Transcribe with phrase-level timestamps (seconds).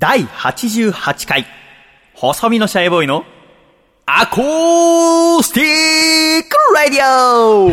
[0.00, 1.44] 第88回、
[2.14, 3.24] 細身のシャイボーイの
[4.06, 7.72] アコースティックラディオ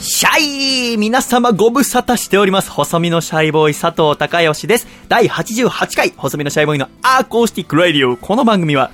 [0.00, 2.70] シャイ皆様ご無沙汰しております。
[2.70, 4.86] 細身のシャイボーイ佐藤孝義です。
[5.08, 8.16] 第88回、細身のシャイボーイのアコースティックラディオ。
[8.16, 8.90] この番組は、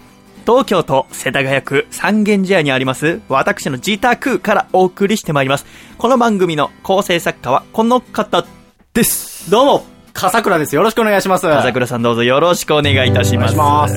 [0.46, 5.64] 東京都世田谷区三軒茶屋にあります、私の自宅からお送りしてまいります。
[5.96, 8.44] この番組の構成作家はこの方
[8.92, 9.50] です。
[9.50, 10.74] どうも、笠倉です。
[10.76, 11.48] よろしくお願いします。
[11.48, 13.54] 朝倉さんどうぞよろしくお願いいたします。
[13.54, 13.88] お願い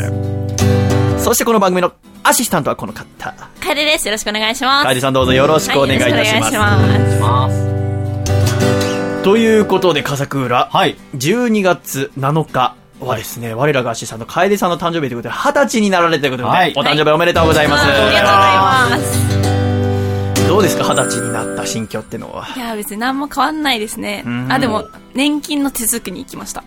[1.18, 1.92] しそしてこの番組の
[2.24, 3.36] アシスタントはこの方。
[3.62, 4.08] カエルです。
[4.08, 4.88] よろしくお願いします。
[4.88, 6.56] 楓さんどうぞよろしくお願いいたします。
[6.56, 9.24] はいお願いします。
[9.24, 10.70] ということで、笠倉。
[10.72, 10.96] はい。
[11.18, 17.84] 12月7日はですね、我らがアシスタント楓さんの誕生日ということで、20歳になられたということで、はいお誕生日おめでとうございます。
[17.84, 18.98] ありがとうございま
[20.44, 20.48] す。
[20.48, 22.48] どうですか、20歳になった心境ってのは？
[22.56, 24.52] いや、別に何も変わんないですねん。
[24.52, 26.64] あ、でも、年金の手続きに行きました。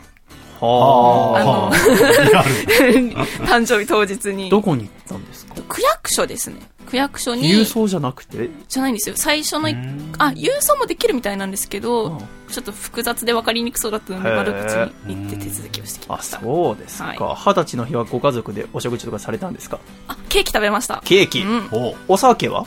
[0.60, 1.72] はあ。
[3.46, 4.50] 誕生日当日に。
[4.50, 5.54] どこに行ったんですか？
[5.68, 6.56] 区役所ですね。
[6.86, 7.48] 区役所に。
[7.50, 8.50] 郵送じゃなくて？
[8.68, 9.14] じゃないんですよ。
[9.16, 9.76] 最初のい、
[10.18, 14.74] あ、郵送もできるみたいなんですけど、ちょっと複雑で分かりにくそうだったので、窓口
[15.06, 16.40] に行って手続きをしてきあ、ました。
[16.40, 17.24] そうですか。
[17.24, 19.78] は二十歳の日はご家族でお食事とかされたんですか？
[20.08, 21.00] あ、ケーキ食べました。
[21.04, 21.40] ケーキ。
[21.40, 21.68] うん。
[21.72, 22.66] おお酒は？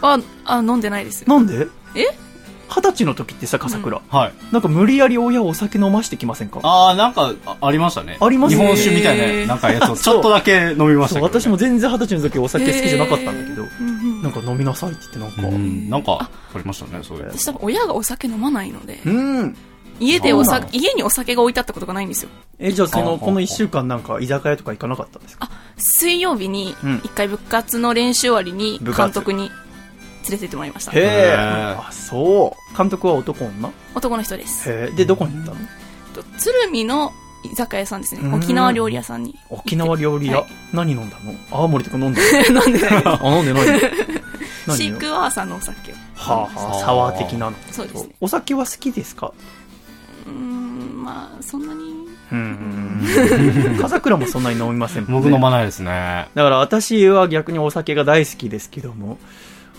[0.00, 1.28] あ、あ、飲んでないです。
[1.28, 1.68] なんで？
[1.94, 2.06] え？
[2.74, 4.32] 二十歳の時ってさ、笠倉、はい。
[4.52, 6.60] なんか無理やり親をお酒飲ましてきませんか？
[6.62, 8.16] あー、なんか、あありましたね。
[8.20, 9.96] あります日本酒みたいな、なんかやつを。
[9.98, 13.66] ちょっとだけ飲みましたそう、けど、私も全然二十歳の時お酒好きじゃなかったんだけど。
[14.22, 17.26] なんか飲みなさいって言ってなんか、うん、なんか、ありましたね、そういう。
[17.30, 19.56] 私多分親がお酒飲まないので、うん。
[20.00, 22.30] 家でおそうなの酒、家にお酒が置いてあったことがないんですよ。
[22.58, 25.48] え、じゃあその、この一週間なんか居酒屋とか行かなかったんですか？
[25.50, 29.50] あ、水曜日にうん、一回部活の練習終わりに、監督に
[30.22, 30.92] 連れてってもらいました。
[30.92, 31.02] へえ。
[31.02, 32.76] へあ、そう。
[32.76, 33.72] 監督は男女？
[33.94, 34.70] 男の人です。
[34.70, 34.96] へえ。
[34.96, 35.56] で、どこに行ったの？
[36.14, 37.12] と鶴見の
[37.44, 38.20] 居酒屋さんですね。
[38.22, 39.34] うん沖縄料理屋さんに。
[39.50, 41.34] 沖縄料理屋、はい何飲んだの？
[41.50, 43.80] 青森とか飲んで 飲んでない あ、飲んでない
[44.66, 45.94] 何シークワーサーのお酒を。
[46.14, 47.56] はあはあ、サワー的なの？
[47.70, 48.14] そうですね。
[48.20, 49.32] お酒は好きですか？
[50.26, 51.92] うーん、まあ、そんなに。
[52.30, 53.06] うん。
[53.80, 56.28] 笠倉もそんなに飲みませんもんね僕飲まないですね。
[56.34, 59.18] だから私は逆にお酒が大好きですけども、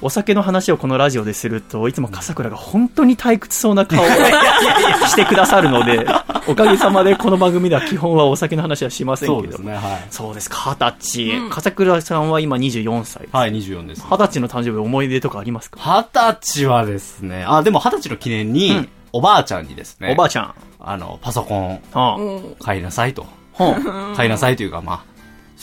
[0.03, 4.06] お酒の話をこのラジオですると、いつも笠倉が本当に退屈そうな顔を
[5.08, 6.06] してくださるので、
[6.46, 9.42] おかげさまでこの番組では基本はお酒の話はしませんけども。
[9.44, 9.81] そうですね、はい。
[10.09, 11.38] そうですか、二十歳。
[11.38, 13.30] うん笠倉さんは今24歳。
[13.31, 14.06] はい、24です。
[14.09, 20.56] 二十歳の誕生日思い出とかありますか、二十歳はですね、あ、でも二十歳の記念に、うんおばあちゃんにですね、おばあちゃん。
[20.80, 23.28] あの、パソコン買いなさいと。
[23.59, 25.12] あ、は買いなさいというか、まあ、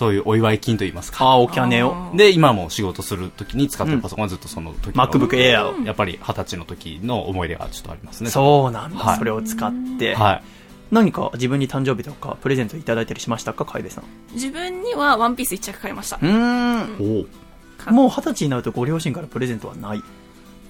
[0.01, 1.25] そういうお祝い金と言いますあ、か。
[1.27, 1.93] ああ、おキャネを。
[1.95, 5.85] あで、今も仕事するときに使ってるパソコンはずっとその時の MacBook Air を。
[5.85, 8.31] やっぱり二十歳の時の思い出がちょっとありますね。
[8.31, 10.15] そうなんだ、はいそれを使って。
[10.15, 10.43] はい。
[10.91, 14.05] 何か自分に誕生日とかプレゼントいただいたりしましたか楓さん。
[14.33, 16.21] 自分にはワンピース一着買いましたう。
[16.21, 17.27] ーん。
[17.87, 20.03] おもう二十歳になるとご両親からプレゼントはない？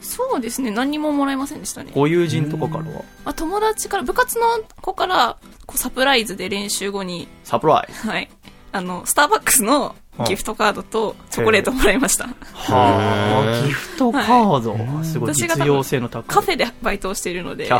[0.00, 1.92] そうですね、何にももらえませんでしたね。
[1.94, 3.04] ご友人とかからは？
[3.24, 4.46] まあ、友達から、部活の
[4.80, 5.36] 子から、
[5.66, 8.08] こうサプライズで練習後に、サプライズ。
[8.08, 8.30] はい。
[8.72, 9.94] あの、スターバックスの
[10.26, 12.28] ギフトカードとチョコレートもらいました。
[12.54, 15.04] はあ、ギフトカード。
[15.04, 16.24] すごい私が多分実用性の高い。
[16.34, 17.70] カフェでバイトをしているので。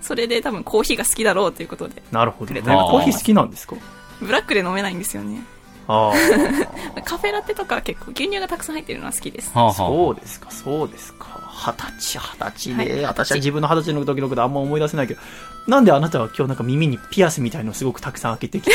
[0.00, 2.52] それで多分コーヒーが好きだろうということで、なるほど。
[2.54, 3.76] コーヒー好きなんですか？
[4.20, 5.42] ブラックで飲めないんですよね。
[5.88, 6.12] あ
[7.04, 9.50] カフェラテとかは結構牛乳がたくさん入ってるのは好きです。
[9.54, 9.58] あ。
[9.58, 11.26] はあはあそうですか、そうですか。
[11.54, 12.76] 二十歳、二十歳ね。
[12.94, 15.20] はい私は自分の二十歳の時のことあんま思い出せないけど。
[15.66, 18.72] なんであなたは今日なんか耳にピアスみたいのすごくたくさん開けてきて。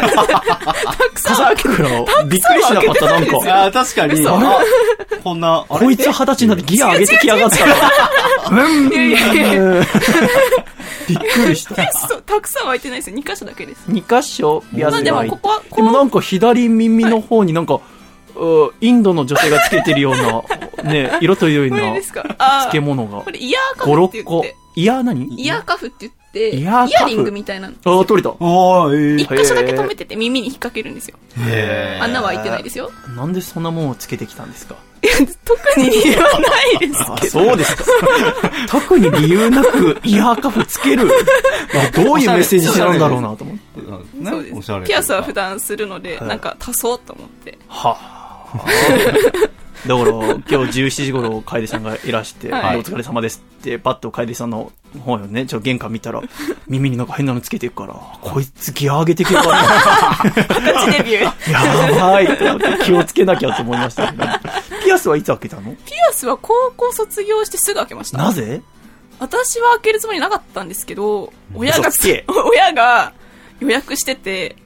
[0.00, 0.10] た
[1.12, 3.36] くさんさっきからびっくりしなかった、なんか。
[3.48, 4.24] ああ、確かに。
[5.24, 8.64] こんな、こいつ二十歳になってギア上げてきやがったから。
[8.64, 8.88] うん。
[8.90, 8.96] び
[11.14, 11.92] っくりした。
[11.92, 13.16] そうたくさんは開いてないですよ。
[13.16, 13.84] 2箇所だけです。
[13.88, 14.62] 二箇所？
[14.74, 17.80] ピアスが開いてここは、こでもなんか左耳の方になんか、
[18.36, 20.14] うインドの女性がつけてるよう
[20.84, 22.24] な、ね、 色とりどりなこれですか？
[22.38, 23.30] あー漬物がこ。
[23.32, 24.56] れイヤーカ5、6フって言個って、。
[24.76, 25.26] イヤー何？
[25.34, 27.74] イヤーカフって言って、イイヤリングみたいなの。
[27.84, 28.34] ああ、取れた。
[28.38, 31.16] おー、え一箇所だけ止めてて耳に引っ掛けるんですよ。
[31.48, 32.90] え穴は開いてないですよ。
[33.16, 34.76] なんでそんなもんをつけてきたんですか？
[35.02, 35.12] いや、
[35.44, 37.32] 特に理由はないですあ、けど。
[37.32, 37.84] そうですか。
[38.68, 41.08] 特に理由なくイヤーカフつける。
[41.74, 43.80] あどういうメッセージ性なんだろうなと思って。
[44.20, 44.88] ねそうです。
[44.88, 47.56] ピアスは普段するので、はいなんか足そうと思って。
[47.68, 48.18] はあ。
[49.86, 54.72] だから、今日17時頃、楓さんがいらして、はいお疲れ様ですって、パッと楓さんの
[55.04, 56.20] 方よね、ちょ、玄関見たら、
[56.66, 59.68] 耳になんか変なのつけてるから、こいつギア上げてきやがる。
[60.24, 60.42] 二十
[60.72, 61.92] 歳デビュー。
[61.96, 64.24] やばいって思って気をつけなきゃと思いましたけど。
[64.80, 65.74] ピピアスはいつ開けたの？
[65.84, 68.18] ピアスは高校卒業してすぐ開けました。
[68.18, 68.62] なぜ？
[69.20, 73.12] 私は開けるつもりなかったんですけど、親が嘘つけ、 親が
[73.60, 74.56] 予約してて、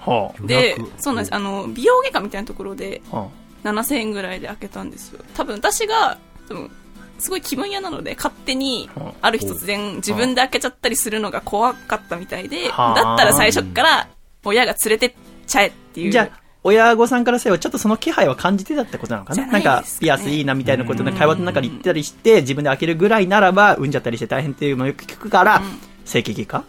[0.00, 1.34] はで予約、そうなんです。
[1.34, 3.26] あの、美容外科みたいなところで、あ。
[3.64, 5.20] は7000円ぐらいで開けたんですよ。
[5.34, 6.18] 多分私が、
[6.48, 6.70] 多分
[7.18, 12.94] すごい気分屋なので、勝手にうん、ある日突然自分で開けちゃったりするのが怖かったみたいで、はあ。
[12.94, 14.08] だったら最初から
[14.44, 15.12] 親が連れてっ
[15.46, 16.10] ちゃえっていう。
[16.10, 19.36] じゃあ、親御さんからすればちょっとその気配は感じてたってことなのかな？
[19.36, 25.62] じゃなんかピアスいいなみたいなことの会話の中で言ったりして、自分で開けるぐらいならば、産んじゃったりして大変っていうのをよく聞くから、
[26.04, 26.64] 整形外科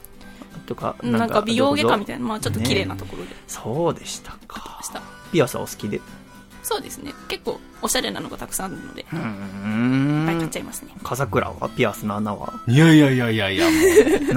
[0.66, 3.30] とか、うんなんか美容外科みたいな、まあちょっと綺麗なところで。
[3.30, 3.36] な。
[3.48, 4.82] そうでしたか。
[5.32, 6.02] ピアスはお好きで。
[6.66, 7.14] そうですね。
[7.28, 10.92] 結構おしゃれなのがたくさんあるので、ういっーぱい買っんちゃいますね。
[11.04, 11.70] 笠倉は？
[11.70, 12.54] ピアスの穴は？
[12.68, 13.68] いやいやいやいやいや、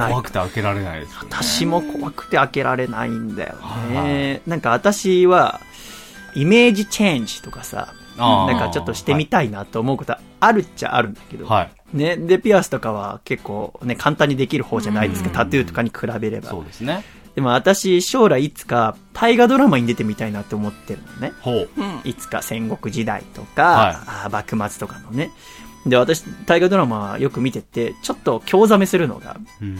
[0.09, 1.29] 怖くて開けられないですよね。
[1.31, 4.43] 私も怖くて開けられないんだよはね。
[4.47, 5.61] なんか私は、
[6.35, 11.97] イメージチェンジとかさ、なんかちょっとしてみたいなと思うことはあるっちゃあるんだけど、はい。
[11.97, 16.65] ね、で、ピアスとかは結構ね、簡単にできる方じゃないですか、うんタトゥーとかに比べればそう。
[16.67, 17.03] ですね。
[17.39, 21.33] でも私、将来いつか大河ドラマに出てみたいなって思ってるのね。
[21.41, 21.71] ほう。
[21.77, 22.01] うん。
[22.03, 25.31] いつか戦国時代とか、はい幕末とかのね。
[25.87, 29.79] で、私、大河ドラマよく見てて、ちょっと興ざめするのが、うん。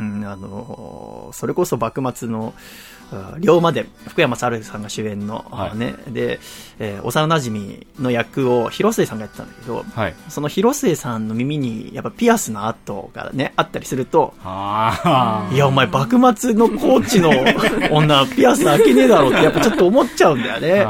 [0.00, 2.99] うん、あのーそれこそ幕末の、あ
[3.38, 5.78] 龍馬伝、福山雅治さんが主演の、はい。
[5.78, 6.40] ね、で、
[6.78, 10.14] えー幼馴染の役を広末さんがやってたんだけど、はい。
[10.28, 17.30] その広末さんの耳に、やっぱピアスの跡がね、あったりすると、あいや、お前、幕末のコーチの
[17.94, 20.86] 女、ピアス開けねえだろって、やっぱちょっと思っちゃうんだよね。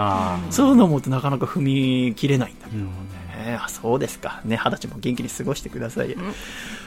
[0.50, 2.90] そういうの思うとなかなか踏み切れないんだけどうん
[3.50, 3.58] ね。
[3.62, 4.40] あ、そうですか。
[4.44, 6.16] ね、二十歳も元気に過ごしてください。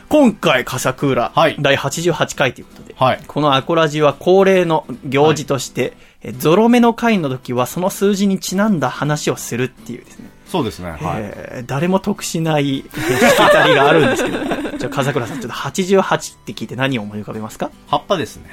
[0.10, 10.92] 今回、カサクーラ、はい第88回ということで、はいこのアコラジは恒例の行事として、えゾロ目の回の時はその数字にちなんだ話をするっていうですね、そうですね。
[10.92, 11.00] はい。
[11.02, 14.38] えー誰も得しないえー弾きたりがあるんですけど、
[14.78, 17.72] じゃあ、笠倉さん、ちょっと88って聞いて何を思い浮かべますか？
[17.88, 18.50] 葉っぱですね。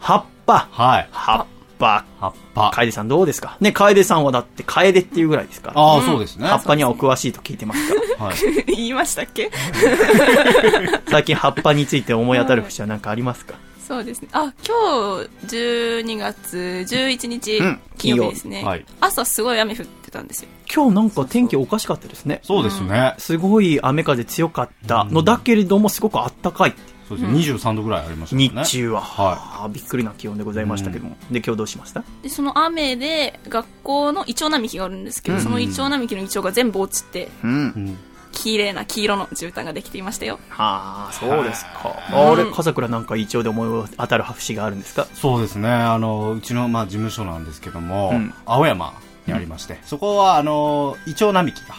[0.00, 0.68] 葉っぱ。
[0.70, 1.08] はい。
[1.12, 1.46] 葉っ
[1.84, 2.04] ぱ。
[2.20, 2.70] 葉っぱ。
[2.74, 3.56] 楓さんどうですか？
[3.60, 5.80] ね、楓さんはだって楓っていうぐらいですから。
[5.80, 6.46] ああ、そうですね。
[6.48, 8.24] 葉っぱにはお詳しいと聞いてますか？
[8.24, 8.36] はい。
[8.74, 9.50] 言いましたっけ？
[11.10, 13.54] 最近葉っぱについて思い当たる節は何かありますか？
[13.86, 14.28] そうですね。
[14.32, 16.56] あ、今日、12月
[16.88, 20.48] 11日、うん金曜日ですね、はい朝すごい雨降ってたんですよ。
[20.74, 22.40] 今日なんか天気おかしかったですね。
[22.42, 23.14] そうですね。
[23.18, 26.93] すごい雨風強かったのだけれども、すごくあったかいって。
[27.08, 27.38] そうですね。
[27.38, 28.48] 23度ぐらいありましたね。
[28.48, 31.16] 日中は、はあーびっくりな気温でございましたけども。
[31.30, 32.02] で、今日どうしました？
[32.22, 37.50] で、その雨で、学校のイチョウ並木があるんですけど、うんそのイチョウ並木のイチョウが全部落ちて、うん。
[37.50, 37.98] うん。
[38.32, 40.40] 綺麗な黄色の絨毯ができていましたよ。
[40.48, 41.94] はあ、そうですか。
[42.10, 45.06] うんあれ、笠倉なんかイチョウで思い当たる節があるんですか？
[45.14, 45.68] そうですね。
[45.70, 48.92] あの、うちの、まあ、事務所なんですけども、うん青山
[49.26, 51.74] にありまして、そこは、あの、イチョウ並木が、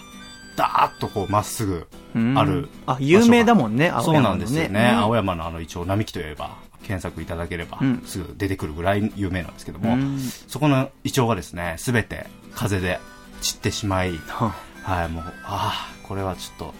[0.55, 2.37] ダーッとこう、まっすぐ、うん。
[2.37, 4.89] あるあ、有名だもんね、青そう山のなんですよね。
[4.93, 4.99] うん。
[4.99, 10.19] 青山のあの、イチョウ並木といえば、検索いただければうん、すぐ出てくるぐらい有名なんですけども、うん。
[10.19, 12.99] そこのイチョウがですね、すべて風で
[13.41, 14.53] 散ってしまい、は
[14.83, 16.73] はい、もう、ああ、これはちょっと、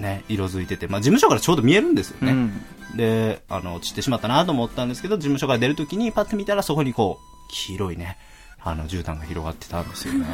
[0.00, 2.32] ね、色づいてて、まあ、事務所からちょうど見えるんですよね。
[2.32, 2.96] うん。
[2.96, 8.18] で、あの、散ってしまったなと思ったんですけど、事務所から出るときにパッと見たらそこにこう、黄色いね、
[8.64, 10.26] あの、絨毯が広がってたんですよね。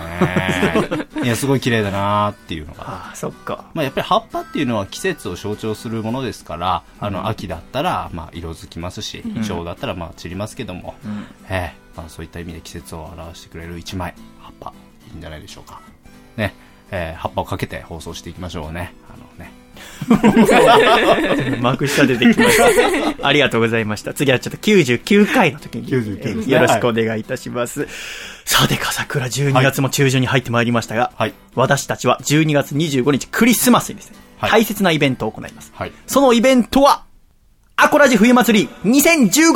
[1.25, 2.83] いや、すごい綺麗だなっていうのが。
[2.83, 3.65] ああ、そっか。
[3.75, 14.73] まあ、やっぱり葉っぱっていうのは季節を象徴するものですから、あの、秋だったら、まあ、色づきますし、イチョウだったら、まあ、散りますけども、うんええまあ、そういった意味で季節を表してくれる一枚、葉っぱ、
[15.11, 15.81] いいんじゃないでしょうか。
[16.37, 16.55] ね、
[16.91, 18.95] えー葉っぱをかけて放送していきましょうね。
[19.09, 19.53] あのね。
[21.61, 22.57] 幕下出てきまし
[23.21, 23.27] た。
[23.27, 24.15] ありがとうございました。
[24.15, 27.87] 次はちょっと99回の時に、99ですねえーよろしくお願いいたします。
[28.45, 31.35] さて、笠倉12月も中旬に入ってまいりましたが、はい。
[31.55, 35.73] 私たちは12月25日クリスマスにですね、はい大切なイベントを行います。
[35.75, 35.93] はい。
[36.07, 37.03] そのイベントは、
[37.77, 39.53] アコラジ冬祭り 2015!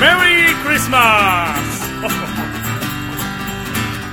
[0.00, 1.79] メリークリスマス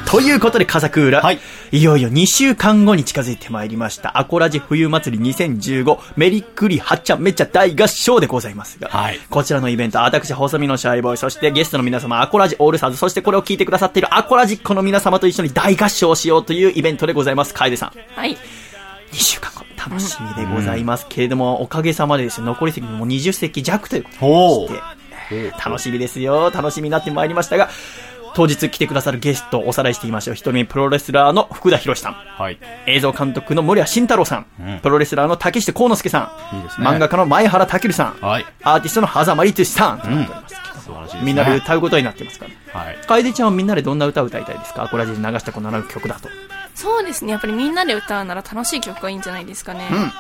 [0.08, 1.22] ということで、笠倉。
[1.22, 1.40] はい。
[1.74, 4.18] いよいよ2週間後に近づいてまいりました。
[4.18, 17.54] アコラジ冬祭り2015メリックリはっちゃめちゃ大合唱でございますが、はいこちらのイベント、私、細身のシャイボーイ、そしてゲストの皆様、アコラジオールスターズ、そしてこれを聞いてくださっているアコラジッコの皆様と一緒に大合唱をしようというイベントでございます。
[17.54, 17.92] 楓さん。
[18.16, 18.32] はい。
[18.32, 18.38] 2
[19.12, 24.82] 週間後、楽しみでございますけれども、おかげさまでですね、残り席もう20席弱ということほうで、
[25.32, 26.50] えー楽しみですよ。
[26.52, 27.70] 楽しみになってまいりましたが、
[28.38, 30.36] 当日来てくださるゲストをおさらいしてみましょう。
[30.36, 32.14] 一人目プロレスラーの福田博さん。
[32.14, 32.60] はい。
[32.86, 38.46] 映像監督の森谷慎太郎さん、うんプロレスラーの竹下幸之助さん、いいですね漫画家の前原武さん、はい。
[38.62, 41.22] アーティストの狭間リトゥシさん、となっておりますけど素晴らしいですね。
[41.24, 42.80] みんなで歌うことになってますから。
[42.80, 42.98] はい。
[43.08, 44.84] 楓ちゃんはみんなでどんな歌を歌いたいですか？
[44.84, 46.30] アコラジで流したこの曲だと。
[46.76, 47.32] そうですね。
[47.32, 49.88] やっぱりみんなで歌うなら楽しい曲がいいんじゃないですかね。
[49.92, 50.12] うん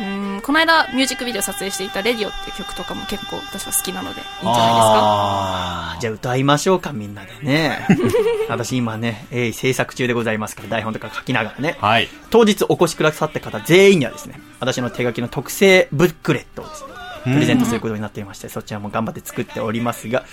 [0.00, 0.02] う
[0.38, 0.40] ん。
[0.42, 5.92] この間ミュージックビデオ撮影していたレディオっていう曲とかも結構私は好きなのでいいんじゃないですか？
[5.94, 7.86] あじゃあ歌いましょうか、みんなでね。
[8.48, 11.76] 私今ね、鋭意制作中でございますから、台本とか書きながらね。
[11.80, 12.08] はい。
[12.30, 16.88] 当日お越しくださった方全員にはですね、私の手書きの特製ブックレットをですね、
[17.34, 20.24] プレゼントすることになっていまして、そちらも頑張って作っておりますが、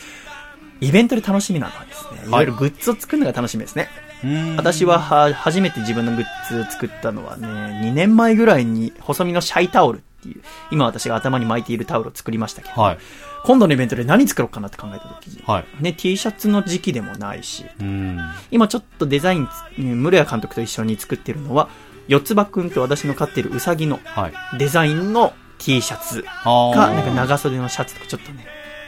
[0.81, 3.89] イベントで楽しみなのはですね、いろいろグッズを作るのが楽しみですね。
[4.03, 4.08] うん
[4.57, 7.47] 私はは初めて自分のグッズを作ったのはね、
[7.83, 12.97] 2年前ぐらいに細身のシャイタオルっていう、今私が頭に巻いているタオルを作りましたけど、はい。
[13.45, 15.83] 今度のイベントで何作ろうかなって考えた時に、はい。
[15.83, 18.19] ね、T シャツの時期でもないし、うん。
[18.51, 19.47] 今ちょっとデザイン
[19.77, 21.69] 室谷監督と一緒に作ってるのは、
[22.07, 24.57] 四つ葉くんと私の飼ってるウサギのはい。
[24.57, 28.45] デザインの T シャツか、なんか長袖のシャツとかちょっとね、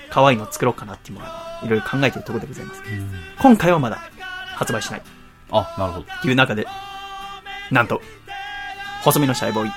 [0.10, 2.82] 可愛いの作ろうかなっていうのはいろいろ考えてるところでございます。
[2.82, 4.00] うん今回はまだ
[4.56, 5.02] 発売しない
[5.52, 6.06] あ、なるほど。
[6.22, 6.66] という中で、
[7.72, 8.02] なんと、
[9.04, 9.72] 細身のシャイボーイ、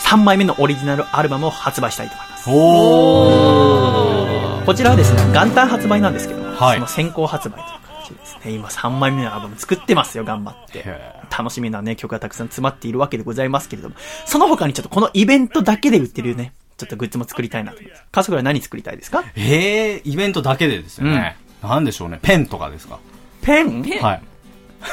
[0.00, 2.50] 3枚目のオリジナルアルバムを発売したいと思います。
[2.50, 10.80] おこちらはですね、元旦発売なんですけども、はいその先行発売という形でですね、今3枚目のアルバム作ってますよ、頑張って。
[10.80, 18.04] へ楽しみなね、曲がたくさん詰まっているわけでございますけれども、その他にちょっとこのイベントだけで売ってるね、ちょっとグッズも作りたいなと思います。
[18.12, 19.24] カスクラ何作りたいですか？
[19.36, 21.36] えー、イベントだけでですよね。
[21.62, 22.18] なんでしょうね。
[22.22, 22.98] ペンとかですか？
[23.42, 23.82] ペン？
[24.00, 24.22] はい。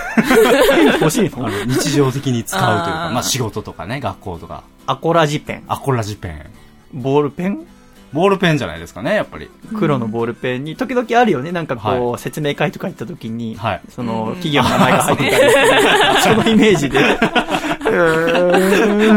[1.01, 1.47] 欲しいの？
[1.47, 4.63] あの、日常的に使うというか、あーまあ仕事とかね、学校とか。
[4.85, 5.63] アコラジペン。
[5.67, 6.45] アコラジペン。
[6.93, 7.65] ボールペン？
[8.13, 9.49] ボールペンじゃないですかね、やっぱり。
[9.75, 16.99] 黒のボールペンに、時々あるよね、なんかこう、は説明会とか行った時に、はいその、企業の名前が入ってたりして、そのイメージで、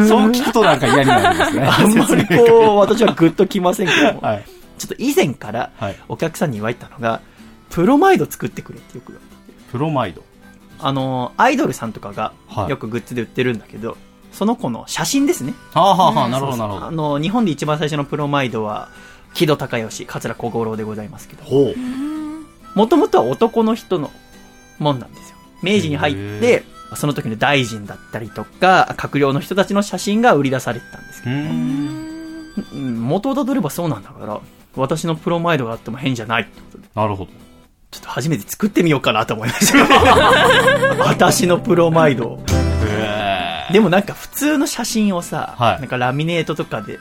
[0.09, 1.69] そう聞くとなんか嫌になるんですね。
[1.69, 2.35] あんまりこ
[2.75, 4.45] う、私はグッときませんけども、はい。
[4.79, 7.21] ちょっと以前からはい、お客さんに言われたのが、
[7.71, 10.23] プロマイド作ってくれってよく言われてプロマイド。
[10.79, 13.97] あの、アイドルさんとかがはいよくグッズで売ってるんだけど、
[14.33, 15.55] その子の写真ですね。
[15.73, 16.87] はあ、はあはあ、なるほど、なるほど。
[16.87, 18.89] あの、日本で一番最初のプロマイドは、
[19.35, 22.79] 木戸孝允、桂小五郎でございますけど、ほう。
[22.79, 24.11] もともとは男の人の
[24.79, 25.37] もんなんですよ。
[25.63, 26.65] 明治に入っへて、
[26.95, 34.41] その時の大臣だったりとか、閣僚の人たちの写真が売り出されてたんですけうど、元をたどればそうなんだから、
[34.77, 37.31] 私のプロマイドがあっても変じゃないってことで、なるほど。
[37.91, 41.05] ちょっと初めて作ってみようかなと思いました。
[41.07, 42.41] 私のプロマイド
[43.73, 46.99] でもなんか普通の写真をさ、はいなんかラミネートとかで、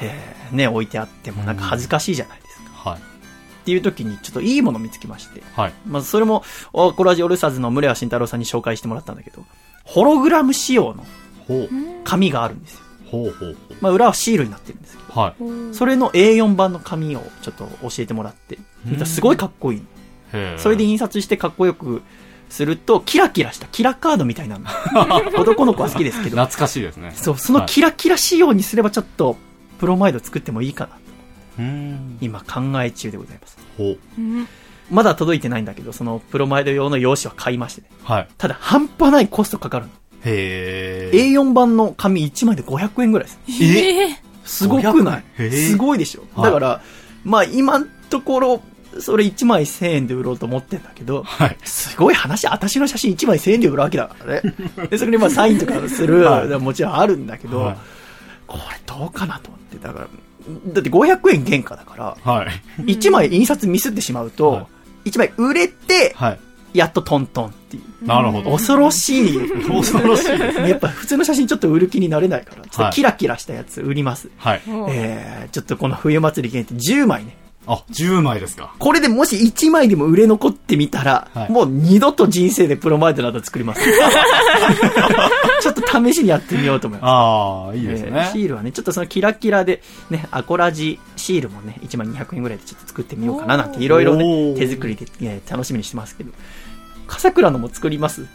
[0.00, 2.90] えーね、置いてあってもなんか恥ずかしいじゃないですか。
[2.90, 3.00] はい。
[3.00, 3.02] っ
[3.64, 5.72] ていう時にちょっといいもの見つけまして、はい。
[5.86, 9.44] まずそれも、おコラジオルサーズの村谷慎太郎さんに紹介してもらったんだけど、
[9.84, 11.06] ホログラム仕様の。
[12.04, 12.80] 紙があるんですよ。
[13.10, 15.20] ほうほうまあ裏はシールになってるんですけど。
[15.20, 15.74] はい。
[15.74, 18.58] それの A4 版の紙をちょっと教えてもらって、
[19.04, 19.82] すごいかっこいい。
[20.58, 22.02] それで印刷してかっこよく
[22.48, 24.66] すると、キラキラしたキラカードみたいなの。
[25.40, 27.12] 男の子は好きですけど、懐かしいですね。
[27.14, 29.36] そう、そのキラキラ仕様にすればちょっと、
[29.78, 30.98] プロマイド作ってもいいかな。
[31.58, 32.18] うーん。
[32.20, 33.58] 今考え中でございます。
[33.76, 33.96] ほ
[34.90, 37.88] まだ届いてないんだけど、そのプロマイド用の用紙は買いましてね。
[38.02, 38.28] はい。
[38.36, 39.92] ただ半端ないコストかかるの。
[40.24, 41.32] へー。
[41.32, 43.38] A4 版の紙1枚で500円ぐらいです。
[43.62, 44.10] え？
[44.10, 45.46] えすごくない？500円？
[45.46, 46.22] へーすごいでしょ。
[46.34, 46.82] はいだから、
[47.24, 48.62] まあ今のところ、
[48.98, 51.56] それ1枚1000円で売ろうと思ってんだけど、はい。
[51.64, 54.54] すごい話、私の写真1枚1000円で売るわけだからね。
[54.90, 57.76] で、そこにまあサインとかする、はいもちろんあるんだけど、はい
[58.46, 59.78] これどうかなと思って。
[59.78, 60.06] だから、
[60.72, 62.82] だって500円原価だから、はい。
[62.82, 64.66] 1枚印刷ミスってしまうと、はい
[65.04, 66.38] 1枚売れて、はい。
[66.72, 68.06] やっとトントンっていう。
[68.06, 68.52] なるほど。
[68.52, 69.50] 恐ろしい。
[69.66, 70.58] 恐ろしいです。
[70.60, 74.28] やっぱ普通の写真ちょっと売る気になれないから、ちょっとキラキラしたやつ売ります。
[74.36, 74.62] はい。
[74.90, 77.36] えー、ちょっとこの冬祭り限定10枚ね。
[77.66, 78.74] あ、10枚ですか。
[78.78, 83.80] これでもし1枚でも売れ残ってみたら、はいもう二度と人生でプロマイドなど作ります。
[85.60, 87.10] ちょっと試しにやってみようと思います。
[87.10, 88.38] ああ、いいですえーねシ。
[88.38, 96.32] ールはね、ちょっとそのキラキラで、ね、アコラジシールもね、1枚200円ぐらいでちょっと作ってみようかななんていろいろおね、ー手作りで、えー楽しみにしてますけど。
[97.06, 98.26] 笠倉のも作ります？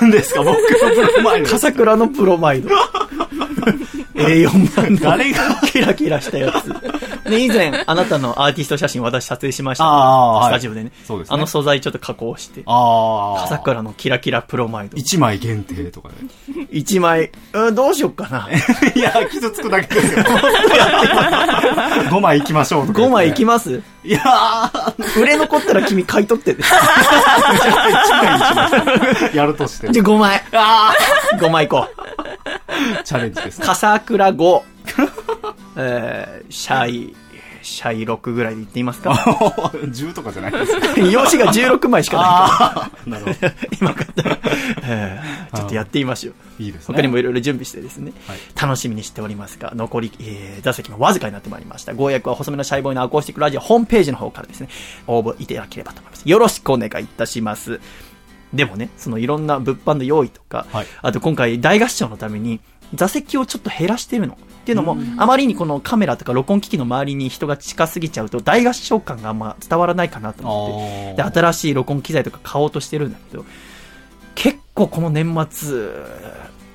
[0.00, 0.42] 何ですか？
[0.42, 0.60] 僕の
[1.06, 1.48] プロマイド。
[1.50, 2.70] 笠倉のプロマイド。
[4.14, 5.56] A4 版の誰が？
[5.66, 6.72] キラキラしたやつ。
[7.28, 9.84] で、以前、あなたのアーティスト写真私撮影しました。
[9.84, 9.92] あー
[10.42, 10.92] はいスタジオでね。
[11.04, 12.62] そうですねあの素材ちょっと加工して。
[12.66, 13.40] ああ。
[13.48, 14.96] 笠倉のキラキラプロマイド。
[14.98, 16.14] 1枚限定とかで。
[16.70, 18.46] 1枚、うん、どうしよっかな。
[18.94, 20.24] いや、傷つくだけですよ。
[22.10, 23.10] 5枚行きましょうとか言って。
[23.10, 23.82] 5枚いきます？
[24.04, 26.58] いやー、売れ残ったら君買い取ってね。
[26.60, 29.34] 1枚。
[29.34, 29.92] やるとししてる。
[29.92, 30.36] じゃ、5枚。
[30.52, 30.92] あ
[31.32, 33.04] あ !5 枚いこう。
[33.04, 33.66] チャレンジです、ね。
[33.66, 34.62] 笠倉5。
[35.76, 37.16] えー、シャイ。
[37.64, 39.12] シャイ6ぐらいでいってみますか
[39.72, 42.26] ?10 とかじゃないですか用紙が16枚しかない
[42.58, 43.18] から。
[43.18, 43.52] なるほど。
[43.80, 44.38] 今買ったら、
[44.82, 46.62] えー、ちょっとやってみましょう。
[46.62, 46.94] いいですね。
[46.94, 51.94] 他にもいろいろ準備してですね、はい、楽しみにしておりますが、残り、えー、座席もわずかになってまいりました。
[51.94, 54.68] ご予約は細めのシャイボーイのアコースティックラジオホームページの方からですね、
[55.06, 56.28] 応募いただければと思います。
[56.28, 57.80] よろしくお願いいたします。
[58.54, 62.60] でもね、そのいろんな物販の用意とか、はい、あと今回大合唱のために
[62.94, 64.38] 座席をちょっと減らしてるの。
[64.64, 73.44] っていうのも、あまりにこのカメラとか録音機器の周りに人が近すぎちゃうと、大合唱感があんま伝わらないかなと思って、で、新しい録音機材とか買おうとしてるんだけど、
[74.34, 75.90] 結構この年末、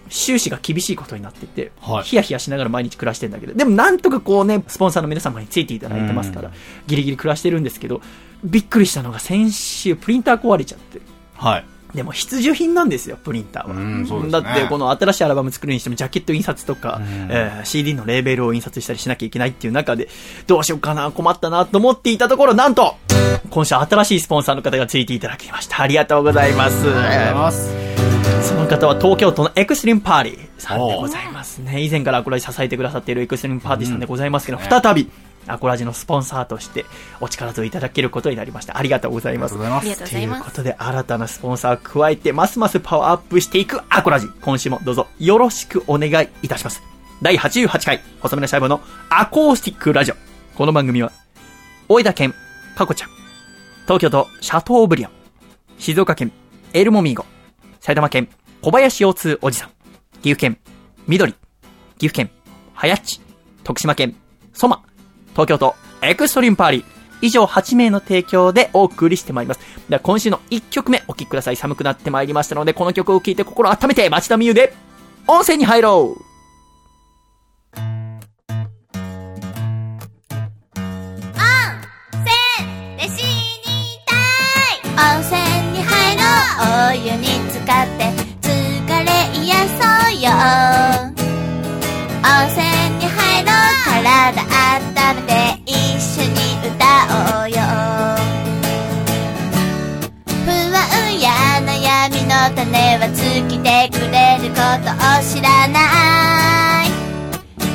[0.10, 6.52] 収支が厳しいことになってて、はい、ヒヤヒヤしながら毎日暮らしてるんだけど、でもなんとかこうね、スポンサーの皆様についていただいてますから、
[6.86, 8.02] ギリギリ暮らしてるんですけど、
[8.44, 11.02] びっくりしたのが先週プリンター壊れちゃって、
[11.40, 11.66] はい。
[11.96, 13.76] でも必需品なんですよ、プリンターは。
[13.76, 20.08] うんねだって、この新しいアルバム作るにしても、ジャケット印刷とか、えー CD のレーベルを印刷したりしなきゃいけないっていう中で、
[20.46, 22.96] どうしようかな、困ったなと思っていたところ、なんと、
[23.50, 25.82] 今週新しいスポンサーの方がついていただきました。
[25.82, 26.82] ありがとうございます。
[26.82, 28.10] ありがとうございます。
[28.44, 31.82] その方は東京都のエクストリームパーリーさんでございますね。
[31.84, 35.10] 以前からこれ支えてくださっているエクストリームパーリーさんでございますけど、再び、
[35.50, 36.86] アコラジのスポンサーとして
[37.22, 38.78] お力添えいただけることになりました。
[38.78, 39.56] ありがとうございます。
[39.56, 40.42] ありがとうございます。
[40.42, 44.28] ということで、新たなスポンサーを加えて、ますますパワーアップしていくアコラジ。
[44.42, 46.82] 今週もどうぞよろしくお願いいたします。
[47.22, 50.16] 第88回、細めのシャイボのアコースティックラジオ。
[50.56, 51.12] この番組は、
[51.88, 52.34] 大分県、
[52.76, 53.10] カコちゃん、
[53.84, 55.12] 東京都、シャトーブリアン、
[55.78, 56.32] 静岡県、
[56.74, 57.26] エルモミーゴ、
[57.80, 58.30] 埼玉県、
[58.62, 59.70] 小林洋通おじさん、
[60.22, 60.60] 岐阜県、
[61.08, 61.34] 緑、
[61.98, 62.30] 岐阜県、
[62.74, 62.96] はや、
[63.64, 64.16] 徳島県、
[64.54, 64.84] ソマ、
[65.40, 66.84] 東京都エクストリームパーリー。
[67.22, 69.62] 以上8名の提供でお送りしてまいります。
[69.88, 71.56] では今週の1曲目お聴きください。
[71.56, 74.74] 寒くなってまいりましたので、この曲を聴いて心温めて町田美優で
[75.28, 76.22] 温泉に入ろう
[85.02, 88.19] 温泉に入ろうお湯に浸かって
[102.98, 105.78] は尽きてくれることを知らな
[106.84, 106.90] い。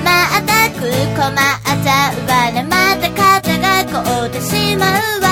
[0.03, 0.11] ま
[0.43, 0.81] たく
[1.15, 1.33] 困っ
[1.83, 2.63] ちゃうわね。
[2.65, 5.27] また肩が凍ってしまうわ。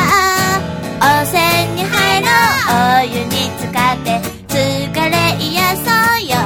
[1.02, 1.40] 温泉
[1.74, 2.72] に入ろう。
[3.00, 4.54] お湯に浸かって疲
[4.94, 6.36] れ癒そうよ。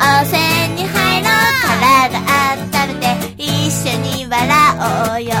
[0.00, 0.36] 温泉
[0.74, 1.32] に入ろう。
[1.80, 2.20] 体
[2.52, 4.36] 温めて一緒に笑
[4.78, 5.32] おうよ。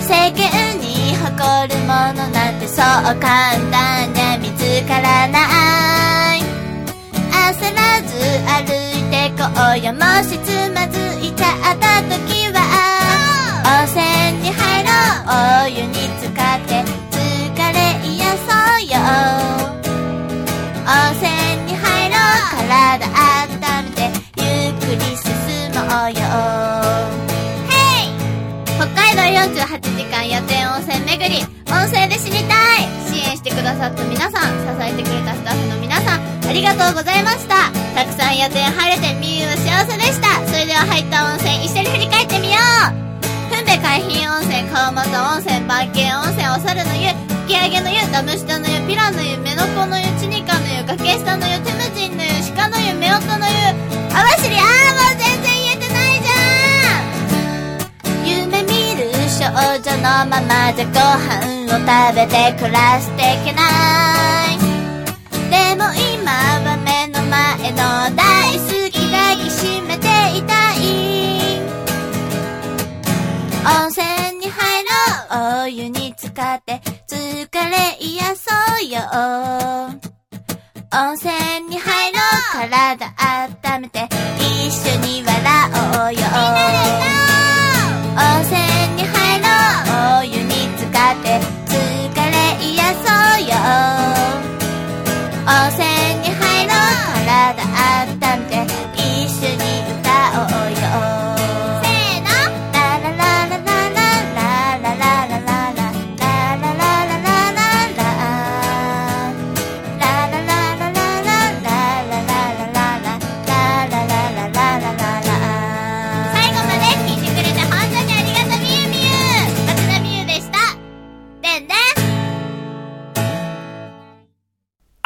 [0.00, 0.40] 世間
[0.80, 1.26] に誇
[1.74, 2.35] るものの
[2.68, 2.84] そう
[3.20, 3.30] 簡
[3.70, 5.38] 単に見つからな
[6.36, 6.38] い。
[7.30, 8.10] 焦らず
[8.44, 9.92] 歩いてこうよ。
[9.94, 12.58] もしつまずいちゃった時は
[13.64, 14.02] 温泉
[14.42, 15.30] に入ろう。
[15.64, 15.94] お湯に
[29.36, 29.52] 48
[30.00, 32.88] 時間夜天温泉巡り温泉で死にたい。
[33.04, 37.68] 支援してくださった皆さん支えてくれたスタッフの皆さんありがとうございました。
[37.92, 40.40] たくさん夜天晴れてみゆの幸せでした。
[40.48, 42.56] それでは入った温泉一緒に振り返ってみよ
[42.88, 42.96] う。
[43.52, 47.12] ふんべ海浜温泉川本温泉番犬温泉お猿の湯
[47.44, 53.52] 吹上げの湯ダム下の湯ピラの湯目の子の湯チニカの湯崖下の湯テムジンの湯鹿の湯夫婦の湯
[54.16, 55.55] 網走あーもう全然
[59.38, 59.52] 少女
[59.98, 61.84] のままじゃご飯を食
[62.16, 63.60] べて暮らしていけな
[64.50, 64.56] い。
[65.50, 66.32] でも今
[66.64, 67.76] は目の前の
[68.16, 70.06] 大好きがきしめて
[70.38, 70.76] いたい。
[73.84, 74.88] 温泉に入ろ
[75.60, 79.00] うお湯に浸かって疲れ癒そうよ。
[80.94, 81.34] 温泉
[81.68, 82.18] に入ろ
[82.54, 83.12] う体
[83.74, 85.36] 温めて一緒に笑
[85.72, 86.20] おうよ。
[88.18, 88.56] 温泉
[88.96, 89.25] に入ろう
[95.48, 95.70] all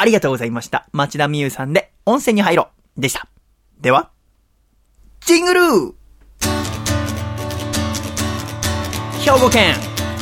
[0.01, 0.87] ありがとうございました。
[0.93, 3.01] 町田美優さんで、温泉に入ろう。
[3.03, 3.29] でした。
[3.83, 4.09] では、
[5.27, 5.61] ジングル
[9.21, 9.75] 兵庫県、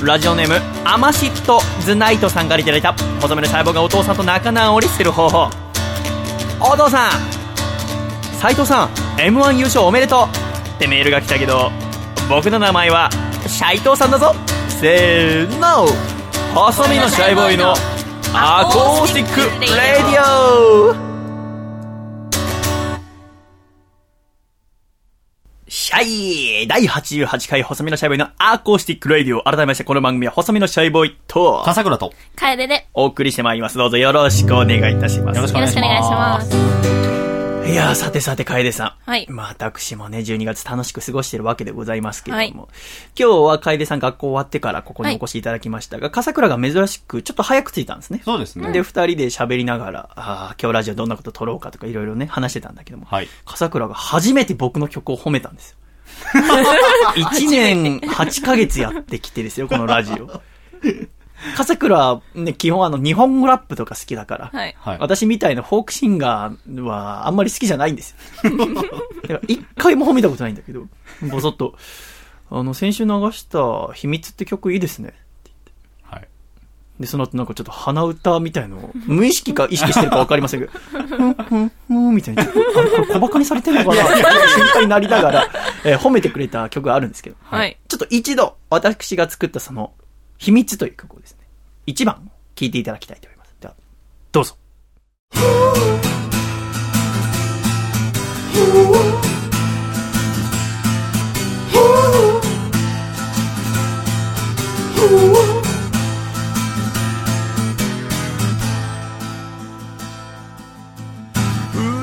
[0.03, 5.49] ラジオネーム、アマシット・ズナイトさんからいただいた、細めの細胞がお父さんと仲直りする方法。
[6.61, 7.12] お父さん
[8.37, 11.71] 斎藤さん、M1 優勝おめでとうってメールが来たけど、
[12.29, 13.11] 僕の名前は、
[13.47, 14.35] 斎藤さんだぞ
[14.81, 15.87] せーの
[16.53, 17.77] 細身のシャイボーイの
[18.40, 20.94] アコースティックレディオ
[25.66, 32.12] シャイ第88回細身のシャイボーイのアコースティックレディオ改めましてこの番組は細身のシャイボーイと笠倉と。
[32.37, 32.87] 楓で。
[32.94, 33.77] お送りしてまいります。
[33.77, 35.37] どうぞよろしくお願いいたします。
[35.37, 36.40] よろしくお願いしま。
[36.40, 37.08] す。
[37.68, 39.11] いやー、さてさて、楓さん。
[39.11, 42.68] はいまあ、私もね、12月楽しく過ごしているわけでございますけれども、は
[43.18, 48.22] 今日は楓さん学校終わってからここにお越しいただきましたが、笠倉が珍しくちょっと早く着いたんですね。
[48.24, 48.72] そうですね。
[48.72, 53.28] で、二人で喋りながら、ああ、今日ラジオどんなこと撮ろうかとかいろいろね、話してたんだけども、はい。
[53.44, 55.76] 笠倉が初めて僕の曲を褒めたんですよ。
[57.16, 60.40] 1年8ヶ月やってきてですよ、このラジオ。
[61.57, 64.74] 笠倉はね、基本あの、日本語ラップとか好きだから、はい。
[64.79, 64.98] はい。
[65.01, 69.40] 私みたいなフォークシンガーはあんまり好きじゃないんですよ。
[69.46, 70.87] 一回も褒めたことないんだけど、
[71.31, 71.74] ぼそっと、
[72.51, 75.14] あの、先週流した秘密って曲いいですね。
[76.03, 76.29] はい。
[76.98, 84.03] で、その後なんかちょっと鼻歌みたいのを、無意識か意識してるかわかりませんけど、ふんふんふんみたいな、あれこれ小馬鹿にされてんのかな？
[84.48, 85.48] 心配になりながら、
[85.85, 87.77] えー褒めてくれた曲があるんですけど、はい。
[87.87, 89.92] ちょっと一度、私が作ったその、
[90.38, 91.40] 秘密という曲をですね、
[91.85, 93.55] 一番聴いていただきたいと思います。
[93.61, 93.74] では、
[94.33, 94.57] どうぞ。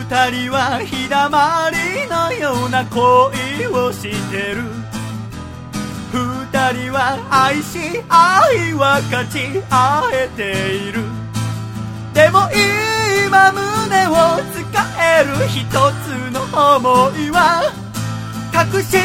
[0.08, 4.85] 二人は日だまりのような恋をしてる
[6.56, 11.04] 人は愛し愛は勝ち合えている。
[12.14, 12.48] でも
[13.28, 14.64] 今胸を使
[15.04, 17.74] える一つの想いは
[18.54, 18.98] 隠し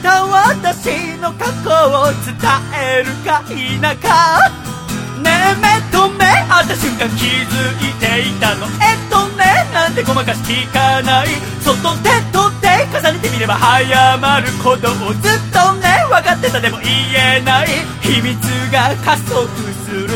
[0.00, 2.36] た私の過去を伝
[2.72, 4.85] えるか否か。
[5.22, 8.66] ねえ目と目あった瞬間気づいていたの。
[8.66, 11.28] えっとねなんてごまかし聞かない。
[11.60, 12.66] 外手と手
[13.08, 16.90] 重ねてみれば早まることをずっとね分かってたでも言
[17.38, 17.68] えない。
[18.00, 18.36] 秘密
[18.72, 19.48] が加速
[19.84, 20.08] する。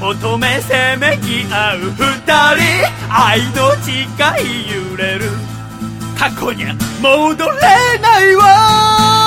[0.00, 2.34] 求めせめぎ合う二人
[3.10, 3.92] 愛の誓
[4.42, 5.30] い揺れる。
[6.18, 9.19] 過去には戻れないわ。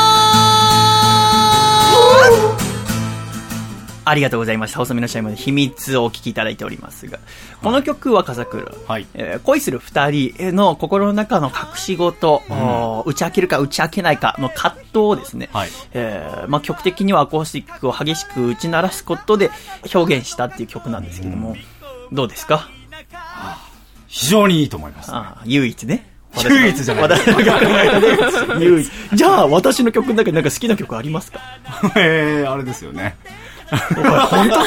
[4.05, 4.79] ありがとうございました。
[4.79, 7.19] 細身のシャイまで秘密をお聞きいただいておりますが、
[7.61, 9.05] この曲は笠倉、はい。
[9.13, 15.69] えー恋する二人の心の中の隠し事、おー打ち明けるか打ち明けないかの葛藤をですね、はい。
[15.93, 19.49] えーまあ、曲的にはアコースティックを激しく打ち鳴らすことで
[19.93, 21.55] 表現したっていう曲なんですけども、
[22.11, 22.69] どうですか？
[24.07, 25.11] 非常にいいと思います。
[25.11, 26.09] ああ唯一ね。
[26.49, 27.99] 唯一じゃない私の曲の中
[28.59, 28.91] で 唯一。
[29.13, 31.39] じゃあ、私の曲の中でなんか好きな曲ありますか？
[31.95, 33.15] えー、あれですよね。
[33.77, 34.65] 本当か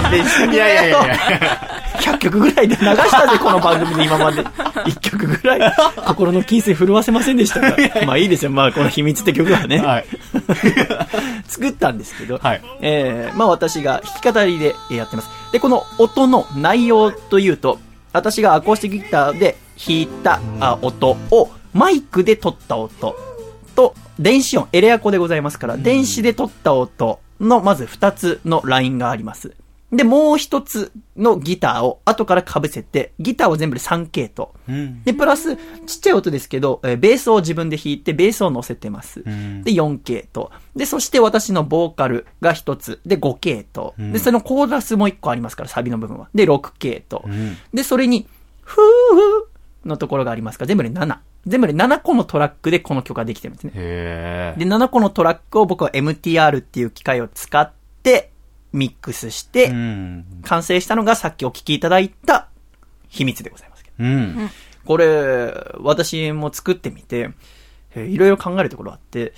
[0.00, 1.82] 勘弁してみいやいやいやいや。
[2.02, 4.42] 100曲ぐらいで流したぜ、この番組で今まで。
[4.42, 5.72] 1曲ぐらい、
[6.06, 7.76] 心の金星震わせませんでしたか
[8.06, 8.50] まあいいですよ。
[8.50, 9.78] まあこの秘密って曲はね。
[9.78, 10.06] はい。
[11.46, 15.28] 作ったんですけど、はいえー、まあ私が弾き語りでやってます。
[15.52, 17.78] で、この音の内容というと、
[18.12, 23.16] 私がアコースティックギターで弾いたあ音をマイクで撮った音
[23.74, 29.54] と、電子音、エレアコでございますから、電子で撮った音のまず2つのラインがあります。
[29.92, 34.48] で、もう一つのギターを後から被せて、ギターは全部で3系統。
[34.66, 35.02] うん。
[35.02, 35.58] で、プラス、ち
[35.98, 39.20] っちゃい音ですけど、えーベースを自分で弾いて、ベースを乗せてます。
[39.20, 40.48] んで、4系統。
[40.74, 43.00] で、そして私のボーカルが1つ。
[43.04, 43.92] で、5系統。
[44.02, 46.30] んで、そのコーラスも1個ありますから、サビの部分は。
[46.34, 47.30] で、6系統。
[47.30, 48.26] んで、それに、
[48.62, 51.18] ふーのところがありますから、全部で7。
[51.46, 53.72] 全部で7個のトラックでこの曲ができてるんですね。
[53.74, 58.30] へで、7個のトラックを僕は MTR っていう機械を使って、
[58.72, 59.68] ミックスして。
[60.44, 62.48] 完成したのがさっきお聞きいただいた
[63.08, 64.04] 秘密でございますけど。
[64.04, 64.50] うん。
[64.84, 67.30] これ、私も作ってみて、
[67.94, 69.34] えーいろいろ考えるところあって、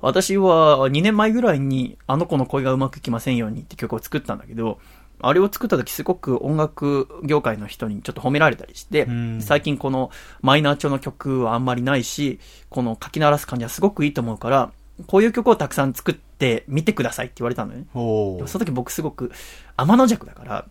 [0.00, 4.78] 私は2年前ぐらいにあの子の恋がうまくいきませんようにって曲を作ったんだけど、
[5.20, 12.38] あれを作った時すごく音楽業界の人にちょっと褒められたりしてん、最近このマイナー調の曲はあんまりないし、
[12.70, 14.70] この書き鳴らす感じはすごくいいと思うから、
[15.06, 17.86] こういう曲をたくさん作ってみてくださいって言われたのね。
[17.92, 19.32] その時僕すごく
[19.76, 20.66] 天の弱だから、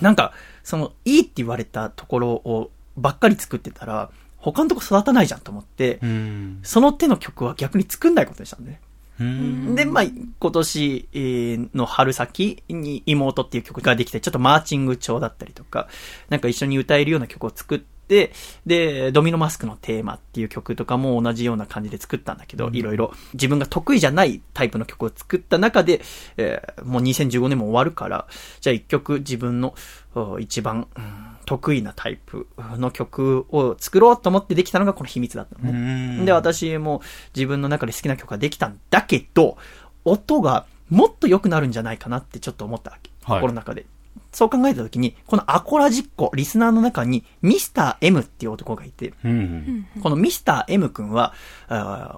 [0.00, 6.60] なんか、その、いいって言われたところをばっかり作ってたら、他のとこ育たないじゃんと思って、うん。
[6.62, 8.80] その手の曲は逆に作んないことにしたんで、ね。
[9.20, 9.74] うん。
[9.74, 15.88] で、まあ、今年えーの春先に妹っていう曲ができて、ちょっとマーチング調だったりとか、
[16.30, 18.32] なんか一緒に歌えるような曲を作って、
[18.66, 26.00] で、ドミノマスクのテーマっていう曲とかも同じような感じで作ったんだけど、いろいろ自分が得意じゃないタイプの曲を作った中で、
[26.36, 28.26] えーもう2015年も終わるから、
[28.60, 29.74] じゃあ一曲自分の
[30.14, 36.18] お一番、うん得意なタイプの曲を作ろうと思ってできたのがこの秘密だったのね。
[36.18, 37.02] うんで、私も
[37.34, 39.58] 自分の中で好きな曲ができたんだけど、
[40.04, 43.10] 音がもっと良くなるんじゃないかなってちょっと思ったわけ。
[43.24, 43.84] はい心の中で。
[44.30, 49.88] そう考えた時に、このアコラジッコ、リスナーの中に、ミスター M っていう男がいて、うん。
[50.00, 51.34] このミスター M 君は、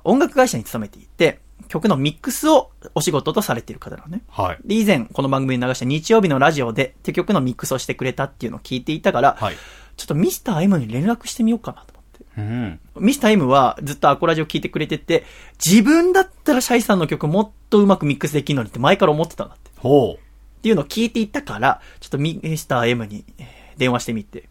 [0.05, 4.22] 音楽会社に勤めていて、曲のミックスをお仕事とされている方なのね。
[4.29, 4.59] はい。
[4.64, 9.57] で、以前、この番組に流した日曜日のラジオで、って曲のミックスをしてくれたっていうのを聞いていたから、はい。
[9.96, 12.25] ちょっとミスター M に連絡してみようかなと思って。
[12.38, 12.81] うん。
[13.05, 15.25] ミスター M はずっとアコラジを聴いてくれてて、
[15.64, 19.70] 自分だったらシャイさんの曲もっとうまくミックスできるのにって前から思ってたんだって。
[19.79, 24.48] ほっていうのを聞いていたから、ちょっとミミスター M にえー電話してみて、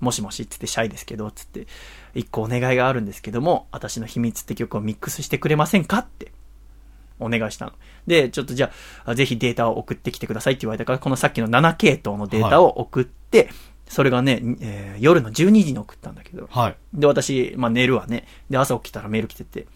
[0.00, 1.66] もしもしって言ってシャイですけど、つって、
[2.14, 6.32] 一個お願いがあるんですけども、私の秘密って曲をミックスしてくれませんかって、
[7.24, 7.72] お願いしたの。
[8.06, 8.70] で、ちょっとじゃ
[9.04, 13.50] あ、ぜひデータを送ってきてくださいって言われたから、このさっきの7系統のデータを送って、
[13.88, 16.76] それがね、えー夜の12時に送ったんだけどう。、はい。
[16.94, 18.26] で、私、まあ寝るわね。
[18.50, 19.66] で、朝起きたらメール来てて、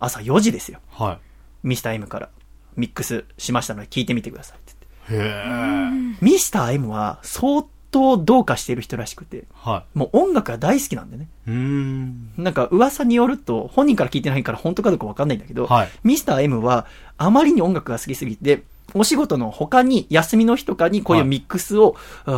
[0.00, 0.80] 朝4時ですよ。
[0.90, 1.18] は
[1.62, 2.30] ミスター M から、
[2.76, 4.74] ミックスしましたので聞いてみてくださいって
[5.10, 5.24] 言って。
[5.24, 5.28] い。
[5.28, 6.16] へえ。
[6.20, 11.28] ミスター M は相当どうかしてる人らしくて、はもう音楽が大好きなんでね。
[11.46, 11.50] い。
[11.50, 12.30] うん。
[12.36, 18.62] なんか噂によると、本人から聞いてないから本当かどうかわかんないんだけど、はいミスター M はあまりに音楽が好きすぎて、
[18.94, 22.30] お仕事の他に休みの日とかにこういうミックスを、あ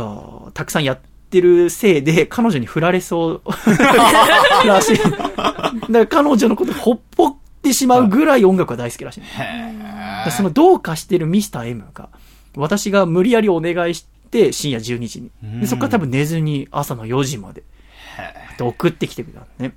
[0.47, 3.41] ーたくさんやってるせいで、彼女に振られそう
[4.65, 4.97] らしい。
[4.99, 9.21] だから彼女のことほっぽってしまうぐらい音楽が大好きらしい。
[9.21, 12.09] だからそのどうかしてるミスター M が、
[12.55, 15.31] 私が無理やりお願いして、深夜12時に。
[15.61, 17.63] でそこから多分寝ずに朝の4時まで。
[18.57, 19.73] で送ってきてくれたのね。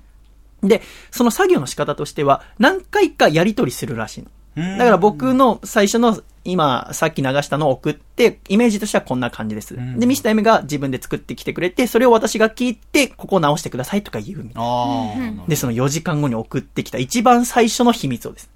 [0.63, 4.27] で、その作業の仕方としては、何回かやり取りするらしいの。
[4.27, 4.35] うん
[4.77, 9.73] だから僕の最初の、今、さっき流したのを送って、イメージとしてはこんな感じです。
[9.73, 15.45] んで、ミスター M が自分で作ってきてくれて、それを私が聞いて、ここを直してくださいとか言うみたいな。
[15.47, 18.49] で、その4時間後に送ってきた一番最初の秘密をです。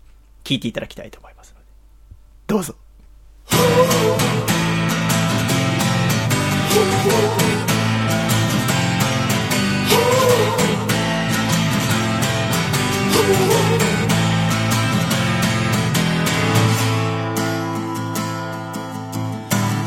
[0.45, 1.65] 聞いていただきたいと思いますので。
[2.47, 2.75] どうぞ。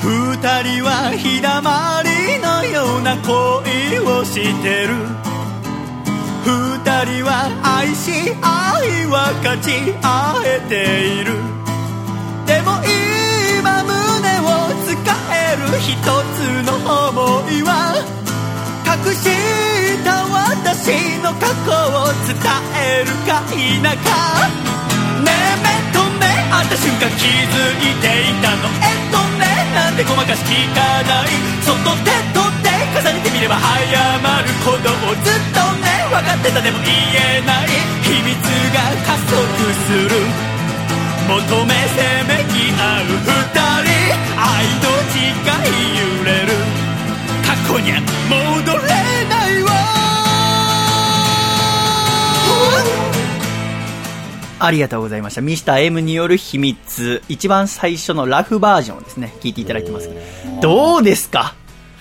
[0.04, 4.96] 二人は日だまりのような恋をしてる。
[6.44, 8.10] 二人は愛し
[8.42, 9.70] 愛は勝ち
[10.02, 11.61] 合えている。
[15.78, 16.04] 一つ
[16.66, 18.04] の想いは
[18.84, 19.24] 隠し
[20.04, 22.36] た私の過去を伝
[22.76, 23.88] えるか否か。
[25.24, 28.68] ねえ目と目会った瞬間気づいていたの。
[28.84, 31.32] えっとねなんてごまかし聞かない。
[31.64, 32.68] そっと手と手
[33.00, 37.68] 重ねてみれば早まることをずっとね分かってたでも言えない。
[38.04, 38.36] 秘密
[38.76, 39.34] が加速
[39.88, 40.51] する。
[41.32, 41.96] 求めせ
[42.28, 43.88] めぎ合う二人
[44.36, 44.44] 愛
[44.76, 45.72] の誓い
[46.20, 46.52] 揺れる
[47.42, 47.94] 過去には
[48.28, 48.82] 戻れ
[49.30, 49.70] ないわ
[54.58, 55.40] ありがとうございました。
[55.40, 57.22] ミスター M による秘密。
[57.28, 60.10] 一番最初のラフバージョンをですね、聞いていただいてます。
[60.60, 61.54] どうですか？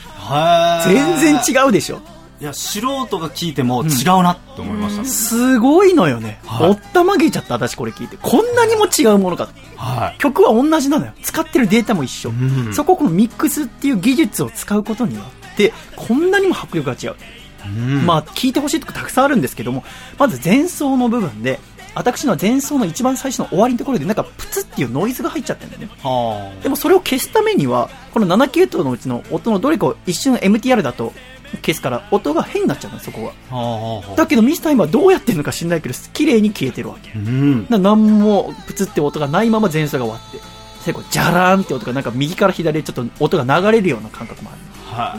[0.06, 0.89] はい。
[0.94, 2.02] 全然違うでしょ
[2.41, 5.06] いや、素人が聞いても違うなって思いました。
[5.06, 6.39] すごいのよね。
[6.43, 8.17] はいおったまげちゃった、私これ聞いて。
[8.19, 9.54] こんなにも違うものかと。
[9.77, 11.13] は曲は同じなのよ。
[11.21, 12.32] 使ってるデータも一緒。
[12.32, 17.15] んそこをこのミックスっていう技術を使うことによって、こんなにも迫力が違う。
[17.15, 17.15] い。
[17.63, 19.84] うんまあ、聞いてほしいとこたくさんあるんですけども、
[20.17, 21.60] まず前奏の部分で、
[21.93, 25.89] 私のは前奏の一番最初の終わりのところで、なんかプツっていうノイズが入っちゃってるんだよね。
[26.01, 31.13] はでもそれを消すためには、この7系統のうちの音のどれかを一瞬 MTR だと
[31.57, 33.33] 消すから、音が変になっちゃうの、そこ。
[33.49, 34.15] はあ。
[34.15, 37.11] だけどミスター今どうやってるのか知んないけど、綺麗に消えてるわけ。
[37.13, 37.67] うん。
[37.69, 40.39] な何もプツって音がないまま前奏が終わって、
[40.81, 44.59] 最後、ジャラーンって音がなんか右から左へちょっと音が流れるような感覚もある。
[44.95, 45.17] は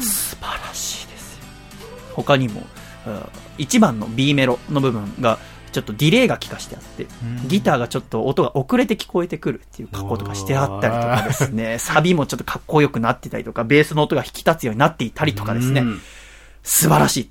[0.00, 1.44] 素晴らしいですよ。
[2.14, 2.62] 他にも、
[3.58, 5.38] 1番の B メロの部分が、
[5.70, 7.06] ちょっとディレイが効かしてあって、
[7.46, 16.00] ギターがちょっと音が遅れて聞こえてくるっていう加工とかしてあったりとかですね、サビもちょっとかっこよくなってたりとか、ベースの音が引き立つようになっていたりとかですね、うん。
[16.62, 17.30] 素晴らしい。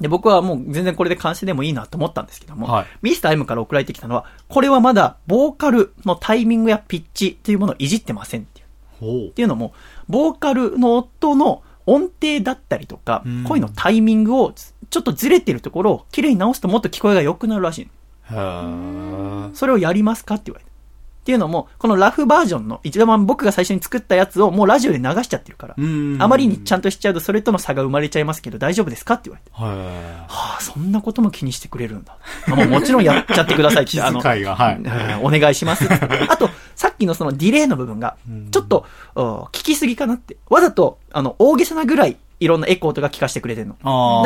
[0.00, 2.86] で、僕はもう全然これで完成でもいいなと思ったんですけども、はい。
[3.02, 8.66] ミスター M から送られてきたのは、これはまだボーカルのタイミングやピッチというものをいじってませんっていう。
[9.00, 9.72] ほっていうのも、
[10.08, 14.54] ボーカルの音の音程だったりとかうん、声のタイミングを
[14.94, 17.88] ちょっとずれてるところを綺麗に直すともっと聞こえが良くなるらしい。
[18.30, 20.70] それをやりますかって言われて。
[20.70, 29.50] っていうのも、このラフバージョンの、一番僕が最初に作ったやつをもうラジオで流しちゃってるから、うんあまりにちゃんとしちゃうとそれとの差が生まれちゃいますけど大丈夫ですかって言われて。
[29.58, 32.18] へはあ、そんなことも気にしてくれるんだ。
[32.46, 33.92] あもうもちろんやっちゃってくださいって。
[33.96, 35.94] 気あのはいうんお願いしますって。
[36.28, 38.16] あと、さっきのそのディレイの部分が、
[38.52, 40.36] ちょっと、うん聞きすぎかなって。
[40.50, 43.74] わざと、あの、大げさなぐらい、いろんなエコーとか聞かせてくれてるの。
[43.74, 43.80] だ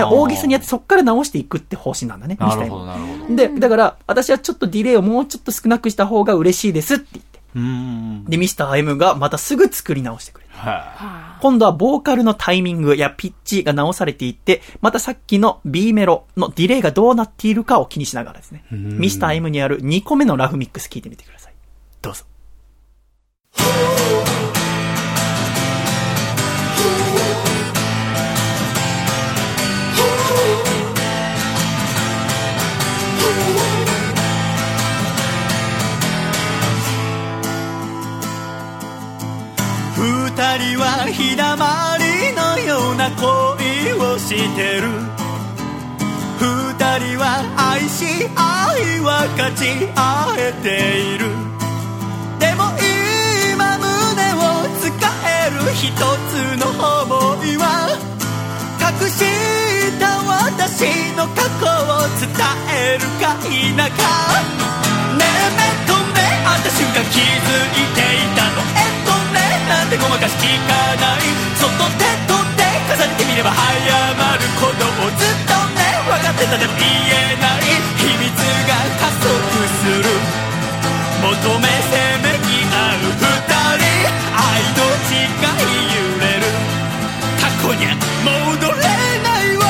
[0.04, 2.36] から大げさにやってそっから直していくって方針なんだね。
[2.38, 3.36] なるほど、ミスタイムなるほど。
[3.36, 7.38] で、だから、私はちょっとディレイをもうちょっと少なくした方が嬉しいですって言って。
[8.30, 10.48] で、ミスター M がまたすぐ作り直してくれる。
[10.52, 21.54] は今度はボーカルのタイミングやピッチが直されていって、またさっきの B メロのディレイがどうなっているかを気にしながらですね、んミスター M にある2個目のラフミックス聞いてみてください。
[22.02, 22.24] どうぞ。
[40.38, 44.86] 人は日だまりのような恋をしてる。
[46.38, 51.26] 二人は愛し愛は勝ち合えている。
[52.38, 52.70] でも
[53.50, 53.90] 今胸
[54.38, 54.86] を使
[55.26, 57.98] える一つの想いは
[58.78, 59.26] 隠し
[59.98, 60.86] た私
[61.18, 62.30] の過去を伝
[62.70, 63.90] えるか否か。
[65.18, 68.62] ねえ目と目あった瞬間気づいていたの。
[68.78, 68.87] え
[70.00, 71.20] ごまかし聞かない
[71.56, 72.62] そっと手と手
[72.94, 73.62] 重ねてみれば早
[74.14, 78.30] まることをずっとね分かってたでも言えない秘密
[78.66, 80.10] が加速する
[81.20, 83.26] 求めせめぎ合う二
[83.78, 83.90] 人
[84.38, 86.46] 愛の誓い揺れる
[87.40, 87.90] 過去には
[88.24, 88.78] 戻れ
[89.22, 89.66] ないわ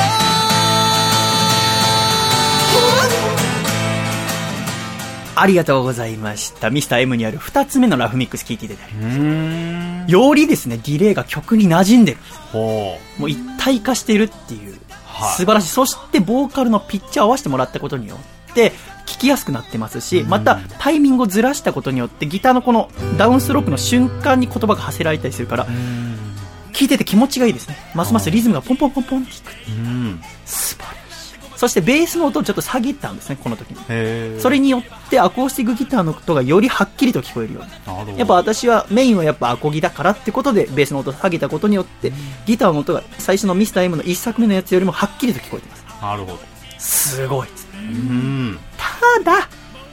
[5.35, 6.69] ありがとうございました。
[6.69, 8.95] ミスター M にある2つ目のラフミックス聞いていただいて。
[8.95, 8.99] い。
[8.99, 9.88] うーん。
[10.09, 12.17] よりですね、ディレイが曲に馴染んでる。
[12.51, 14.71] ほもう一体化してるっていう、
[15.03, 15.67] はい素晴らしい。
[15.69, 18.15] そして、ボーカルのピッチを合わせてもらったことによ
[18.51, 18.71] って、
[19.05, 25.67] 聞きやすくなってますし、また、タイミングをずらしたことによって、ギターのこのダウンストロークの瞬間に言葉が発せられたりするから、
[26.71, 27.75] 聞いてて気持ちがいいですね。
[27.93, 29.51] ますますリズムがポンポンポンポンっていく。
[29.51, 29.71] う。
[29.71, 30.21] うん。
[30.45, 31.08] 素晴らしい。
[31.59, 34.39] そして、ベースの音をちょっと下げたんですね、この時に。
[34.39, 38.17] それによって、アコースティックギターの音がよりはっきりと聞こえるように。
[38.17, 42.13] やっぱ私はメインはやっぱアコギだからってことでベースの音を下げたことによって
[42.45, 46.39] ギターの音が最初のミスター M の1作目のやつよりもはっきりと聞こえてますなるほど。
[46.77, 48.59] すごいですうん。
[48.77, 49.49] ただ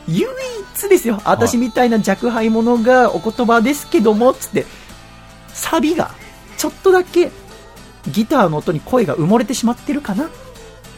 [0.07, 4.67] 唯一ですよ私みたいな若輩者がお言葉ですけどもつって
[5.49, 6.13] サビが
[6.57, 7.33] ちょっとだけ
[8.07, 10.31] ギターの音に声が埋もれてしまってるかな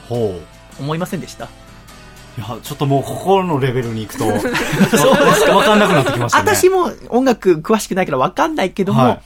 [0.09, 0.58] ほう。
[0.81, 1.45] 思いませんでした？
[1.45, 5.57] いや、ちょっともうここのレベルに行くと、そうですか。
[5.57, 6.51] わかんなくなってきましたね。
[6.51, 9.21] 私も音楽詳しくないからわかんないけども、はい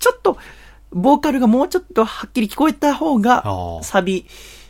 [0.00, 0.38] ちょっと、
[0.92, 3.44] ボーカルがもうちょっとはっきり聞こえた方が
[3.82, 4.26] サビ、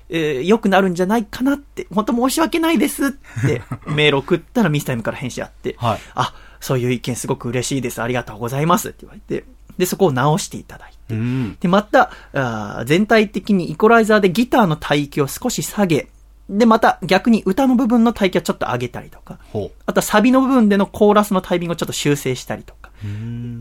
[0.09, 3.11] えー良くなるんじゃないかなって、本当申し訳ないですっ
[3.47, 8.03] て、 メール送ったらミスタイムから返信あって、はいあ、そういう意見すごく嬉しいです。
[8.03, 9.45] ありがとうございますって言われて、
[9.81, 11.57] で、そこを直していただいて、うん。
[11.59, 16.09] で、また、あー全体的にイコライザーでギターの帯域を少し下げ、
[16.49, 22.91] で、また逆に歌の部分の帯域をちょっと上げたりとか、ほあとはサビの部分でのコーラスのタイミングをちょっと修正したりとか。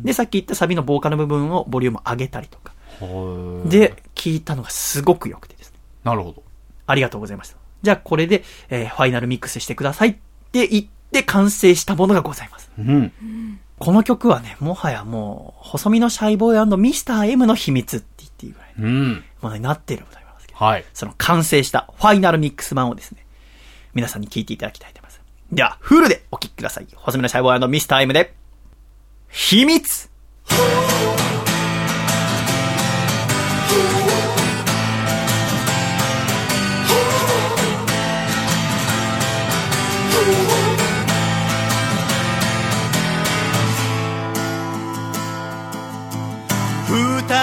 [0.04, 2.74] で、さっき言ったサビのボーカルの部分をボリューム上げたりとか、
[3.66, 5.78] で、聞いたのがすごく良くてですね。
[6.04, 6.44] なるほど。
[6.88, 7.58] ありがとうございました。
[7.82, 10.16] じゃあこれで、えーファイナルミックスしてくださいっ
[10.52, 12.70] て言って完成したものがございます。
[12.78, 13.14] うん。
[13.80, 19.24] この曲はね、もはやもう、細身のシャイボーイミスター M の秘密って言っていいぐらいのうん。
[19.42, 20.86] ものになっているのでございますけど、はい。
[20.94, 23.26] その完成したファイナルミックス版をですね、
[23.94, 25.22] 皆さんに聞いていただきたいと思います。
[25.52, 26.88] では、フルでお聴きください。
[26.94, 28.34] 細身のシャイボーイミスター M で、
[29.30, 30.10] 秘密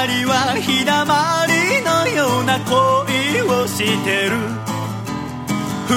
[0.07, 4.37] 人は日だまりのような恋をしてる。
[5.89, 5.95] 二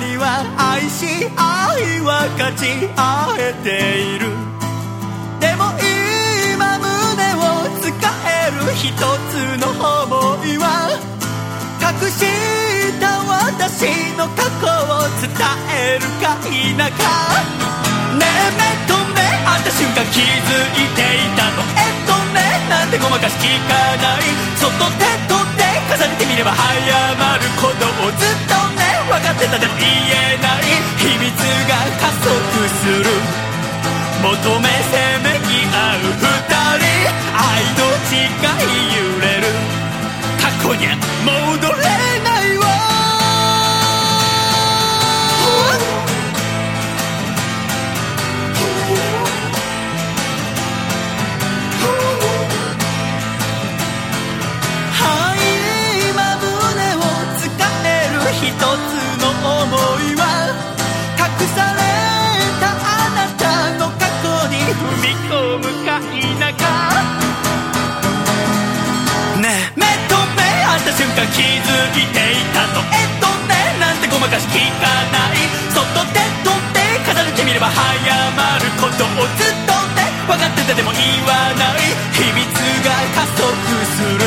[0.00, 1.06] 人は愛し
[1.36, 3.68] 愛は勝ち合えて
[4.14, 4.26] いる。
[5.40, 5.70] でも
[6.54, 7.90] 今胸を使
[8.26, 10.64] える一つの想いは
[11.80, 12.26] 隠し
[13.00, 13.86] た私
[14.16, 15.30] の過去を伝
[15.74, 17.02] えるか否か。
[18.18, 20.22] ねえ目と目会った瞬間気づ
[20.74, 21.62] いていたの。
[21.76, 22.07] えっ
[22.68, 24.22] なんてごまかし聞かない。
[24.56, 30.68] そっと手取って重ねてみれば早まることをずっとね分かってたでも言えない。
[31.00, 31.32] 秘密
[31.64, 32.28] が加速
[32.68, 33.08] する。
[34.20, 36.28] 求めせめぎ合う二
[36.78, 37.08] 人。
[37.32, 39.48] 愛の誓い揺れる。
[40.40, 40.86] 過去に
[41.24, 41.87] 戻れ。
[71.18, 71.66] 合った瞬間気づ
[71.98, 75.50] いていたのえっとねなんてごまかし聞かない。
[75.74, 76.78] そっと手と手
[77.10, 77.82] 重ねてみれば早
[78.38, 81.82] まることをずっとね分かっててでも言わない。
[82.14, 82.46] 秘密
[82.86, 84.22] が加速する。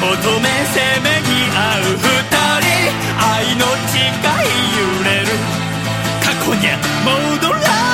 [0.00, 2.08] 求めせめぎ合う二
[2.60, 2.68] 人。
[3.20, 5.32] 愛の誓い揺れる。
[6.24, 6.76] 過去には
[7.40, 7.89] 戻らない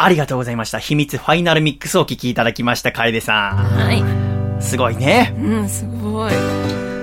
[0.00, 0.78] ありがとうございました。
[0.78, 4.00] 秘密ファイナルミックスをお聞きいただきました、楓さはい。
[4.00, 4.62] ん。
[4.62, 5.34] すごいね。
[5.36, 6.32] うん、すごい。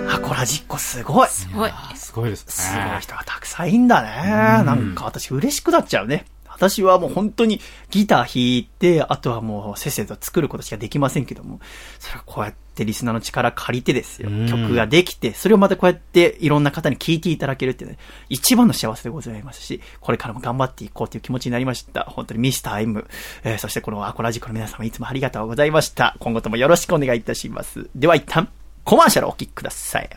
[0.09, 1.27] アコラジッコすごい。
[1.27, 1.71] すすごい。
[1.95, 2.89] すごいですね。
[2.89, 4.63] ごい人がたくさんいんだね。
[4.63, 6.25] なんか私嬉しくなっちゃうね。
[6.47, 11.59] 私はもう本当にギター弾いて、あとはもうせっせと作ることしかできませんけども、
[11.99, 14.29] それはこうやってリスナーの力借りてですよ。
[14.29, 17.97] うん曲ができて、それをまたこうやっていろんな方に聴いていただけるっていうね、
[18.29, 22.03] 一番の幸せでございますし、これからも頑張っていこうという気持ちになりました。
[22.03, 23.07] 本当にミスター M、
[23.43, 26.15] えーそしてこのアコラジコの皆様いつもありがとうございました。
[26.19, 27.89] 今後ともよろしくお願いいたします。
[27.95, 28.49] では一旦、
[28.83, 30.09] コマーシャルをお聴きください。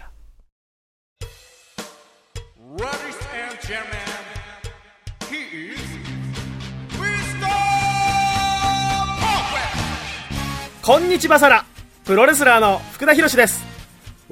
[10.89, 11.67] こんにちはさら
[12.09, 13.63] プロレスラーの福田博です。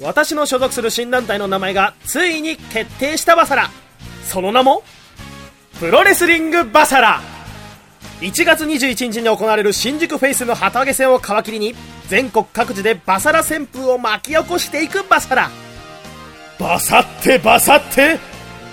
[0.01, 3.69] 私の所属する新団体の名前がついに決定したバサラ。
[4.23, 4.81] その名も
[5.79, 7.21] プロレスリングバサラ。
[8.21, 11.75] 1月21日に行われる新宿フェイスの旗揚げ戦を皮切りに
[12.07, 15.51] 全国各地でバサラ旋風を巻き起こしていくバサラ。
[16.59, 18.17] バサってバサって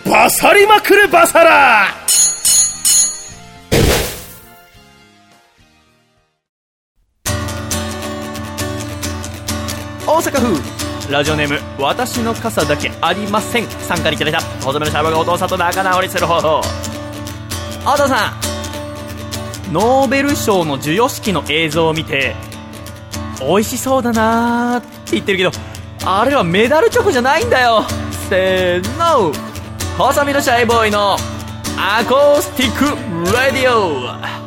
[0.06, 1.88] バサりまくるバサラ。
[10.14, 11.12] 大阪府。
[11.12, 13.66] ラジオネーム私の傘だけありません。
[13.66, 14.40] 参加にいただいた。
[14.64, 16.60] 細めのシャバがお父さんと仲直りする方法。
[17.84, 18.30] お父さ
[19.68, 19.72] ん。
[19.72, 22.36] ノーベル賞の授与式の映像を見て
[23.40, 25.50] 美味しそうだなーって言ってるけど
[26.04, 27.82] あれはメダルチョコじゃないんだよ。
[28.28, 29.32] せーの。
[29.98, 31.16] 細身のシャイボーイの
[31.76, 34.43] アコースティックラディオ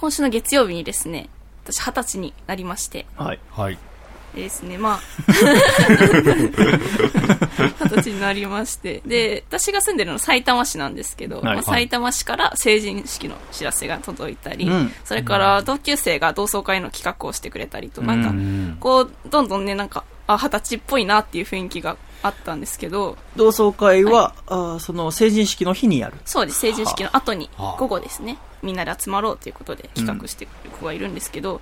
[0.00, 1.28] 今週の月曜日にですね、
[1.64, 3.40] 私二十歳になりまして、はい。
[3.50, 3.78] はい。
[4.32, 5.00] でですね、まあ、
[7.82, 11.54] 二十歳になりまして、で、私が住んでるのは埼玉市なんですけど、はい。
[11.56, 14.92] まあ、埼玉市から成人式の知らせが届いたり、うん。
[15.04, 18.34] それから同級生が同窓会の企画をしてくれたりと、なんかう、
[18.78, 26.16] こう、どんどんね、なんか、あ、二十歳っぽいなっていう雰囲気があったんですけど、同窓会は、あーその成人式の日にやる。
[26.24, 31.60] そうです、成人式の後にはあ、午後ですね、みんなで集まろうということで企画してる子がいるんですけど、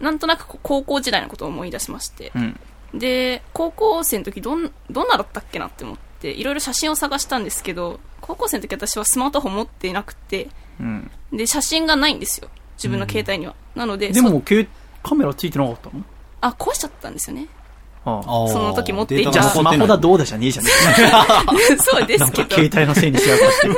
[0.00, 2.60] なんとなく高校時代のことを思い出しまして、うん。
[2.94, 10.48] で、高校生の時どん、どんなだったっけなって思って、いろいろ写真を探したんですけど、高校生の時私はスマートフォン持っていなくて、
[10.78, 11.10] うん。
[11.32, 12.48] で、写真がないんですよ。
[12.76, 13.54] 自分の携帯には。
[13.74, 14.68] なので、そでも、け
[15.02, 16.04] カメラついてなかったの？
[16.42, 17.48] あ、壊しちゃったんですよね。
[18.06, 20.70] その時持っていたじゃあスマホだどうだじゃねえじゃね
[21.72, 22.68] えそうでなんかすけど。
[22.68, 23.68] 携帯のせいにしやがって。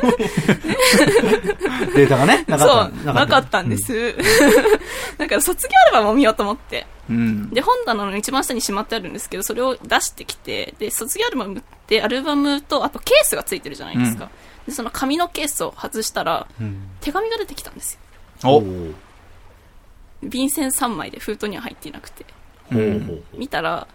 [1.97, 2.97] データがね、なかった。
[3.05, 3.79] そう、なかったんで。
[3.79, 4.15] す。
[5.17, 6.87] だから卒業アルバムを見ようと思って。
[7.09, 7.49] うん。
[7.51, 14.29] で、本棚の一番下にしまってあるんですけど、それを出してきて、で、卒業アルバムって、アルバムと、あとケースがついてるじゃないですか。
[14.67, 17.99] で、その紙のケースを外したら、うん手紙が出てきたんです
[18.43, 18.51] よ。
[18.51, 18.93] おー
[20.23, 22.27] 便箋3枚で封筒には入っていなくて。
[22.73, 23.87] ほうほうほう見たら、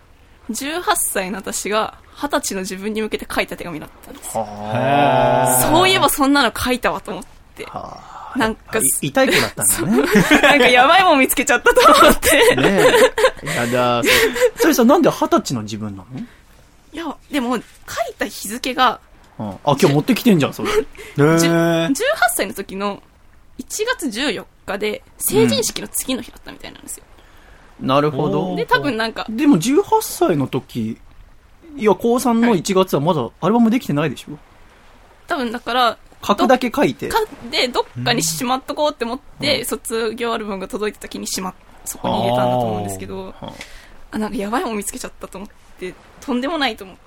[0.52, 7.24] 18歳の私が、20歳の自分に向けて書いた手紙だったんですそういえばそんなの書いたわと思っ
[7.56, 7.66] て。
[7.70, 8.34] あ。
[8.36, 10.04] なんかい痛い子だったんだね。
[10.42, 12.56] なんかやばいもん見つけちゃったと思って。
[12.56, 12.84] ね
[13.44, 13.48] え。
[13.48, 14.04] やだ。
[14.56, 16.20] そそれさ、なんで二十歳の自分なの？
[16.94, 17.64] いや、でも、書い
[18.18, 19.00] た日付が、
[19.40, 20.70] うんあ、今日持ってきてんじゃん、それ。
[20.70, 20.74] へ
[21.16, 21.94] じゅー18
[22.36, 23.02] 歳の時の
[23.60, 27.04] 1月14日で、成人式の次の日だったみたいなんですよ。
[27.80, 28.56] なるほど。
[28.56, 30.98] で、多分なんか、でも18歳の時、
[31.76, 34.38] いや、高3の1月はまだアルバムできてないでしょ？
[35.28, 37.10] 多分だから、書くだけ書いて。
[37.10, 37.20] か
[37.52, 41.54] で、どっかにしまっとこうって思って、卒業アルバムが届いた時にしまっ、
[41.84, 43.54] そこに入れたんだと思うんですけど、はあ
[44.12, 45.50] あ、なんかやばいもん見つけちゃったと思っ
[45.80, 46.98] て、とんでもないと思っ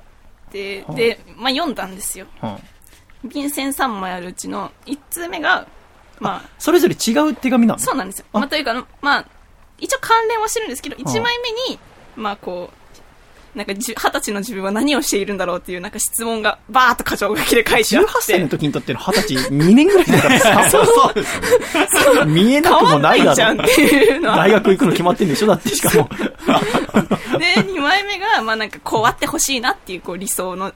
[0.51, 0.95] て、はあ。
[0.95, 2.27] で、まあ読んだんですよ。
[2.41, 2.61] はあ。
[3.25, 5.67] 便箋3枚あるうちの1通目が、
[6.21, 7.79] まあ、それぞれ違う手紙なの？
[7.79, 8.27] そうなんですよ。
[8.33, 8.39] あ。
[8.41, 9.27] まあ、というか、まあ、
[9.79, 11.79] 一応関連はしてるんですけど、1枚目に、
[12.17, 12.87] まあこう、
[13.57, 18.13] なんか二十歳の自分は何をしているんだろうっていうなんか質問がバーっと箇条書きで書いてあ18って。
[18.21, 20.85] 歳の時にとっての20歳2年ぐらいだからさ、 そう。
[20.85, 21.15] そう。
[21.15, 21.37] です
[22.05, 22.33] よね。
[22.33, 23.63] 見えなくもないだろ。
[24.23, 26.07] 大学行くの決まってんでしょだってしかも。
[27.39, 29.07] で、2枚目が、まあなんかこう。
[29.07, 30.01] あってほしいなっていう。
[30.03, 30.19] こう。
[30.19, 30.75] 理想の、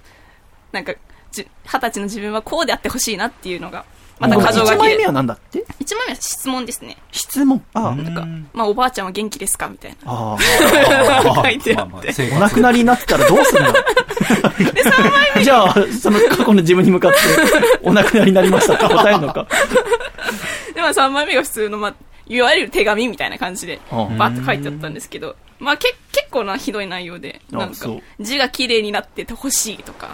[0.73, 0.95] なんか、
[1.33, 1.47] 二十
[1.81, 2.67] 歳の自分はこう。
[2.67, 3.61] であってほしいなっていう。
[3.61, 3.85] のが、
[4.21, 5.13] また箇条書1きで枚目は。
[5.13, 6.97] 何だって？1枚目は質問ですね。
[7.11, 7.63] 質問？
[7.75, 9.69] ああ、なんか、まあおばあちゃんは元気ですか？
[9.69, 9.97] みたいな。
[10.07, 10.37] あ
[11.43, 11.95] 書いてあって。
[11.95, 13.73] お活亡くなりになってたらどうするの？
[15.43, 17.19] じゃあ、その過去の自分に向かって、
[17.83, 19.47] お亡くなりになりましたって答えるのか？
[20.75, 21.95] で、まあ3枚目が普通の、まあ、
[22.27, 27.87] いわゆる手紙みたいな感じで、うんバーッと書いてあったんですけど、まあけ結構なひどい内容で、なんか
[28.21, 30.11] 字が綺麗になっててほしいとか。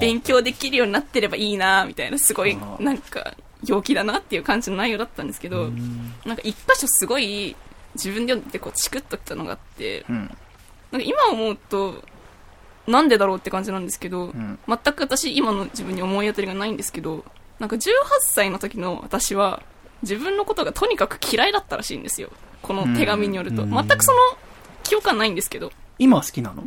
[0.00, 5.70] 勉強できるようになってればいいなみたいな、すごい、なんか、陽気だなっていう感じの内容だったんですけど、
[6.24, 7.56] なんか一箇所すごい、
[7.94, 10.16] 自分で読んでこうチクッときたのがあって、うん。
[10.92, 12.04] なんか今思うと、
[12.86, 17.24] なんでだろうって感じなんですけど、ん全く私今の自分に思い当たりがないんですけど、
[17.58, 19.62] なんか18歳の時の私は、
[20.02, 22.30] 自分のことがとにかく嫌いだったらしいんですよ。
[22.62, 23.62] この手紙によると。
[23.62, 24.18] うん全くその
[24.82, 25.72] 記憶はないんですけど。
[25.98, 26.64] 今は好きなの？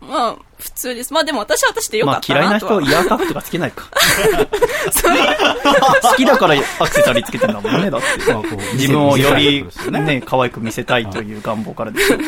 [0.00, 1.12] まあ、普通です。
[1.12, 2.80] まあでも私は私でよかまあった嫌いな人。
[2.80, 3.84] イヤーカフとかつけないか。
[6.02, 8.32] 好きだからアクセサリーつけてんだもんね、だって。
[8.32, 12.18] まあこう自分をよりねね、可愛く見せたいという願望からですよ。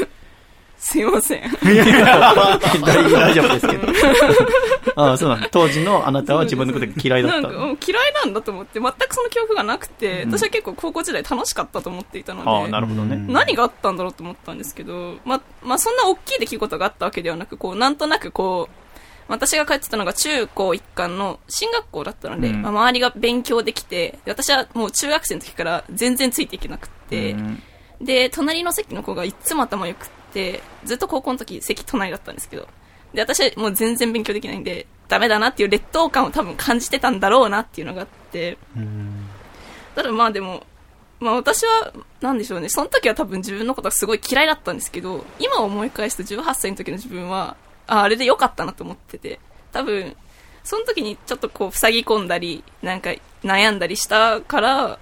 [0.82, 1.38] すいません。
[1.38, 3.86] いやいや大丈夫ですけど。
[5.00, 5.48] ああ、そうな。
[5.48, 7.42] 当時のあなたは自分のことが嫌いだったの。
[7.42, 13.16] なんかうん嫌いなんだと思って、全くその記憶がなくて、私は結構高校時代楽しかったと思っていたので、ああ、なるほどね。
[13.28, 18.74] 何があったんだろうと思ったんですけど、ま、まあ、そんな大きい出来事があったわけではなく、こう、なんとなくこう、
[19.28, 27.62] 私が通ってたのが中高一貫の進学校だったので、うんまあ、周りが勉強できて、で私はもう中学生の時から全然ついていけなくって、うん
[28.02, 32.68] で、隣の席の子がいつも頭良くって、ずっと高校の時席隣だったんですけど、
[33.14, 38.56] で、私はもう全然勉強できないんで、ダメだなっていう劣等感を多分感じてたんだろうなっていうのがあって、
[39.94, 40.66] ただまあでも、
[41.20, 47.56] まあ私は、なんでしょうね、その時は多分自分のことがすごい嫌いだったんですけど、今思い返すと18歳の時の自分は、
[47.86, 49.38] あ、あれで良かったなと思ってて、
[49.70, 50.16] 多分、
[50.64, 53.10] その時にちょっとこう塞ぎ込んだり、なんか
[53.44, 54.98] 悩んだりしたから、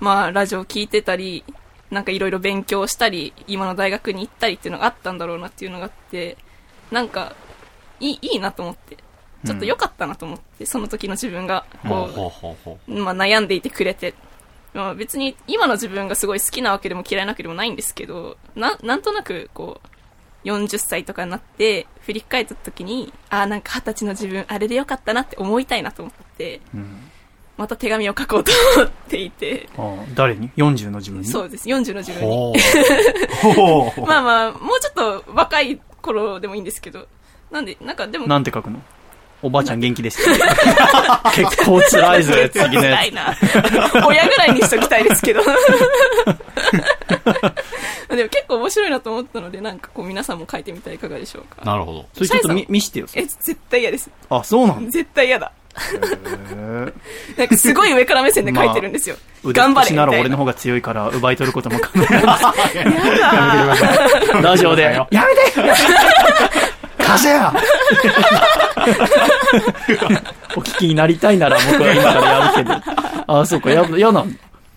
[0.00, 1.44] まあラジオ聞いてたり、
[1.92, 6.38] なんかいろいろ勉強したり、今の大学に行ったりっていうのがあったんだろうなっていうのがあって、
[6.90, 7.36] なんか、
[8.00, 8.96] いい、いいなと思って、
[9.44, 12.08] ちょっと良かったなと思って、その時の自分が、こ
[12.88, 14.14] う、まあ、悩んでいてくれて、
[14.72, 26.62] まあ、別に今の自分がすごい好きなわけでも嫌いなわけでもないんですけど、ななんとなくこう、40歳とかになって、振り返った時に、ああ、なんか二十歳の自分、あれでよかったなって思いたいなと思って、
[27.56, 31.26] また手紙を書こうと思っていて、ああ誰に ?40 の自分に？
[31.26, 32.54] そうです、40の自分に。
[34.06, 37.06] まあまあ、もうちょっと若い頃でもいいんですけど、
[37.50, 38.80] なんで、なんかでも、なんて書くの？
[39.42, 40.40] おばあちゃん元気ですって。
[41.42, 43.36] 結構辛いぞ、次のや辛いな。
[44.06, 45.42] 親ぐらいにしときたいですけど。
[48.08, 51.64] でも結構面白いなと思ったので、なんかこう皆さんも書いてみたらいかがでしょうか。
[51.64, 52.06] なるほど。
[52.14, 52.24] つ。
[52.26, 53.06] それちょっと見見してよ。
[53.14, 54.10] え、絶対嫌です。
[54.30, 54.90] あ、そうなんだ。
[54.92, 55.50] 絶対嫌だ。
[55.74, 56.92] へ
[57.38, 59.16] なんかすごい上から目線で書いてるんですよ。
[59.44, 62.10] 腕頑張れっぷしなら俺の方が強いから奪い取ることも考えない。
[62.76, 64.42] やめてください。
[64.42, 64.82] ラジオで。
[64.82, 65.72] やめて
[66.98, 67.52] 貸せよ
[70.56, 72.74] お聞きになりたいなら僕は今からやるけど。
[73.40, 74.24] あ、そうか、や、嫌な。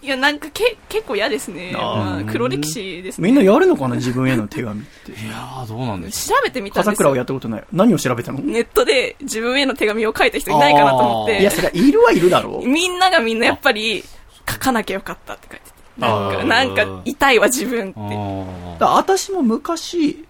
[0.05, 1.71] いや、なんかけ結構嫌ですね。
[1.73, 3.27] まあ黒歴史ですね。
[3.27, 5.11] みんなやるのかな自分への手紙って。
[5.11, 7.23] いやー、どうなんです調べてみたんです笠倉はやよ。
[7.23, 7.63] ったことない。
[7.73, 8.39] 何を調べたの？
[8.39, 11.41] ネットで自分への手紙を書いた人いないかなと思って。
[11.41, 12.67] いや、それはいるはいるだろう。
[12.69, 14.03] みんながみんなやっぱり
[14.47, 15.75] 書かなきゃよかったって書いてて。
[15.97, 18.83] なんか、なんか痛いわ自分って。
[18.85, 20.25] 私も昔、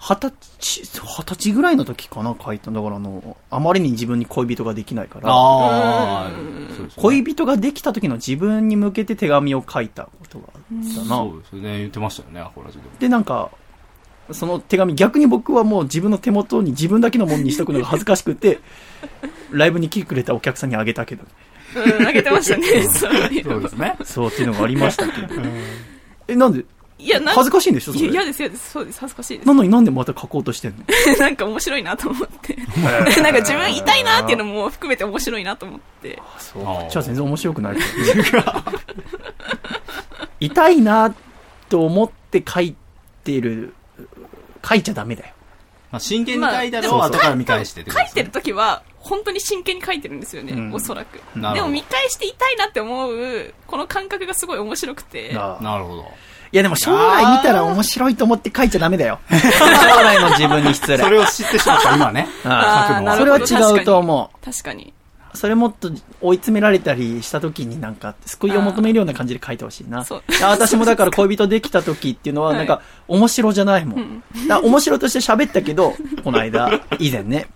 [0.00, 2.70] 二十歳、二十歳ぐらいの時かな、書いた。
[2.70, 6.30] だからあの、あまりに自分に恋人ができないから、ああ、
[6.76, 7.02] そうですね。
[7.02, 11.16] 恋人ができた時の自分に向けて手紙を書いたことがあったな。
[11.16, 11.78] そうですね。
[11.78, 12.90] 言ってましたよね、アコラジでも。
[12.98, 13.50] で、なんか、
[14.30, 18.60] その手紙、逆に僕はもう自分の手元に自分だけのものにしとくのが恥ずかしくて、
[19.50, 21.24] ライブに来てくれたお客さんにあげたけど、
[21.74, 22.88] うん、あげてましたね。
[22.88, 23.96] そういうそうですね。
[24.04, 25.28] そうっていうのがありましたけど。
[26.28, 26.64] え、なんで
[26.98, 28.70] いや、なん恥ずかしいんでしょそれいや、嫌です、嫌です。
[28.72, 28.98] そうです。
[29.00, 29.54] 恥ずかしいですな。
[29.54, 30.84] のになんでまた書こうとしてんの？
[31.18, 32.56] なんか面白いなと思って。
[33.22, 36.20] なんか自分痛いなっていうのも含めて面白いなと思って。
[36.38, 38.44] そうあーこっちは全然面白くないけどね
[40.40, 41.14] 痛いな
[41.68, 42.74] と思って書い
[43.24, 43.74] てる、
[44.68, 45.34] 書いちゃダメだよ。
[45.90, 51.16] まあ、真剣に書いたまあのを後から見返してってことですね書いてる時は、本当に真剣に書いてるんですよね、うんおそらく。
[51.16, 55.32] なるほどでも見返して痛いなって思う、この感覚がすごい面白くて。
[55.32, 56.12] なあなるほど。
[56.50, 59.18] いやでも将来見たら面白いと思って書いちゃダメだよ。
[59.30, 59.36] 将
[59.66, 60.98] 来の自分に失礼。
[60.98, 62.26] それを知ってしまった今ね。
[62.44, 64.44] ああーなそるほどれは違うと思う。
[64.44, 64.92] 確かに。
[65.34, 65.90] それもっと
[66.22, 70.04] 追い詰められたりした時になんか救いを求めるような感じで書いてほしいな。
[70.42, 74.22] 私もだから恋人できた時っていうのは はいなんか面白じゃないもん。
[74.48, 75.94] だ面白として喋ったけど、
[76.24, 77.46] この間、以前ね、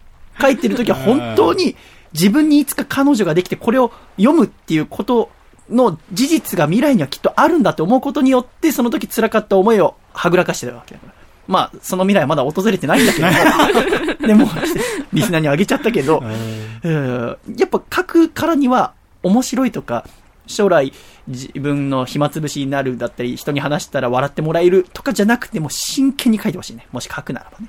[0.41, 1.75] 書いてる時は本当に
[2.13, 5.31] 自分にいつか彼女ができてこれを読むっていうこと
[5.71, 11.13] の事実が未来にはきっとあるんだと思うことによってその時辛かった思いをはぐらかしてたわけだから。
[11.49, 13.27] まあ、その未来はまだ訪れてないんだけど、
[14.27, 14.49] でも、
[15.13, 16.23] リスナーにあげちゃったけど、
[16.85, 18.93] うんやっぱ書くからには
[19.23, 20.07] 面白いとか、
[20.47, 20.93] 将来
[21.29, 26.87] 自分の暇つぶしになるだったり、人に話したら笑ってもらえるとかじゃなくても真剣に書いてほしいね。
[26.93, 27.69] もし書くならばね。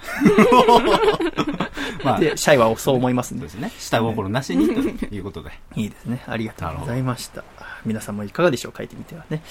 [2.04, 3.52] まあ、で、シャイはそう思いますねそうで。
[3.52, 3.72] すね。
[3.78, 5.50] 下心なしにということで。
[5.76, 6.22] いいですね。
[6.26, 7.44] ありがとうございました。
[7.84, 9.42] 皆さんもいかがでしょう書いてみてはね。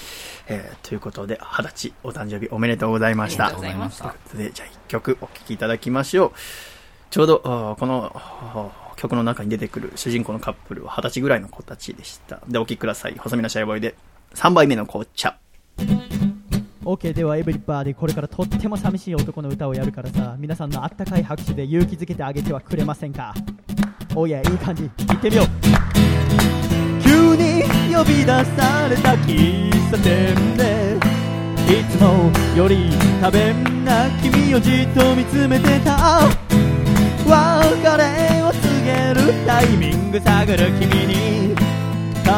[0.48, 3.46] えーということで、二十歳お誕生日おめでとうございました。
[3.46, 6.32] ありがとうございましたということで、じゃあ一曲お聴きいただきましょう。
[7.10, 12.40] ちょうど、この曲の中に出てくる主人公のカップルは二十歳ぐらいの子たちでした。
[12.48, 13.14] で、お聴きください。
[13.18, 13.94] 細身のシャイボーイで、
[14.34, 15.36] 3杯目の紅茶。
[16.90, 23.32] OK ではエブリバーでこれからとっても寂しい男の歌をやるからさ皆さんのあったかい拍手で勇気づけてあげてはくれませんか？
[24.16, 24.90] おやいい感じ。
[25.06, 25.46] 行ってみよう。
[27.00, 27.62] 急に
[27.94, 30.98] 呼び出された喫茶店で
[31.70, 36.22] いつもより多弁な君をじっと見つめてた。
[37.24, 41.29] 別れを告げるタイミング探る君に。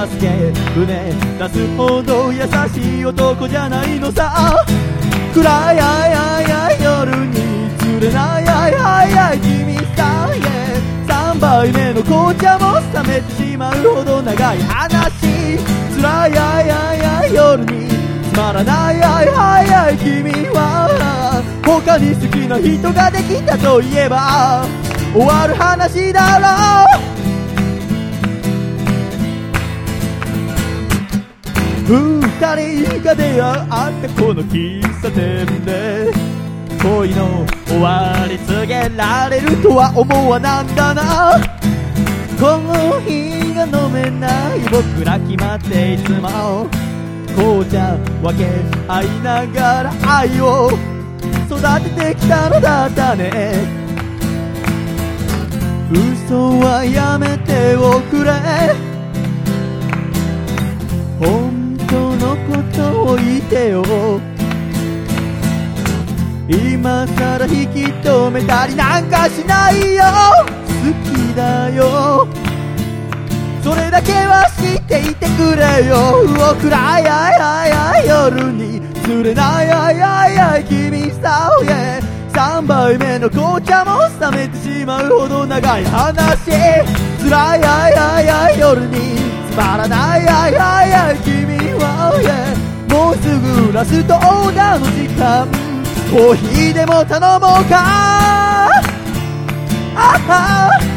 [0.07, 2.43] 助け船出すほど優
[2.75, 4.65] しい男じゃないのさ。
[5.33, 15.59] 暗いあいあいあい夜に釣れないあいあいあい君さえ3杯目の紅茶も冷めてしまうほど長い話。
[15.97, 17.89] 辛いあいあいあい夜に
[18.33, 21.43] つまらないあいあいあい君は。
[21.65, 24.67] 他に好きな人ができたといえば。
[25.15, 27.12] 終わる話だろう。
[31.93, 32.01] 二
[32.57, 33.63] 人が出会っ
[34.01, 36.11] たこの喫茶店で
[36.83, 41.39] 恋の終わり告げられるとは思わなんだな。
[42.41, 46.67] コーヒーが飲めない僕ら決まっていつも
[47.37, 48.49] 紅茶分け
[48.89, 50.71] 合いながら愛を
[51.47, 53.83] 育ててきたのだったね。
[55.93, 58.33] 嘘はやめておくれ。
[61.93, 63.83] 本当のことを言ってよ。
[66.49, 70.05] 今さら引き止めたりなんかしないよ。
[70.67, 72.27] 好きだよ。
[73.63, 76.25] それだけは知っていてくれよ。
[76.61, 82.01] 暗いあいあい夜に釣れないあいあいあい君さおえ
[82.33, 86.51] 3杯目の紅茶も冷めてしまうほど長い話。
[87.23, 88.97] 辛いあいあいあい夜に
[89.53, 95.47] つまらないあいあいあい君は yeah もうすぐラストオーダーの時間。
[96.13, 98.69] コーヒーでも頼もうか。
[99.95, 100.92] あは。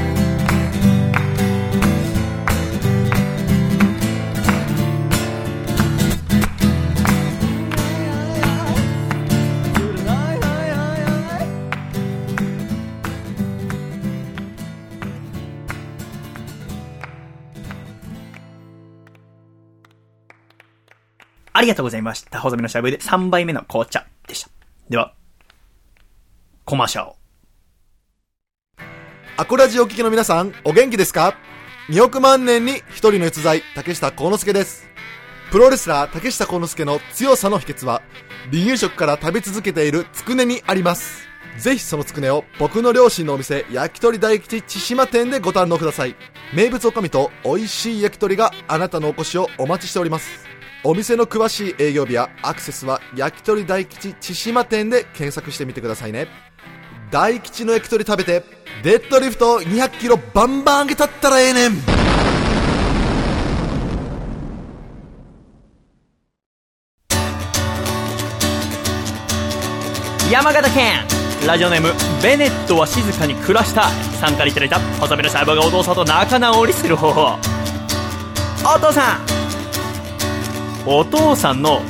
[21.57, 22.41] ありがとうございました。
[22.41, 24.49] 細身のシャイボーイで3杯目の紅茶でした。
[24.89, 25.13] では、
[26.65, 27.13] コマーシャル。
[29.37, 31.37] アコラジオ聞きの皆さん、お元気ですか
[31.87, 34.85] ?2 億万年に一人の逸材、竹下幸之助です。
[35.49, 38.01] プロレスラー竹下幸之助の強さの秘訣は、
[38.51, 41.25] 離乳食から食べ続けているつくねにあります。
[41.57, 46.17] ぜひそのつくねを僕の両親のお店、焼き鳥大吉千島店でご堪能ください。
[46.53, 50.54] 名物おかみと美味しい焼き鳥があなたのお越しをお待ちしております。
[50.87, 56.27] お店の詳しい営業日やアクセスは焼き鳥大吉千島店で検索してみてくださいね。
[57.09, 58.43] 大吉の焼き鳥食べて、
[58.83, 61.71] デッドリフト200キロバンバン上げたったらええねん。
[70.31, 70.99] 山形県。
[71.47, 73.89] ラジオネームベネットは静かに暮らした。
[74.21, 77.39] 参加いただいた細身のシャイボーがお父さんと仲直りする方法。
[78.63, 79.34] お父さん
[80.87, 81.81] お父さんの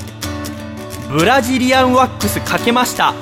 [1.09, 3.13] ブラジリアンワックスかけました。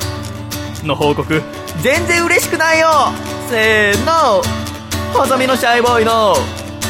[0.83, 1.41] の報告
[1.81, 2.87] 全然嬉しくないよ。
[3.49, 4.43] せーの。
[5.13, 6.35] 細身のシャイボーイの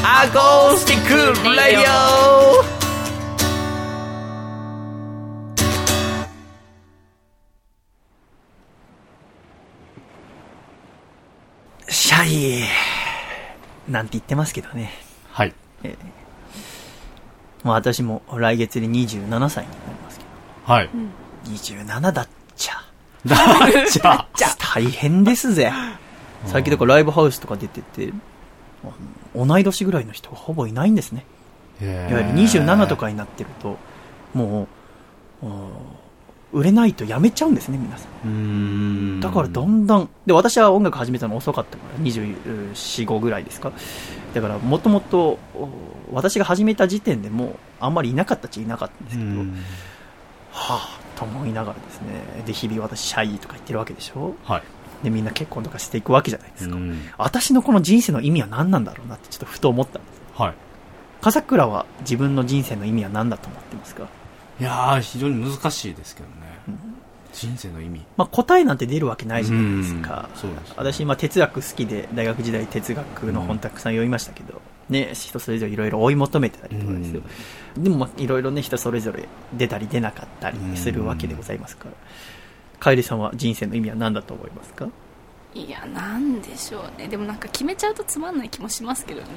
[0.04, 1.16] アコースティック
[1.56, 2.64] ラディオ。
[11.90, 12.66] シャイ
[13.90, 14.92] なんて言ってますけどね。
[15.32, 15.54] はい。
[17.64, 20.26] もう私も来月で27歳になりますけ
[20.66, 20.90] はい。
[21.46, 22.74] ど27だっちゃ。
[23.26, 23.38] だ
[23.90, 24.12] じゃ。
[24.14, 24.28] あ、
[24.60, 25.72] 大変ですぜ。
[26.46, 28.14] 最近だからライブハウスとか出てて
[29.34, 31.26] 同い年ぐらいの人がほぼいないんですね。
[31.82, 33.78] いいわゆる27とかになってると
[34.34, 34.68] も
[35.42, 35.70] ううん
[36.52, 39.20] 売れないとやめちゃうんですね皆さん。
[39.22, 42.76] だからどんどんで私は音楽始めたの遅かったから24、
[43.08, 43.72] 5ぐらいですか。
[44.34, 45.70] だからもともとお
[46.14, 49.58] 私が始めた時点でもうあんまりいなかったっちゃいなかったんですけど、うん。
[50.52, 54.36] はぁと思いながらですねで日々私シャイとか言ってるわけでしょ？
[54.44, 54.64] はい。
[55.04, 57.10] でみんな結婚とかしていくわけじゃないですか、うん。
[57.18, 60.54] 私のこの人生の意味は何なんだろうなってちょっとふと思ったんですはい。
[61.22, 64.08] 笠倉は自分の人生の意味は何だと思ってますか、
[64.60, 66.34] いやー、非常に難しいですけどね。
[67.32, 68.06] 人生の意味。
[68.18, 70.40] まあ、答えなんて出るわけないじゃないですか、うん。
[70.40, 70.74] そうですね。
[70.78, 74.62] 私、まあ、哲学好きで大学時代哲学の本たくさん読みましたけど、
[74.94, 77.22] ね、人それぞれいろいろ追い求めてたりとかですよ、
[77.76, 81.92] でもまあいろいろね人それぞれ出たり出なかったりするわけでございますから、
[82.80, 84.88] 楓さんは人生の意味は何だと思いますか？
[85.56, 87.08] いやなんでしょうね。
[87.08, 89.28] でもなんか決めちゃうとつまんない気もしますけどね。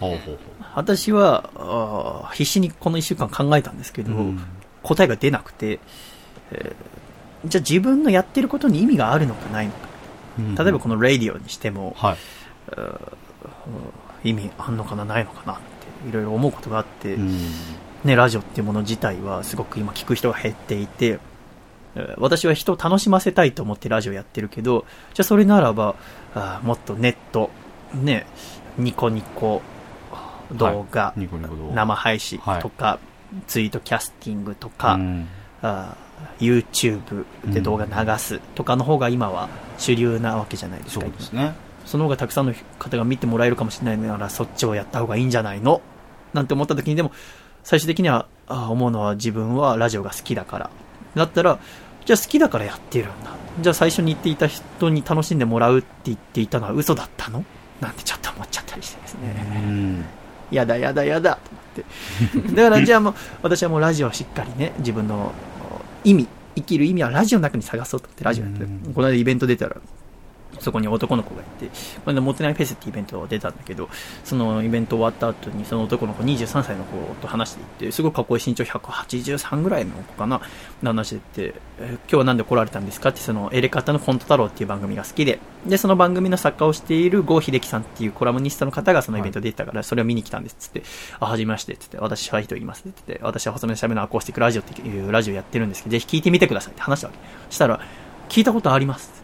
[0.00, 0.38] ほうほうほう。
[0.74, 4.40] 私はあー必死にこの1週間考えたんですけど、うん。
[4.82, 5.78] 答えが出なくて、
[6.50, 9.78] えーじゃあ自分のやってることに意味があるのかないのか。
[10.38, 12.16] うん例えばこのラディオにしても、はい。
[14.24, 15.56] 意味あんのかなないのかなっ
[16.02, 17.38] ていろいろ思うことがあって、うん。
[18.04, 21.18] ね、ラジオっていうもの自体はすごく今聞く人が減っていて、
[21.94, 25.94] えー私は人を楽しませたいと思ってラジオやってるけど、じゃあそれならば、
[26.34, 27.50] あーもっとネット、
[27.94, 28.26] ね、
[28.78, 29.60] ニコニコ
[30.52, 32.98] 動画、はいニコニコ動画生配信とか、
[33.46, 35.28] ツイートキャスティングとか、うん
[35.60, 36.02] あー
[36.38, 41.04] YouTube で動画流すとかの方が今は主流なわけじゃないですか。
[41.04, 41.52] そうですね。
[41.92, 45.82] その方がたくさんの方が見てもらえるかもしれないなら、そっちをやった方がいいんじゃないの？
[46.32, 47.12] なんて思った時に、でも、
[47.64, 50.70] 最終的には、あ思うのは自分はラジオが好きだから。
[51.14, 51.58] だったら、
[52.06, 53.36] じゃあ好きだからやってるんだ。
[53.60, 57.44] じゃあ最初に言っていた人に楽しんでもらうって言っていたのは嘘だったの？
[57.78, 59.60] なんてちょっと思っちゃったりしてですうね。
[59.60, 60.04] ん。
[60.50, 61.50] やだやだやだと
[62.38, 62.54] 思って。
[62.54, 65.32] だからじゃあもう、私はもうラジオをしっかりね、自分の
[66.04, 66.26] 意味、
[66.56, 68.64] 生きる意味はラジオの中に探そうと思ってラジオやって
[68.94, 69.76] この間イベント出たら、
[70.62, 71.72] そこに男の子がいて、こ
[72.08, 73.88] れでモテないフェスってイベント出たんだけど、
[74.24, 80.40] そのイベント終わった後にその男の子23歳の子と話していて、すごいかっこいい身長183ぐらいの子かな、
[80.82, 90.82] 話してて、えー今日はなんで来られたんですかって、そのエレカタのコント太郎っていう番組が好きで、で、その番組の作家をしている郷秀樹さんっていうコラムニストの方がそのイベント出てたから、それを見に来たんですっつって、
[91.20, 97.18] あ、はじめましてっつって、私、シャイと言いますって言って、私は細めのしゃべのアコースティックラジオっていうラジオやってるんですけど、ぜひ聞いてみてくださいって話したわけ。
[97.54, 97.80] したら、
[98.28, 99.21] 聞いたことあります。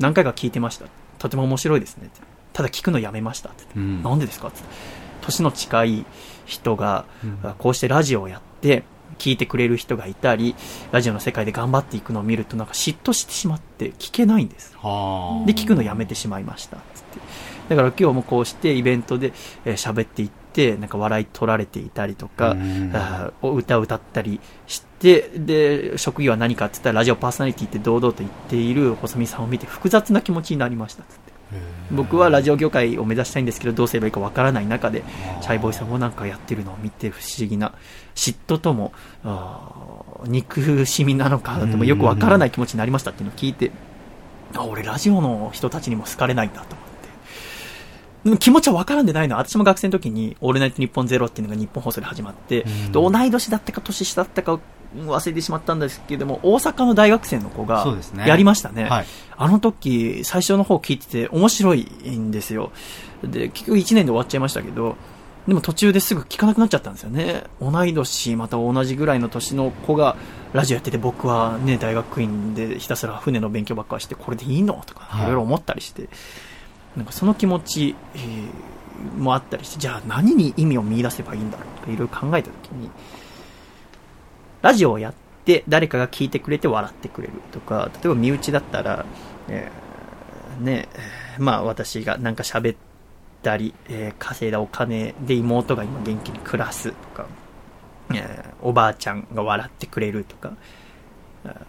[0.00, 0.86] 何回か聞いてました。
[1.18, 2.20] とても面白いですねって。
[2.52, 3.64] ただ聞くのやめましたって。
[3.76, 4.60] うんなんでですかって。
[5.22, 6.06] 年の近い
[6.46, 8.84] 人が、うんこうしてラジオをやって、
[9.18, 10.56] 聞いてくれる人がいたり、
[10.90, 14.74] ラジオの世界で頑張っていくのを見るとなんか嫉妬してしまって聞けないんです。
[14.76, 16.76] はで、聞くのやめてしまいました。
[16.76, 17.20] つって。
[17.68, 19.32] だから今日もこうしてイベントで
[19.64, 20.41] えー喋っていって、
[20.78, 22.92] なんか笑い取られていたりとか、うん
[23.42, 31.02] 歌を歌ったりして、で、職業は何かって言ったらラジオパーソナリティって堂々と言っている細見さんを見て複雑な気持ちになりました。
[31.04, 31.32] つって。
[31.90, 35.02] 僕はラジオ業界を目指したいんですけど、どうすればいいかわからない中で、
[35.42, 37.74] チャイボーイさんもなんかやってるのを見て不思議な、
[38.14, 38.92] 嫉妬とも、
[40.24, 43.70] 憎しみなのか、でもよくわからない気持ちになりましたっていうのを聞いて、
[44.54, 46.76] あ、俺ラジオの人たちにも好かれないんだと
[48.38, 54.58] 気持ちは分からんでないのは、私も学生の時に、オールナイトニッポンゼロっていうのが日本放送で始まって、うんで同い年だったか年下だったか
[54.94, 57.84] 忘れてしまったんですけれども、大阪の大学生の子が
[58.26, 58.84] やりましたね。
[58.84, 59.06] はい
[59.36, 62.70] あの時、最初の方聞いてて面白いんですよ。
[63.24, 64.96] で、結局1年で終わっちゃいましたけど、
[65.48, 67.42] でも途中ですぐ聞かなくなっちゃったんですよね。
[67.60, 70.14] 同い年、また同じぐらいの年の子が
[70.52, 74.80] ラジオやってて、僕はね、大学院でひたすら船の勉強ばっかりして、これでいいの？
[74.86, 76.08] とか、はいいろいろ思ったりして、
[76.96, 78.72] なんかその気持ち、えー
[79.18, 82.88] もあったりして、じゃあ何に意味を見出せばいいんだろうとかいろいろ考えたときに、
[84.60, 85.14] ラジオをやっ
[85.44, 89.04] て誰かが聞いてくれて笑ってくれるとか、例えば身内だったら、
[89.48, 90.88] えーね、
[91.38, 92.76] まあ私がなんか喋っ
[93.42, 97.26] たり、えー稼いだお金で妹が今元気に暮らすとか、
[98.14, 100.52] えおばあちゃんが笑ってくれるとか、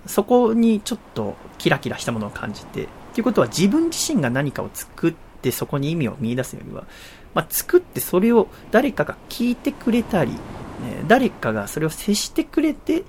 [0.06, 6.86] そこにちょっとキラキラしたものを感じて、ということは自分自身が何かを作ってそこに意味を見出すよりは、
[7.34, 10.32] まあ、作ってそれを誰かが聞いてくれたり、
[10.84, 13.04] え誰かがそれを接してくれて、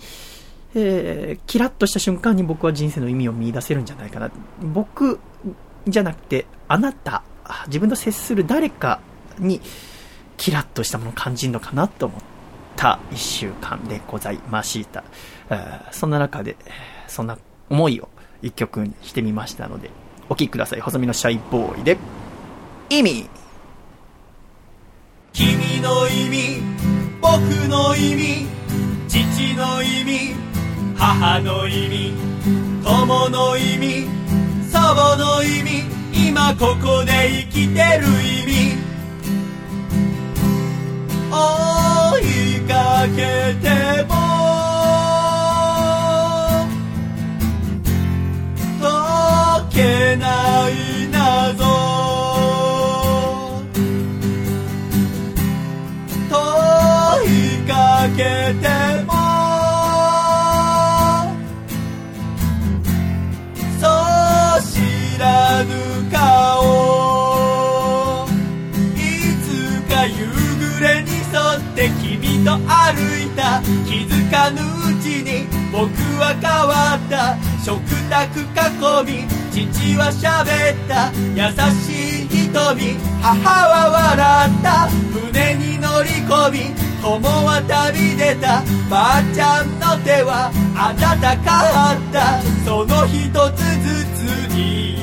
[0.74, 4.30] えーキラッとした瞬間に僕は人生の意味を見出せるんじゃないかな。
[4.60, 5.20] 僕
[5.86, 7.22] じゃなくて、あなた、
[7.68, 9.00] 自分と接する誰か
[9.38, 9.60] に
[10.36, 12.20] キラッとしたものを感じるのかなと思っ
[12.76, 15.04] た一週間でございました。
[15.50, 16.56] えそんな中で、
[17.06, 17.38] そんな
[17.70, 18.08] 思いを
[18.44, 19.90] 一曲にしてみましたので、
[20.28, 20.80] お聴きください。
[20.80, 21.96] 細身のシャイボーイで、
[22.90, 23.28] 意味
[25.32, 26.62] 君の意味
[27.20, 28.46] 僕の意味
[29.08, 30.34] 父の意味
[30.96, 32.12] 母の意味
[32.84, 34.06] 友の意味
[34.70, 35.82] 祖母の意味
[36.28, 37.12] 今ここで
[37.50, 38.76] 生きてる意味
[41.32, 44.53] 追いかけても
[58.16, 58.22] け
[58.62, 58.68] て
[59.06, 59.12] も。
[63.80, 65.70] そう知らぬ
[66.12, 66.14] 顔。
[68.96, 68.98] い
[69.42, 69.46] つ
[69.92, 70.12] か夕
[70.60, 71.18] 暮れに沿
[71.58, 73.60] って君と歩いた。
[73.84, 74.62] 気づかぬう
[75.02, 75.88] ちに僕
[76.20, 77.36] は変わった。
[77.64, 78.42] 食卓囲
[79.04, 81.10] み父は喋った。
[81.34, 81.40] 優
[81.82, 81.82] し
[82.24, 82.96] い瞳。
[83.22, 83.32] 母
[83.68, 84.88] は笑った。
[85.32, 90.96] 船に乗り込み友は旅出たばあちゃんの手は温
[91.44, 94.24] かったその一つずつ
[94.54, 94.96] に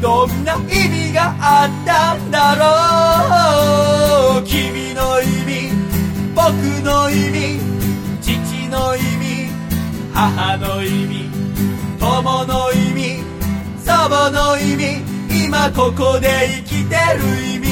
[0.00, 5.74] どんな意味があったんだろう君の意味
[6.36, 6.54] 僕
[6.86, 7.58] の意味
[8.22, 9.50] 父の意味
[10.14, 11.28] 母の意味
[11.98, 13.24] 友の意味
[13.84, 15.02] 祖母の意味
[15.44, 17.68] 今ここで生きてる意味。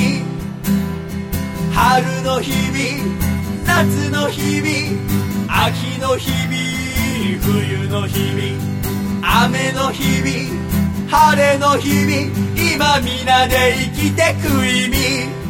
[1.76, 3.25] 春の日々
[3.78, 15.45] 夏の日々秋の日々冬の日々雨の日々晴れの日々今皆で生きてく意味。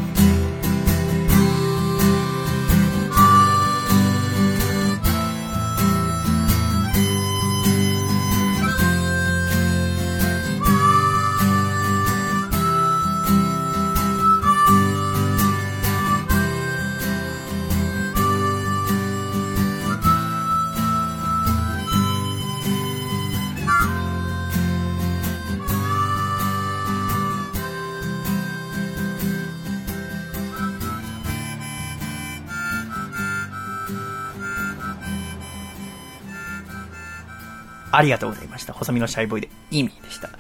[37.97, 38.72] ありがとうございました。
[38.72, 40.30] 細身のシャイボーイで意味でした。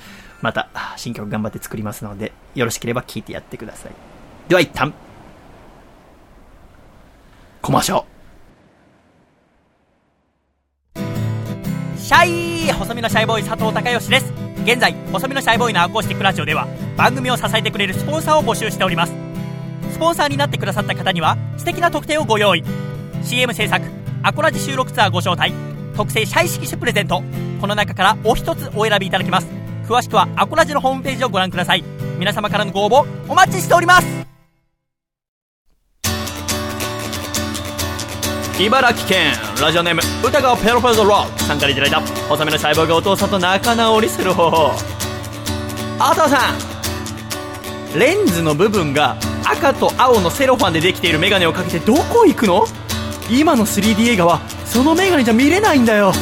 [0.42, 3.92] また、新曲頑張って作りますので、よろしければ聴いてやってください。
[4.48, 4.92] では一旦、
[7.62, 8.06] コマーシャル。
[11.98, 14.32] シャイ細身のシャイボーイ佐藤孝義です。
[14.64, 19.14] 現在、細身のシャイボーイのアコースティックラジオでは、番組を支えてくれるスポンサーを募集しております。
[19.92, 22.62] スポンサーになってくださった方には、素敵な特典をご用意。
[23.24, 23.84] CM 制作、
[24.22, 25.52] アコラジ収録ツアーご招待、
[25.96, 27.22] 特製シャイ色紙プレゼント。
[27.60, 29.48] この中からお一つお選びいただけます。
[29.88, 31.84] 詳しくはアコラジのホームページをご覧ください。
[32.18, 34.06] 皆様からのご応募、お待ちしております
[38.58, 44.70] 茨城県ラジオネーム歌川ペロペロロックさんからいただいた細めの細胞がお父さんと仲直りする方法
[45.98, 46.54] お父さ
[47.94, 52.64] んレンズの部分が赤と青のセロファンでできているメガネをかけてどこ行くの？
[53.30, 56.12] 今の 3D 映画はそのメガネじゃ見れないんだよ。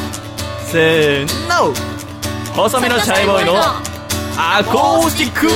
[0.66, 1.74] せーの。
[2.54, 3.54] 細身のシャイボーイの
[4.36, 5.52] アコースティックレ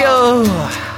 [0.00, 0.91] ディオ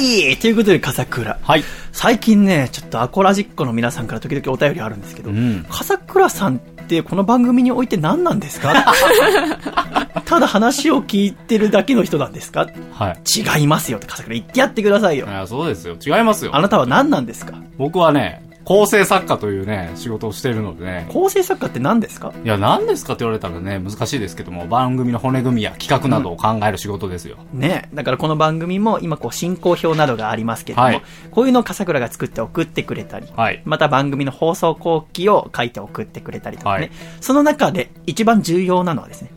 [0.00, 1.38] シャイということで、笠倉。
[1.42, 1.64] はい。
[1.92, 5.66] 最近ね、ちょっとアコラジッコの皆さんから時々お便りあるんですけど、うん。
[5.68, 8.72] 笠倉さんってこの番組において何なんですか？
[10.24, 12.66] ただ話を聞いてるだけの人なんですか？
[12.92, 13.58] はい。
[13.58, 15.96] 違いますよって笠倉言ってやってくださいよそうですよ。
[16.04, 16.60] 違いますよあ。
[16.62, 17.54] なたは何なんですか？
[17.76, 21.08] 僕はね、構成作家というね、仕事をしているのでね。
[21.10, 22.32] 構成作家って何ですか？
[22.44, 27.38] いや、何ですかって言われたらね、難しいですけども、番組の骨組みや企画などを考える仕事ですよ。
[27.52, 31.02] ねだからこの番組も今こう進行表などがありますけれども、はい
[31.32, 33.60] こういうのを笠倉が作って送ってくれたり、はい。
[33.64, 36.90] また番組の放送後期を書いて送ってくれたりとかね、はい
[37.20, 39.32] その中で一番重要なのはですね、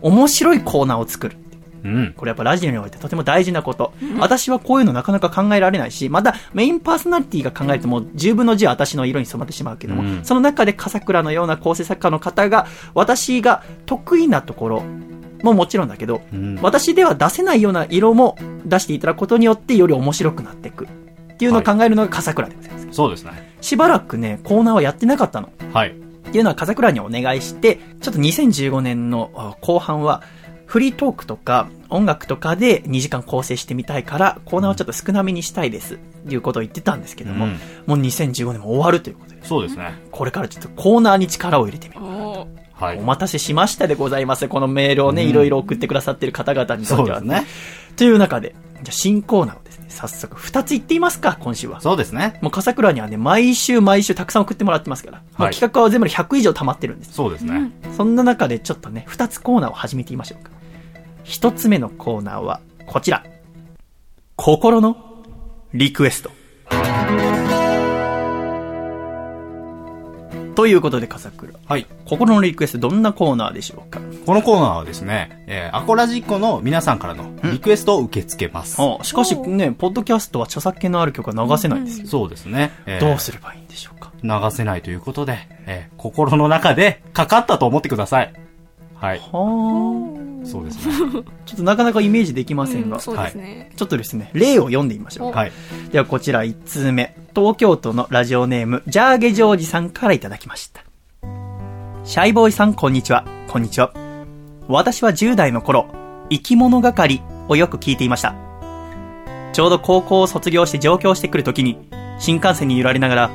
[0.00, 1.36] 面白いコーナーを作る。
[1.84, 2.14] うん。
[2.16, 3.92] これやっぱラジオにおいてとても大事なこと。
[4.18, 14.82] 私はこういうのなかなか考えられないし、またメインパーソナリティが考えるともう10分の10は私の色に染まってしまうけども、うんその中で笠倉のような構成作家の方が、私が得意なところ
[15.42, 16.58] ももちろんだけど、うん。
[16.62, 20.86] 私では出せないような色も出していただくことによってより面白くなっていく。
[20.86, 22.88] っていうのを考えるのが笠倉でございます。
[22.92, 23.52] そうですね。
[23.60, 25.50] しばらくね、コーナーはやってなかったの。
[25.72, 25.90] はい。
[25.90, 25.94] っ
[26.32, 30.22] ていうのは笠倉にお願いして、ちょっと2015年のあ後半は、
[30.72, 35.96] フリートークとか音楽とかで2時間構成してみたいから、コーナーをちょっと少なめにしたいです。
[35.96, 37.52] っていうことを言ってたんですけども、うん
[37.84, 39.92] もう2015年も終わるということで、そうですね。
[40.10, 42.00] これからちょっとコーナーに力を入れてみる。
[42.00, 43.02] おーはいお。
[43.02, 44.48] 待たせしましたでございます。
[44.48, 47.46] このメールをね、うんいろいろ送ってくださってる方々にとってはそうですね。
[47.96, 51.82] という中で、じゃあ新コーナーをですね、早速2つ言っていますか、今週は。
[51.82, 52.38] そうですね。
[52.40, 55.22] もう笠倉にはね、毎週毎週たくさん送ってもらってますから。
[55.34, 57.12] はい企画は全部で100以上溜まってるんです。
[57.12, 57.70] そうですね。
[57.94, 60.61] そんな中でちょっとね、2つコーナーを始めてみましょうか。
[61.32, 63.24] 1つ目のコーナーは、こちら。
[64.36, 65.24] 心の
[65.72, 66.30] リクエスト。
[70.54, 71.54] ということで、笠倉。
[71.66, 71.86] はい。
[72.04, 73.98] 心のリクエスト、どんなコーナーでしょうか？
[74.26, 78.76] このコーナーはですね、えー、アコラジッコの皆さんからのリクエストを受け付けます。
[78.78, 82.06] あしかしね、ポッドキャストは著作権のある曲は流せないんですよ。
[82.06, 82.72] そうですね。
[82.84, 84.12] えーどうすればいいんでしょうか？
[84.22, 88.34] 流せないということで、えー心の中でかかったと思ってください。
[89.02, 89.18] はい。
[89.18, 90.94] はそうですね。
[90.94, 91.32] あ。
[91.44, 93.72] ちょっとなかなかイメージできませんが、うんそうですね。
[93.74, 95.32] ちょっとですね、例を読んでみましょう。
[95.32, 95.52] はい。
[95.90, 97.16] ではこちら1通目。
[97.34, 100.84] 東京都のラジオネーム、ジャーゲジョージさんからいただきました。
[102.04, 103.24] シャイボーイさん、こんにちは。
[103.48, 103.92] こんにちは。
[104.68, 105.86] 私は10代の頃、
[106.30, 108.36] 生き物係をよく聞いていました。
[109.52, 111.76] ちょうど高校を卒業して上京してくるときに、
[112.20, 113.30] 新幹線に揺られながら、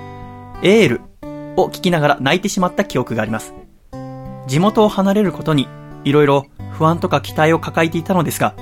[0.64, 1.02] エール
[1.58, 3.54] を聞きながら泣いてしまった記憶があります。
[4.48, 5.68] 地元を離れることに、
[6.04, 8.56] いろいろ不安とか期待を抱えていたのですが、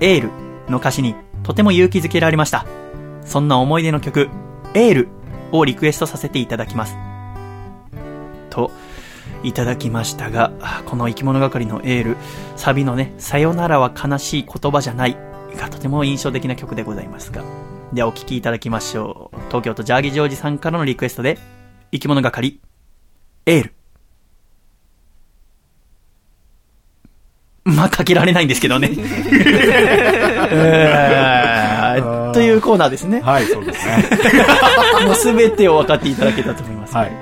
[0.00, 0.30] エール
[0.68, 1.14] の歌詞に
[1.44, 2.66] とても勇気づけられました。
[3.24, 4.28] そんな思い出の曲、
[4.74, 5.08] エール
[5.52, 6.96] をリクエストさせていただきます。
[8.50, 8.70] と、
[9.44, 10.52] いただきましたが、
[10.86, 12.16] この生き物係のエール、
[12.56, 15.16] サビのね、さよならは悲しい言葉じゃない
[15.56, 17.44] がとても印象的な曲でございますが。
[17.92, 19.36] ではお聴きいただきましょう。
[19.48, 21.38] 東京都ジャーギジョージさんからのリクエストで、
[21.92, 22.60] 生き物係、
[23.46, 23.74] エール。
[27.64, 28.90] まあ、かけられないんですけどね。
[30.50, 33.20] えーというコーナーですね。
[33.20, 34.04] はい、そうですね。
[35.04, 36.96] もうすべてを分かっていただけたと思います。
[36.96, 37.12] はい。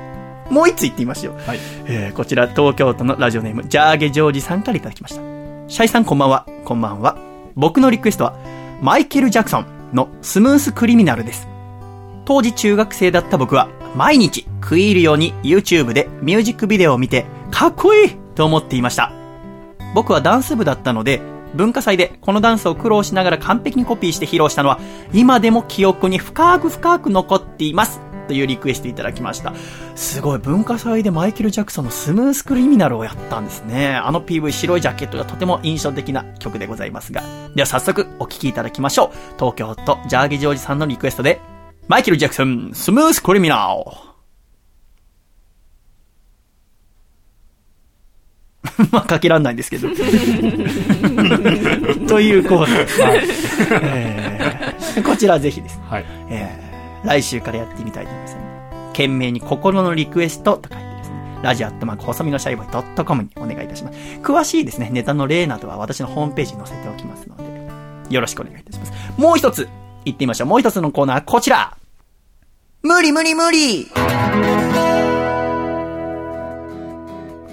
[0.48, 1.34] もう一つ言ってみましょう。
[1.46, 1.58] はい。
[1.86, 5.20] えーこちら東京都のラジオネーム、ジャーゲジョージさんからいただきました。
[5.68, 6.46] シャイさんこんばんは。
[6.64, 7.16] こんばんは。
[7.56, 8.34] 僕のリクエストは、
[8.80, 11.48] マイケル・ジャクソンのスムース・クリミナルです。
[12.24, 19.19] 当時中学生だった僕は、毎日食い入るように YouTube でミュージックビデオを見て、かっこいいと思っていました。
[19.94, 21.20] 僕はダンス部だったので、
[21.54, 24.78] 文化祭でこのダンスを苦労しながら完璧にコピーして披露したのは、
[25.12, 28.00] 今でも記憶に深く深く残っています。
[28.28, 29.52] というリクエストいただきました。
[29.96, 33.96] すごい、文化祭でマイケル・ジャクソンのスムース・クリミナルをやったんですね。
[33.96, 37.22] あの PV 白いジャケットがとても印象的な曲でございますが。
[37.56, 39.16] では早速お聴きいただきましょう。
[39.36, 41.40] 東京都ジャーギジョージさんのリクエストで、
[41.88, 44.09] マイケル・ジャクソン、スムース・クリミナル。
[48.90, 49.88] まあ、かけらんないんですけど。
[52.08, 52.76] というコーナー
[53.26, 53.68] です。
[53.82, 55.80] えーこちらぜひです。
[55.88, 56.04] はい。
[56.30, 56.70] えー
[57.06, 58.46] 来週からやってみたいと思いますので、
[58.88, 63.98] 懸命に心のリクエストと書いてですね、ラジオアットマーク細身のシャイボーイ .com にお願いいたします。
[64.22, 68.92] 詳しいですね、ネタの例などは私のホームページに載せておきますので、よろしくお願いいたします。
[69.16, 69.66] もう一つ、
[70.04, 70.48] 行ってみましょう。
[70.48, 71.74] もう一つのコーナー、こちら
[72.82, 73.88] 無理無理無理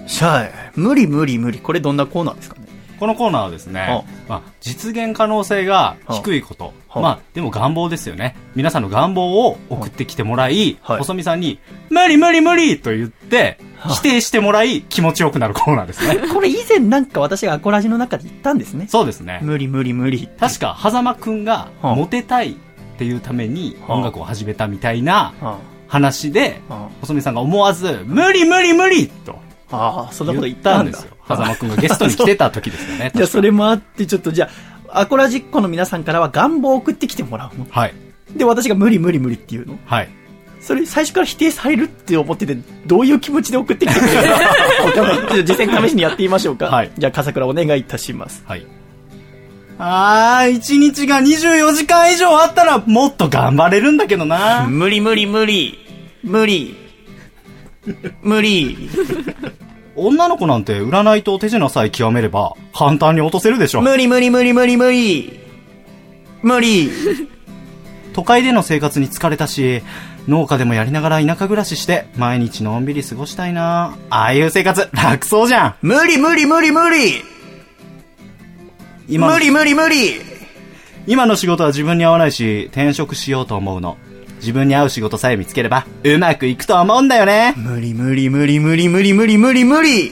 [0.07, 1.59] シャイ、無理無理無理。
[1.59, 2.67] これどんなコーナーですかね？
[2.99, 6.73] このコーナーはですね、まあ、実現可能性が低いこと。
[6.87, 8.35] はあまあ、でも願望ですよね。
[8.55, 11.59] 皆さんの願望を送ってきてもらい、はい細見さんに、
[11.91, 16.27] 無理無理無理と言って、否定してもらい気持ちよくなるコーナーですね。
[16.33, 18.87] これ以前なんか私がアコラジの中で言ったんですね。
[18.89, 19.39] そうですね。
[19.43, 20.27] 無理無理無理。
[20.39, 22.55] 確か、狭間くんがはあモテたいっ
[22.97, 25.57] ていうためにはあ音楽を始めたみたいなあ
[25.87, 29.37] 話であ、細見さんが思わず、無理無理無理と
[29.71, 31.17] ああ、そんなこと言ったんだたんですよ。。
[31.27, 33.11] 狭間くんがゲストに来てた時ですよね。
[33.15, 34.49] じゃあそれもあって、ちょっとじゃ
[34.89, 37.65] あ、アコラジッコの皆さんからは願望を送ってきてもらうの？
[37.69, 37.93] はい。
[38.35, 39.77] で、私が無理無理無理っていうの？
[39.85, 40.09] はい。
[40.61, 45.27] それ最初から否定されるって思ってて、どういう気持ちで送ってきてくれるの？
[45.27, 46.67] か実際に試しにやってみましょうか。
[46.67, 48.43] はいじゃあ、笠倉お願いいたします。
[48.47, 48.65] はい。
[49.79, 54.65] あー、一日が24時間以上あったらもっと頑張れるんだけどな。
[54.67, 55.77] 無理無理無理。
[56.23, 56.75] 無理。
[58.21, 58.89] 無理。
[59.95, 63.81] 女の子なんて占いと手品さえ極めれば簡単に落とせるでしょ。
[63.81, 65.39] 無理無理無理無理無理。
[66.43, 66.89] 無理。
[68.13, 69.81] 都会での生活に疲れたし、
[70.27, 73.97] 農家でもやりながら田舎暮らしして毎日のんびり過ごしたいな。
[74.09, 75.75] ああいう生活楽そうじゃん。
[75.81, 77.23] 無理無理無理無理。
[79.07, 80.21] 今の無理無理無理。
[81.07, 83.97] 今の仕事は自分に合わないし、転職しようと思うの。
[84.37, 87.53] 自分に合う仕事さえ見つければ、うまくいくと思うんだよね。
[87.57, 90.11] 無理無理無理無理無理無理無理無理。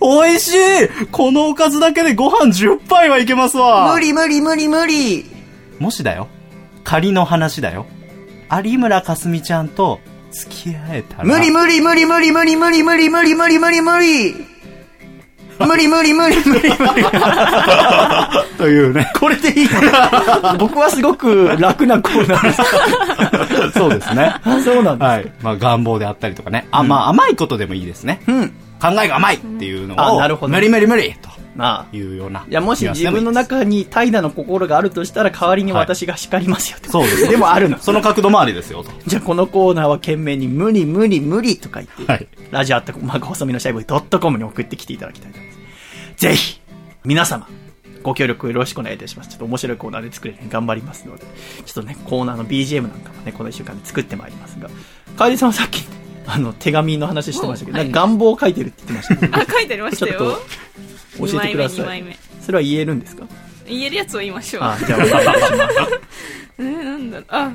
[0.00, 5.26] 美味しいこのおかずだけでご飯10杯はいけますわ無理無理無理無理。
[5.78, 6.28] もしだよ。
[6.84, 7.86] 仮の話だよ。
[8.64, 10.00] 有村架純ちゃんと
[10.32, 11.24] 付き合えたら。
[11.24, 14.59] 無理無理無理無理無理無理無理無理無理無理無理。
[15.66, 17.04] 無理無理無理無理無理。
[18.58, 19.10] というね。
[19.18, 20.56] これでいいの？
[20.58, 23.72] 僕はすごく楽なコーナーです。
[23.78, 24.34] そうですね。
[24.44, 25.08] あ、そうなんです。
[25.08, 25.32] はい。
[25.42, 26.66] まあ願望であったりとかね。
[26.70, 28.20] あ、まあ甘いことでもいいですね。
[28.26, 28.48] うん。
[28.80, 31.96] 考えが甘いっていうのを、あなるほど無理無理無理とまあ。
[31.96, 32.46] いうような。
[32.48, 36.88] いや、もし自分の中に怠惰の心があるとしたら、代わりに私が叱りますよって。
[36.88, 37.26] そうです。
[37.30, 37.78] でもあるの。
[37.78, 38.90] その角度もありですよと。
[39.06, 45.60] じゃあこのコーナーは懸命に無理無理無理とか言って、はいラジオアットマーク細身のシャイボーイドットコムに送ってきていただきたいと思います。
[46.16, 46.60] ぜひ、
[47.04, 47.46] 皆様、
[48.02, 49.30] ご協力よろしくお願いいたします。
[49.30, 51.24] ちょっと面白いコーナーで作れるように頑張りますので、
[51.64, 54.68] ちょっとね、コーナーの BGM なんかもね、この一週間で作ってまいりますが、
[55.16, 55.84] 楓さんはさっき、
[56.26, 60.38] あの、手紙の話してましたけど、おなんか願望を書いてるって言ってましたけど、 あ、書いてありましたちょっとよ。
[61.18, 62.18] 教えてくだ2さい枚目、2枚。
[62.40, 63.24] それは言えるんですか？
[63.66, 63.70] 目。
[63.70, 64.62] 言えるやつを言いましょう。
[64.64, 66.00] あ、じゃあお願いします。
[66.58, 67.52] えー、なんだろう、あ、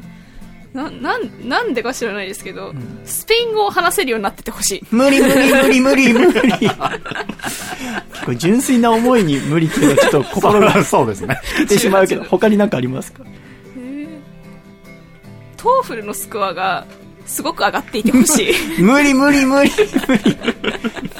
[0.73, 2.73] な、なん、なんでか知らないですけど、
[3.05, 4.83] スペイン語を話せるようになっててほしい。
[4.91, 6.69] 無理無理無理無理無理。
[8.25, 11.37] これ純粋な思いに無理っていうのはちょっと心がそうですね。
[11.57, 13.23] 言ってしまうけど、他になんかありますか？
[15.57, 16.85] TOEFL のスコアが、
[17.25, 18.53] すごく上がっていてほしい。
[18.81, 20.37] 無理無理無理無理。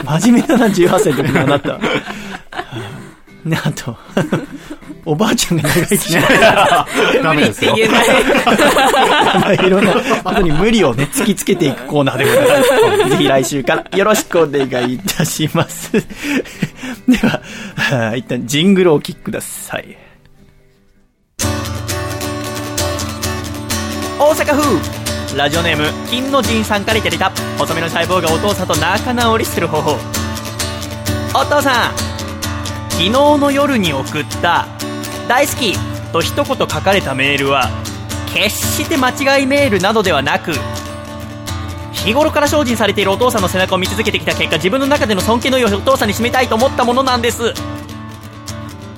[0.04, 1.80] 真面目だな、18歳の時のあなた。
[3.44, 3.96] ね、あと、
[5.06, 6.24] おばあちゃんが長生きしない。
[7.22, 7.92] ダメですよ無理って。
[7.92, 8.08] 言えない。
[9.40, 13.10] まあいろんなことに無理をね、突きつけていくコーナーでございます。
[13.12, 15.92] ぜひ来週からよろしくお願いいたします。
[15.92, 16.02] で
[17.18, 17.42] は、
[17.76, 19.96] はあ一旦ジングルをお聴きください。
[24.18, 25.05] 大阪府
[25.36, 27.30] ラジオネーム金の神さんからいただいた。
[27.58, 29.98] 細身の細胞がお父さんと仲直りする方法。
[31.38, 31.98] お父さん
[32.92, 34.68] 昨日の夜に送った
[35.28, 35.78] 「大好き」
[36.14, 37.70] と一言書かれたメールは
[38.34, 40.54] 決して間違いメールなどではなく
[41.92, 47.54] 日頃から精進されているお父さんの背中を見続けてきた結果自分の中での尊敬の良いお父さんに締めたいと思ったものなんです。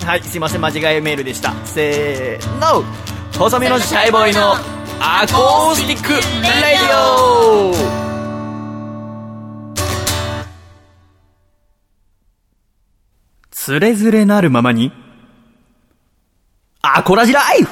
[0.06, 1.54] はいすいません間違いメールでした。
[1.66, 2.84] せーの。
[3.38, 4.56] 細身のシャイボーイの
[4.99, 7.74] アコースティックレディオ。
[13.52, 14.91] つれづれなるままに。
[16.82, 17.69] アコラジライフ。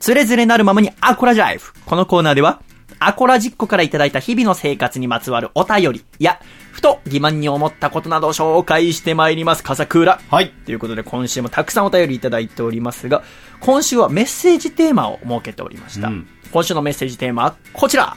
[0.00, 1.72] つれづれなるままにアコラジライフ。
[1.84, 2.60] このコーナーでは、
[2.98, 6.40] アコラジッコからいただいた日々の生活にまつわるお便りや、
[6.78, 9.64] ふと疑問に思ったことなどを紹介してまいります。
[9.64, 10.20] 笠倉。
[10.30, 10.50] はい。
[10.64, 13.24] ということで今週もたくさんお便りいただいておりますが、
[13.58, 16.06] 今週はメッセージテーマを設けておりました。
[16.06, 18.16] うん今週のメッセージテーマはこちら。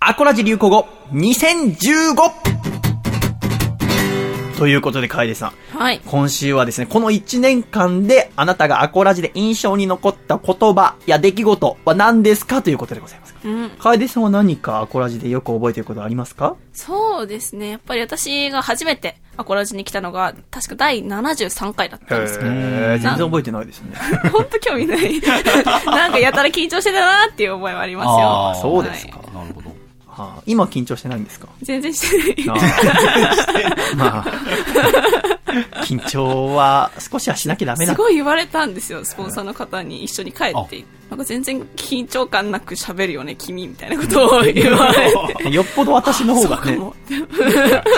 [0.00, 2.16] アコラジ流行語 2015!
[4.56, 5.76] ということで、楓さん。
[5.78, 6.00] はい。
[6.06, 12.62] 今週はですね、この1年間であなたがアコラジで印象に残った言葉や出来事は何ですか？
[12.62, 13.27] ということでございます。
[13.44, 13.70] うん。
[13.78, 16.56] 楓さんは何かアコラジでよく覚えていることありますか？
[16.72, 17.70] そうですね。
[17.70, 22.50] やっぱり私が初めてアコラジに来たのが、確か第73回だったんですけど。
[22.50, 23.96] 全然覚えてないですね。
[24.32, 25.20] ほんと興味ない。
[25.86, 28.52] なんかやたら緊張してたなっていう覚えはありますあよ。
[28.56, 29.18] ーそうですか。
[29.34, 29.68] なるほど。
[30.08, 31.46] はあ、今緊張してないんですか？
[31.62, 32.60] 全然してない。
[32.60, 32.64] あ
[33.94, 35.37] あ まあ、
[35.84, 37.98] 緊張は少しはしなきゃダメだす。
[37.98, 40.84] ごい言われたんですよ、スポンサーの方に一緒に帰って。
[41.10, 45.48] なんか全然緊張感なく喋るよね、君、みたいなことを言われて。
[45.50, 46.94] よっぽど私の方がね、 も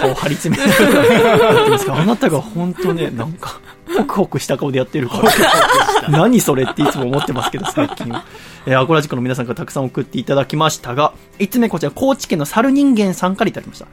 [0.01, 3.61] 顔張り詰めてるあなたが本当ね、なんか、
[3.97, 6.09] ホクホクした顔でやってるから。
[6.09, 8.25] 何それっていつも思ってますけど、最近は。
[8.67, 13.87] えーアコラジコの皆さんからたくさん送っていただきましたが、5つ目こちら、高知県の猿人間さんからいただきました。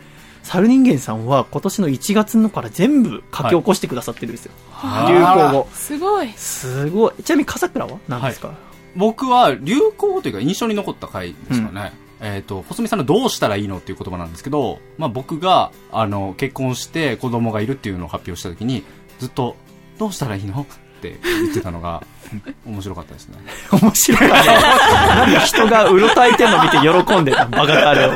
[0.48, 4.53] 猿人間さんは今年の1月のから全部書き起こしてくださってるんですよ。
[4.72, 5.68] はい流行語。
[5.74, 6.32] すごい。
[6.34, 7.24] すごい。
[7.24, 8.53] ちなみに笠倉は何ですか、
[8.95, 11.94] 僕は流行語というか印象に残った回ですかね。
[12.22, 18.84] えっ、と、細見さんのどうしたらいいのっていう言葉なんですけど、まあ僕が、あの、結婚して子供がいるっていうのを発表した時に、
[19.19, 19.56] ずっと、
[19.99, 20.65] どうしたらいいの？
[20.98, 22.02] って言ってたのが、
[22.65, 23.38] 面白かったですね。
[23.72, 24.30] 面白い。
[24.30, 28.11] なんで人がうろたえてんの見て喜んでた、バカタレを。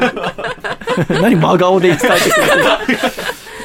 [1.21, 2.63] 何真顔で伝えてくれてる。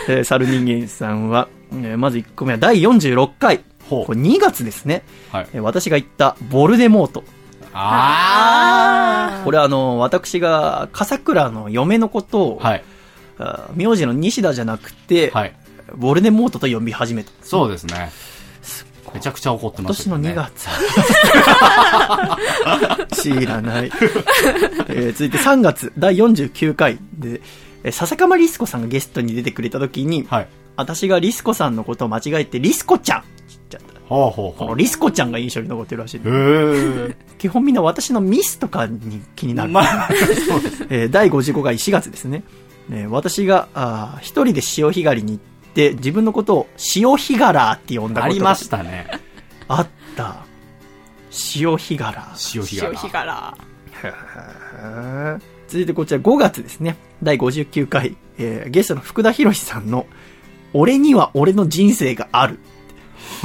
[0.08, 3.60] えー、猿人間さんは、えーまず1個目は第46回。
[3.88, 5.02] ほうこれ2月ですね。
[5.32, 5.46] はい。
[5.54, 7.24] えー私が言ったボルデモート。
[7.78, 12.84] あこれはあの、私が笠倉の嫁のことを、はい。
[13.74, 15.52] 名字の西田じゃなくて、はい。
[15.94, 17.30] ボルデモートと呼び始めた。
[17.42, 18.10] そうですね。
[19.16, 20.48] めちゃくちゃ怒って今年のましたけどね。
[20.48, 20.52] 2
[23.10, 23.22] 月。
[23.22, 23.90] 知らない。
[24.88, 27.40] えー続いて3月、第49回で、
[27.84, 30.48] えー笹かまリスコさんがゲストに出てくれた時に、はい。
[30.76, 34.00] 私がリスコさんのことを間違えて、リスコちゃんって言っちゃった。
[34.08, 34.54] ほうほうほう。
[34.58, 36.16] このリスコちゃんが印象に残ってるらしい。
[36.18, 37.14] へー。
[37.38, 39.70] 基本みんな私のミスとかに気になる。
[39.70, 40.08] まあ。
[40.90, 42.42] えー第55回4月ですね。
[42.92, 45.55] えー私が、あー一人で潮干狩りに行って、
[45.94, 49.08] 自分のことを潮干柄って呼んだことがありましたね。
[49.68, 49.86] あっ
[50.16, 50.44] た。
[51.30, 52.32] 潮干柄。
[52.34, 52.96] 潮干潮柄。
[52.96, 53.58] 干柄。
[54.02, 56.96] へー続いてこちら5月ですね。
[57.22, 60.06] 第59回、えーゲストの福田博さんの、
[60.72, 62.58] 俺には俺の人生がある。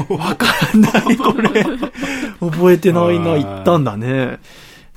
[0.09, 0.45] わか
[0.77, 1.63] んない、これ。
[2.39, 4.39] 覚えてないな、言ったんだね。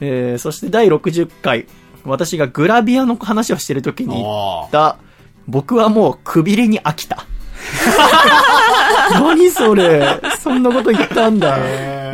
[0.00, 1.66] えーそして第60回、
[2.04, 4.98] 私がグラビアの話をしてる時に言った、
[5.46, 7.26] 僕はもうくびれに飽きた。
[9.12, 11.58] 何それそんなこと言ったんだ。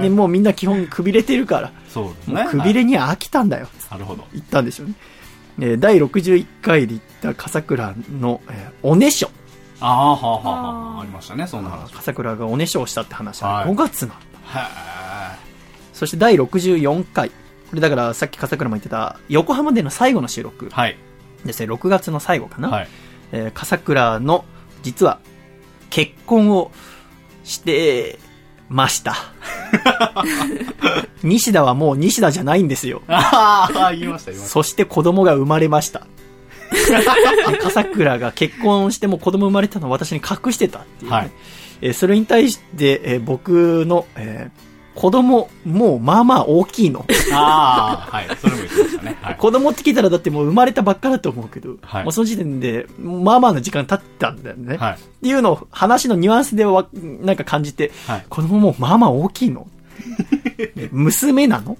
[0.01, 1.73] ね、もうみんな基本くびれてるから。
[1.89, 2.47] そうですね。
[2.51, 3.69] くびれに飽きたんだよ。
[3.91, 4.25] なるほど。
[4.33, 4.95] 言ったんでしょうね。
[5.61, 9.31] えー第61回で言った笠倉の、えーおねしょ。
[9.81, 11.01] ああ、はあ、はあ、はあ。
[11.03, 11.93] ありましたね、そんな話。
[11.93, 14.17] 笠倉がおねしょをしたって話ははい5月なんだ。
[14.45, 15.37] は
[15.93, 17.29] そして第64回。
[17.29, 17.35] こ
[17.75, 20.69] れだからさっき笠倉も言ってた横浜での最後の収録い。
[20.71, 20.97] はい。
[21.45, 21.73] ですね。
[21.73, 22.69] 6月の最後かな。
[22.69, 22.89] はい。
[23.33, 24.45] えー笠倉の
[24.83, 25.21] 実は
[25.91, 26.71] 結婚を
[27.45, 28.19] して
[28.69, 29.17] ました。
[31.23, 33.03] 西田はもう西田じゃないんですよ。
[33.09, 36.07] ああ、言いました、言いましそして子供が生まれました。
[36.71, 41.31] で笠倉が結婚しても子供生まれたのを私に隠してたっていう、ねはい
[41.83, 44.70] えーそれに対して、えー僕の、えー
[45.01, 47.07] 子供、もうまあまあ大きいの。
[47.31, 47.33] た。
[47.35, 48.27] ああ、はい。
[48.37, 49.19] それも言ってましたね。
[49.23, 49.37] はい。
[49.37, 54.77] 子供って聞いたらだってもう生まれたばっかだと思うけど、はいもうその時点で、まあまあの時間経ったんだよね。
[54.77, 54.93] はい。
[54.93, 59.67] っていうのを話のニュアンスでわなんか感じて、はい子供もまあまあ大きいの？
[60.93, 61.79] 娘なの？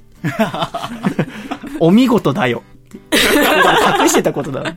[1.79, 2.63] お見事だよ。
[4.01, 4.75] 隠してたことだ。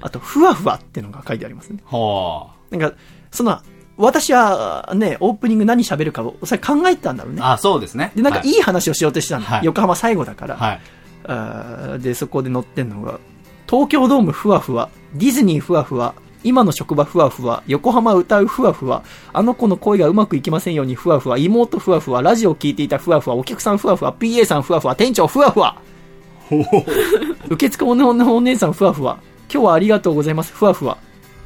[0.00, 1.78] あと、ふわふわってのが書いてありますね。
[1.86, 2.92] はなんか、
[3.32, 3.60] その、
[3.96, 7.42] 私はね、オープニング何喋るかを、それ考えてたんだろうね。
[7.42, 7.52] あ。
[7.52, 8.12] あそうですね。
[8.14, 9.46] で、なんかはいい話をしようとしたんだ。
[9.46, 10.56] はい横浜最後だから。
[10.56, 10.80] はい。
[11.24, 13.20] あーで、そこで載ってんのが、
[13.68, 16.14] 東京ドームふわふわ、ディズニーふわふわ、
[16.44, 25.80] 今の職場ふわふわ、横浜歌うふわふわ、あの子の恋がうまくいきませんようにふわふわ、妹ふわふわ、ラジオを聞いていたふわふわ、お客さんふわふわ、PA さんふわふわ、店長ふわふわ、
[27.48, 29.18] 受付おねおねお姉さんふわふわ、
[29.50, 30.98] 今日はありがとうございますふわふわ、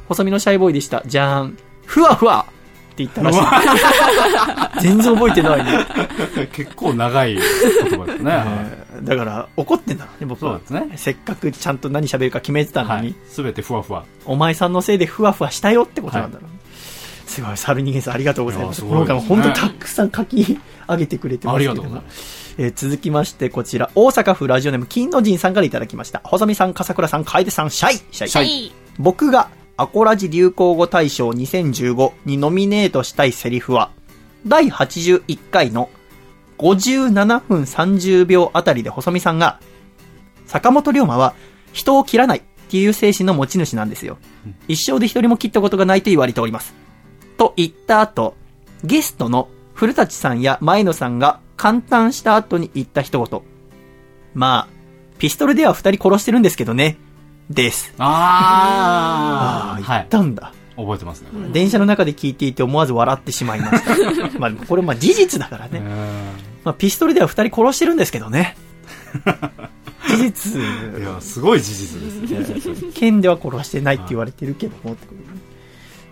[0.07, 1.57] 細身のシャイボーイでした、じゃーん、
[1.87, 4.81] ふわふわって言ったらしい。
[4.81, 5.85] 全然覚えてないね。
[6.53, 8.31] 結構長い言葉ですね。
[8.31, 10.53] はいだから、怒ってんだろ僕は。
[10.53, 13.15] そうですねせっかくちゃんと何喋るか決めてたのに、はい。
[13.29, 14.05] すべてふわふわ。
[14.25, 16.57] お前さんのせいでふわふわしたよってことなんだろうね。
[17.27, 18.81] すごい、猿人間さんありがとうございます。
[18.81, 22.07] このいやすごいですね回も本当にたくさん書き上げてくれてますけれどもありがとうございま
[22.59, 26.21] えー続きまして、こちら、大阪府ラジオネーム金の神さんからいただきました。
[26.23, 28.71] 細見さん、笠倉さん、楓さん、シャイシャイシャイはい。
[28.97, 33.91] 僕がアコラジ流行語大賞2015にノミネートしたいセリフは、
[34.47, 35.89] 第81回の
[36.57, 39.59] 57分30秒あたりで細見さんが、
[40.47, 41.35] 坂本龍馬は
[41.73, 44.17] 人を切らないっていう精神の持ち主なんですよ。
[44.67, 46.73] 一生で一人も切ったことがないと言われております。
[47.37, 48.35] と言った後、
[48.83, 53.41] ゲストの古舘さんや前野さんが感嘆した後に言った一言。
[54.33, 54.77] まあ、
[55.19, 56.97] ピストルでは二人殺してるんですけどね。
[57.49, 57.93] です。
[57.97, 59.75] ああ、ああ。
[59.77, 60.03] 言はい。
[60.03, 60.53] ったんだ。
[60.75, 61.29] 覚えてますね。
[61.33, 64.37] これ電車の中で聞いていて思わず笑ってしまいました。
[64.39, 65.81] まあ、これまあ事実だからね。
[66.63, 68.55] まあ、ピストルでは二人殺してるんですけどね。
[70.07, 70.61] 事実。
[70.61, 72.91] いや、すごい事実ですね。
[72.93, 74.95] 剣では殺してないって言われてるけども、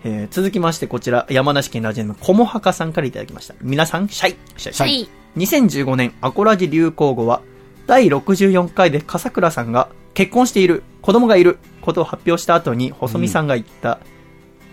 [0.04, 3.54] えー続きましてこちら、山梨県ラジオネーム、こもはかさんからいただきました。
[3.62, 5.08] 皆さん、シャイシャイシャイはい。
[5.38, 7.40] 2015年アコラジ流行語は、
[7.86, 14.00] 第64回で笠倉さんが結婚している、子供がいることを発表した後に、細見さんが言った、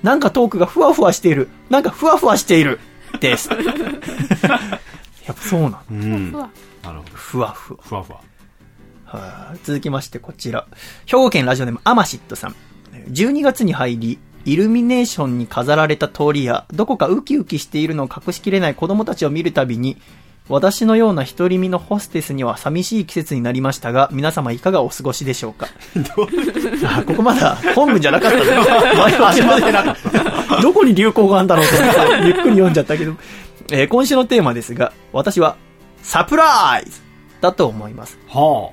[0.02, 2.80] なんかトークがふわふわしている、なんかふわふわしている、
[3.20, 3.50] です。
[3.54, 3.60] やっ
[5.28, 5.80] ぱそうなんだ。
[5.92, 6.32] うん。
[6.32, 6.50] ふわ
[6.82, 7.12] なるほど。
[7.14, 7.80] ふわふわ。
[7.84, 8.22] ふわふわ。
[9.06, 10.66] はい続きましてこちら。
[11.06, 12.56] 兵庫県ラジオネームアマシットさん。
[13.12, 19.98] 12月に入り、イルミネーションに飾られた通りや、どこかウキウキしているのを隠しきれない子供たちを見るたびに、
[20.50, 25.68] 私のような独り身のホステスには寂しい季節になりましたが、皆様いかがお過ごしでしょうか？
[26.86, 28.44] あここまだ本文じゃなかったね。
[28.98, 29.96] 前は始まってなかっ
[30.50, 30.62] た。
[30.62, 33.14] どこに流行があるんだろうと思って、ゆっくり読んじゃったけど。
[33.72, 35.56] えー今週のテーマですが、私は、
[36.02, 37.00] サプライズ
[37.40, 38.18] だと思います。
[38.28, 38.70] は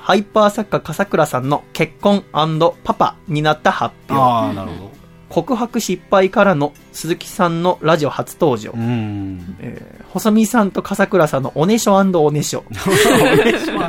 [0.00, 4.14] ハイパー作家笠倉さんの結婚パパになった発あ。
[4.14, 4.22] 表。
[4.22, 4.90] ああ、なるほど。
[5.34, 8.70] 告白失敗からの鈴木さんのラジオ初登場。
[8.72, 9.56] うん。
[9.58, 12.62] えー細見さんと笠倉さんのおねしょ おねしょ。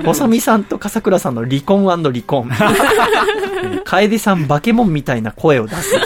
[0.03, 2.49] 細見さんと笠倉さんの離婚離婚。
[2.51, 2.55] え
[3.77, 5.95] ー楓さんバケモンみたいな声を出す。
[5.95, 6.01] うん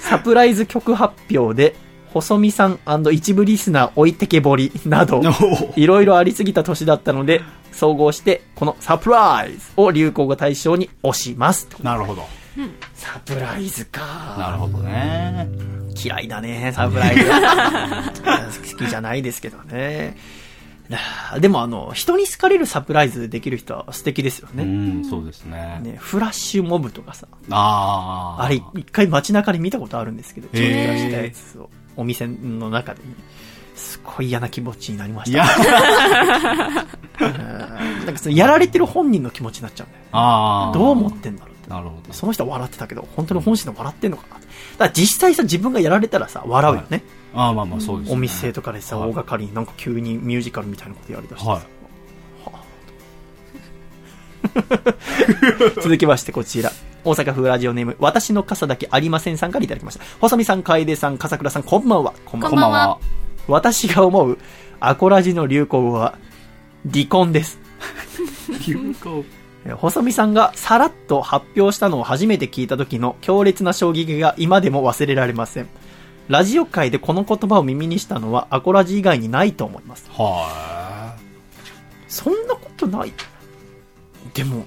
[0.00, 1.76] サプライズ曲発表で、
[2.14, 2.78] 細見さん
[3.12, 5.20] 一部リスナー置いてけぼりなど、
[5.76, 11.68] いろいろありすぎた年だったので、総合して、このサプライズを流行語大賞に押します。
[11.82, 12.24] なるほど。
[12.94, 14.36] サプライズか。
[14.38, 15.48] なるほどね。
[16.02, 17.24] 嫌いだね、サプライズ。
[18.76, 20.16] 好きじゃないですけどね。
[21.40, 24.64] でもあの、人に好かれるサプライズできる人は素敵ですようね。
[24.64, 25.80] ん、そうですね。
[25.82, 28.44] ねフラッシュモブとかさ、ああ。
[28.44, 33.08] あれ一回街中で見たことあるんですけど、ちょっと出したやつを、お店の中でね、
[33.74, 35.44] すごい嫌な気持ちになりました。
[37.18, 40.08] なんかそのやられてる本人の気持ちになっちゃうんだよね。
[40.12, 40.72] ああ。
[40.78, 41.55] どう思ってんだろう。
[41.68, 42.12] なるほど。
[42.12, 44.46] その人は笑ってたけど、本当に本心で笑ってんのかなって。
[44.46, 47.02] だから実際さ、自分がやられたらさ、笑うよね。
[47.34, 48.14] ああ、まあまあそうです、ね。
[48.14, 51.66] お店とかでさ、はい大掛かりになんか急にミュージカルみたいなことやりだしてさ、はい
[55.82, 56.70] 続きましてこちら。
[57.04, 60.04] 大阪府ラジオネーム、私の傘だけありませんさんからいただきました。
[60.20, 62.12] 細見さん、楓さん、笠倉さん、こんばんは。
[62.24, 62.50] こんばんは。
[62.50, 62.98] こんばんは。
[63.46, 64.38] 私が思う、
[64.80, 66.18] アコラジの流行語は、
[66.92, 67.60] 離婚です。
[68.66, 69.24] 流行。
[69.66, 75.68] えー細見さんがさらっと発表したのを初めて聞いた時の強烈な衝撃が今でも忘れられません。
[76.28, 80.08] ラジオ界でこの言葉を耳にしたのはアコラジ以外にないと思います。
[80.10, 81.16] は
[82.08, 83.12] そんなことない。
[84.34, 84.64] でも、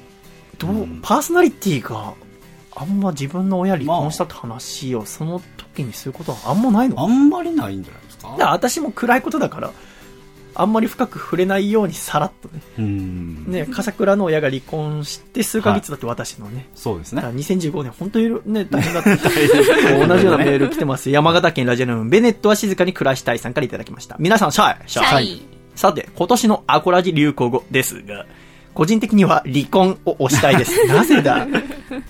[0.58, 2.14] どう、うんパーソナリティが
[2.76, 7.00] あんま自分の親離婚したって話をその時にすることはあんまないのい。
[7.00, 8.30] あんまりないんじゃないですか？
[8.32, 9.72] だから私も暗いことだから、
[10.60, 12.61] あんまり深く触れないようにさらっとね。
[12.77, 13.45] うん。
[13.48, 16.68] ね、笠倉の親が離婚して数ヶ月だって私のね。
[16.76, 17.34] そうですねだか。
[17.34, 19.10] ら2015年、本当にね、大変だった。
[20.07, 21.10] 同じようなメール来てます。
[21.10, 24.18] 山形県ラジオネーム、ベネットは静かに暮らしたいさんからいただきました。
[24.19, 25.41] 皆さん、シャイシャイシャイ
[25.76, 28.26] さて、今年のアコラジ流行語ですが、
[28.73, 30.84] 個人的には離婚を推したいです。
[30.88, 31.48] なぜだ？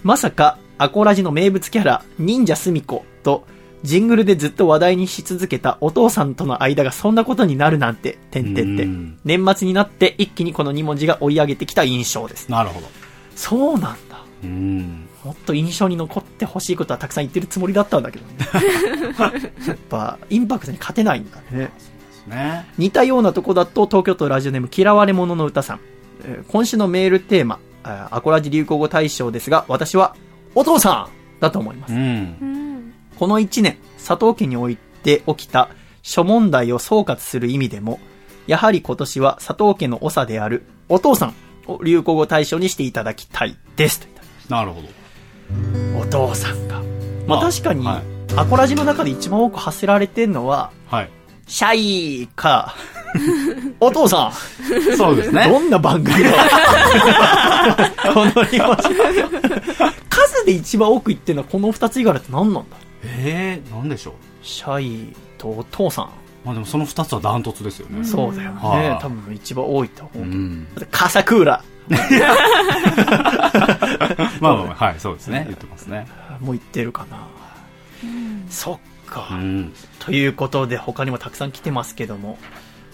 [0.02, 3.46] まさか、アコラジの名物キャラ、忍者すみ子と、
[3.84, 9.20] ジングルでずっと話題にし続けたお父さんとの間がそんなことになるなんて、てんてんてうん。
[9.24, 12.50] 年末になって一気にこの2文字が追い上げてきた印象です。
[12.50, 12.88] なるほど。
[13.36, 14.24] そうなんだ。
[14.44, 15.08] うん。
[15.24, 18.34] もっと印象に残ってほしいことはたくさん言ってるつもりだったんだけどね。
[19.68, 21.66] やっぱ、インパクトに勝てないんだね。
[21.66, 21.70] で
[22.12, 22.66] すね。
[22.78, 25.80] 似たようなとこだと、東京都ラジオネーム嫌われ者の歌さん。
[26.26, 30.16] えー今週のメールテーマ、あアコラジ流行語大賞ですが、私は、
[30.56, 31.98] お父さんだと思いますう。
[31.98, 32.79] ん。
[33.20, 35.70] うんこの1年、佐藤家において起きた
[36.02, 38.00] 諸問題を総括する意味でも、
[38.48, 41.36] やはり今年は佐藤家の長であるお父さん
[41.68, 44.00] を流行語大賞にしていただきたいです。
[44.00, 44.12] といっ
[44.48, 46.00] たなるほど。
[46.00, 46.82] お父さんが。
[47.28, 51.10] まああ確かに、はいアコラジの中で一番多く発せられてるのは、はい。
[51.48, 52.76] シャイか、
[53.82, 54.32] お父さ
[54.96, 55.60] そうですん、どね。
[55.60, 56.32] んな番組だ
[58.14, 58.84] この2文字
[60.40, 64.14] 数で一番多く言ってるのはこの2つ以外だって何なんだええ、なんでしょう？
[64.42, 66.10] シャイとお父さん。
[66.46, 68.04] まあでもその二つはダントツですよね。
[68.06, 68.58] そうだよね。
[68.60, 70.28] はい多分一番多いと思う。
[70.28, 70.68] うん。
[70.92, 75.44] カサクーラ まあまあまあ、はい、そうですね。
[75.48, 76.08] 言ってますね。
[76.40, 77.28] もう言ってるかな。
[78.50, 79.28] そっか。
[79.32, 79.74] うん。
[80.00, 82.38] ということで他にもたくさん来てますけども、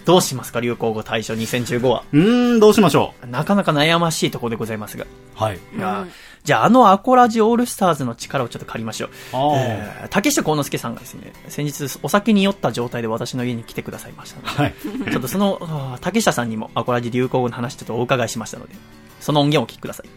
[0.06, 0.60] どうしますか？
[0.60, 2.04] 流行語大賞2015は。
[2.14, 5.04] うーん、どうしましょなかなか悩ましいところでございますが。
[5.04, 5.08] う。
[5.36, 5.60] はい。
[5.76, 6.06] いや
[6.46, 9.10] じゃああのアコラジオールスターズの力をちょっと借りましょう。
[9.58, 14.74] えー竹下幸之助さんがですね、先日お酒に酔った状態で私の家に来てくださいましたので、はい。
[15.12, 18.76] ちょっとその、竹下さんにもアコラジ流行語の話ちょっとお伺いしましたので、
[19.20, 20.10] その音源をお聞きください。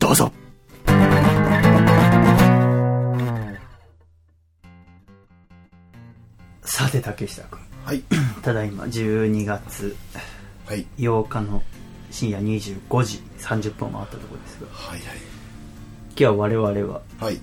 [0.00, 0.32] どうぞ
[6.64, 7.60] さて竹下君。
[7.84, 8.02] はい。
[8.42, 9.96] ただいま12月
[10.66, 10.84] はい。
[10.98, 11.62] 8日の
[12.10, 15.25] 深夜25時30分を回ったところですが、はいはい。
[16.18, 17.38] 今日は我々ははい。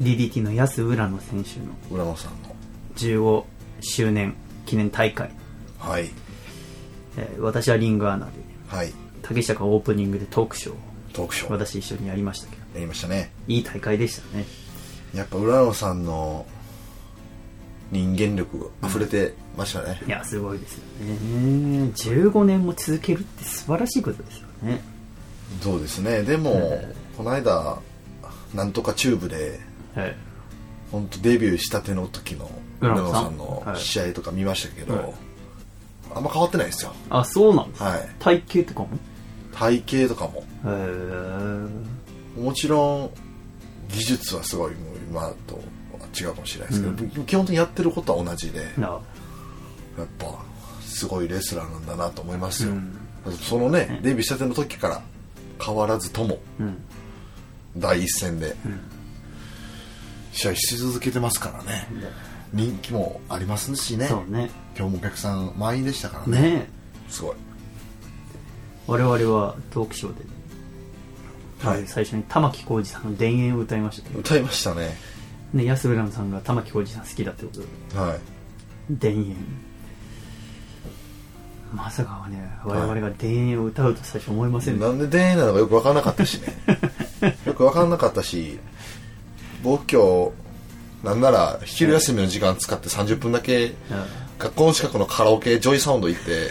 [0.00, 2.56] DDT の安浦野選手の浦野さんの。
[2.96, 3.44] 15
[3.80, 4.34] 周年
[4.66, 5.30] 記念大会、
[5.78, 6.10] はい。
[7.16, 8.32] えー私はリングアナで
[8.66, 8.92] はい。
[9.22, 10.78] 竹下がオープニングでトークショーを
[11.12, 11.52] トークショー。
[11.52, 13.30] 私一緒にやりましたけどやりましたね。
[13.46, 14.44] いい大会でしたね
[15.14, 16.46] やっぱ浦野さんの
[17.92, 20.00] 人間力が溢れてましたね。
[20.04, 24.80] いやすごいですよね15年も続けるって素晴らしいことですよね
[25.62, 26.22] そうですね。
[26.24, 27.80] でも、えこの間、
[28.54, 29.58] なんとかチューブで、
[29.92, 30.16] はい。
[30.92, 32.48] 本当デビューしたての時の
[32.80, 33.36] 浦野さん。
[33.36, 33.76] のはい。
[33.76, 35.14] 試合とか見ましたけど、はい。
[36.14, 36.94] あんま変わってないですよ。
[37.10, 38.08] あそうなんですか、はい。
[38.20, 38.98] 体型とかも？
[39.52, 40.44] 体型とかも。
[40.64, 41.68] へー。
[42.40, 43.10] もちろん、
[43.88, 45.60] 技術はすごい、もう今とは
[46.18, 49.00] 違うかもしれないですけど、基本的にやってることは同じで、なや
[50.04, 50.38] っぱ、
[50.82, 52.70] すごいレスラーなんだなと思いますよ。
[52.70, 52.96] うん。
[53.42, 55.02] そのね、デビューしたての時から
[55.60, 56.76] 変わらずとも、うん
[57.78, 58.56] 第一線で、
[60.32, 61.88] 試合し続けてますからね。
[62.52, 64.06] 人気もありますしね。
[64.06, 66.40] そうね今日もお客さん満員でしたからね。
[66.40, 66.68] ねえ
[67.10, 67.36] すごい。
[68.86, 70.24] 我々はトークショーで、
[71.60, 74.96] はい最初に玉置浩二さんの「田園」を歌いましたけど、歌いましたね。
[75.52, 77.66] ね、安浦野さんが玉置浩二さん好きだってことで
[77.98, 78.14] は
[78.90, 78.96] い。
[78.96, 79.36] 田園
[81.72, 86.56] まさかはね我々が田園を歌うと最初思いませんでしたなんで電影なのかよく分からなかったしね
[87.46, 88.58] よく分からなかったし
[89.62, 90.30] 僕今
[91.02, 93.74] 日なんなら昼休みの時間使って30分だけ
[94.38, 96.50] 学校の近くのカラオケジョイサウンド行って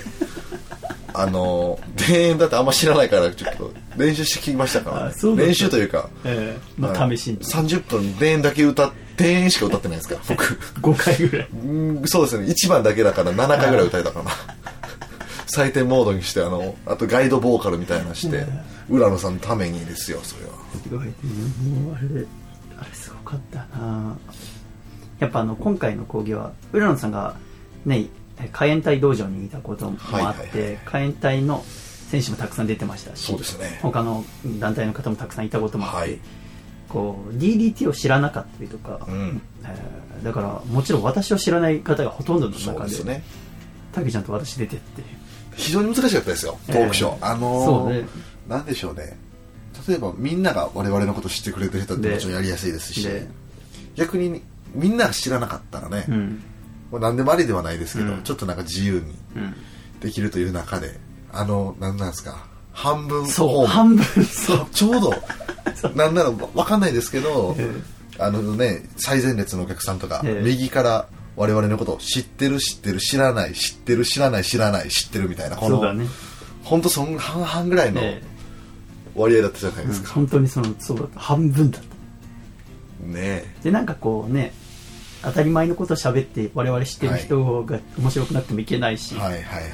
[1.14, 5.48] あの電影だってあんま知らないからちょっと練習してきましたから、あそうだった。
[5.48, 6.62] 練習というかええ。
[6.78, 7.18] まあはい。
[7.18, 7.40] 試しに。
[7.40, 10.44] 30分電影だけ歌って電影しか歌ってないですから僕
[10.80, 11.48] 5回ぐらい。
[11.52, 11.56] う
[12.04, 12.46] んそうですね。
[12.46, 14.32] 1番だけだから7回ぐらい歌えたかな。
[15.48, 18.46] 採点モードにしてあのあとガイドボーカルみたいなのして
[18.90, 20.52] 浦野さんのためにですよそれは
[20.84, 21.14] すごいね
[21.82, 22.26] もうあれ
[22.80, 24.18] あれすごかったな。
[25.20, 27.36] やっぱあの今回の講義は浦野さんが
[27.86, 28.06] ね
[28.52, 31.64] 海援隊道場にいたこともあはいはいはって海援隊の
[32.12, 33.80] 選手もたくさん出てましたしそうですね。
[33.82, 34.24] 他の
[34.60, 36.20] 団体の方もたくさんいたこともあって、はい。
[36.88, 39.42] こう DDT を知らなかったりとか、うん。
[39.64, 43.24] えーだからもちろん私を知らない方がほとんどの中ですでね。
[43.94, 45.04] たけちゃんと私出てって
[45.56, 48.08] 非常に難しかったですよトークショー、ええあのーそうね。
[48.48, 49.16] なんでしょうね
[49.88, 53.28] 例えばみんなが我々のこと知ってくれてる人ってでもちろんやりやすいですしで。
[53.96, 54.42] 逆に
[54.74, 56.44] みんなが知らなかったらね、うん。
[56.92, 58.24] もう何でもありではないですけど、うん。
[58.24, 59.56] ちょっとなんか自由にうん。
[60.00, 61.00] できるという中で
[61.32, 64.68] あの何なんですか半分そう半分そう。
[64.72, 65.14] ちょうど。
[65.96, 67.70] なんならわかんないですけど、え
[68.20, 70.44] あのね最前列のお客さんとか、ええ。
[70.44, 76.08] 右から我々のことを知ってる知ってる知らない知ってる知らない知らない知ってるみたいなこのそうだね、
[76.64, 78.22] 本当その半々ぐらいのえ
[79.18, 81.20] 割合だったじゃないえうんですか、本当にそのそうだった。
[81.20, 83.06] 半分だった。
[83.06, 84.54] ねでなんかこうね
[85.24, 89.68] 当たり前のことを喋って我々知ってる人が面白くなってもいけないし、はいはいはいは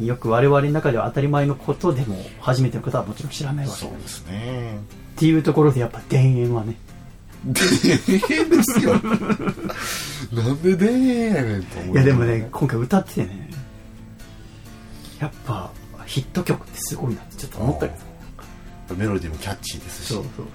[0.00, 0.06] い。
[0.06, 3.90] よく我々の中では当たり前のことでも初めての方はもちろん知らないわけだ。
[3.90, 4.76] そうですね。
[4.76, 6.76] っていうところでやっぱ田園はね。
[7.44, 7.52] 変
[8.48, 8.94] ですよ。
[10.32, 13.50] なんででーやねんと思いやでもね今回歌っててね。
[15.18, 15.70] やっぱ
[16.12, 17.94] ヒット曲ってすごいなってちょっと思ったけ
[18.90, 18.96] ど。
[18.96, 20.12] メロディーもキャッチーですし。
[20.12, 20.46] そうそう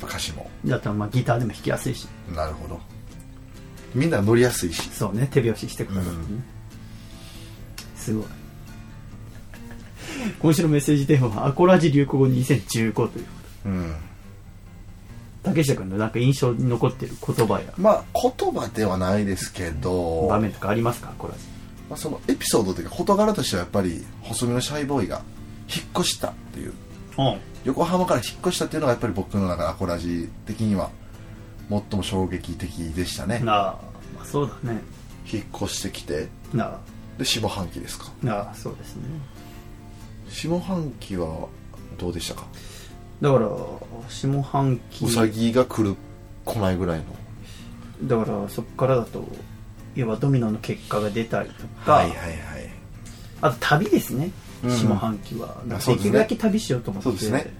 [0.00, 2.06] 歌詞もだったらまあギターでも弾きやすいし。
[2.32, 2.78] なるほど。
[3.92, 4.88] みんな乗りやすいし。
[4.90, 6.40] そうね手拍子してくださってね、
[7.96, 8.24] すごい。
[10.38, 13.18] 今週のメッセージテーマは「アコラジ流行語2015」ということ。
[13.18, 13.24] で
[13.66, 13.96] うん。
[15.42, 17.72] 竹下君のなんか印象に残ってる言葉や。
[17.76, 21.57] まあ言葉ではないですけど、場面とかありますかアコラジ
[21.88, 25.22] まあ、そのエピソードというか事柄としてはやっぱり細身のシャイボーイが
[25.74, 26.72] 引っ越したっていう。
[27.18, 27.38] うん。
[27.64, 30.90] 横浜から引っ越したっていうのがやっぱり僕の中でアコラジ的には
[31.68, 33.40] 最も衝撃的でしたね。
[33.40, 33.78] なあ、
[34.14, 34.80] まあ、そうだね。
[35.30, 36.28] 引っ越してきて。
[36.52, 36.78] なあ。
[37.18, 38.10] で下半期ですか。
[38.22, 39.02] なあそうですね。
[40.28, 41.48] 下半期は
[41.98, 42.46] どうでしたか？
[43.20, 43.48] だから
[44.08, 45.96] 下半期うさぎが来る
[46.44, 47.06] 来ないぐらいの。
[48.04, 49.24] だからそこからだと
[49.98, 52.36] 要はドミノの結果が出たりとか、はいはいはい。
[53.42, 54.30] あと旅ですね、
[54.62, 54.70] うん。
[54.70, 55.60] 下半期は。
[55.66, 57.08] できるだけ旅しようと思って。
[57.08, 57.52] そうですね。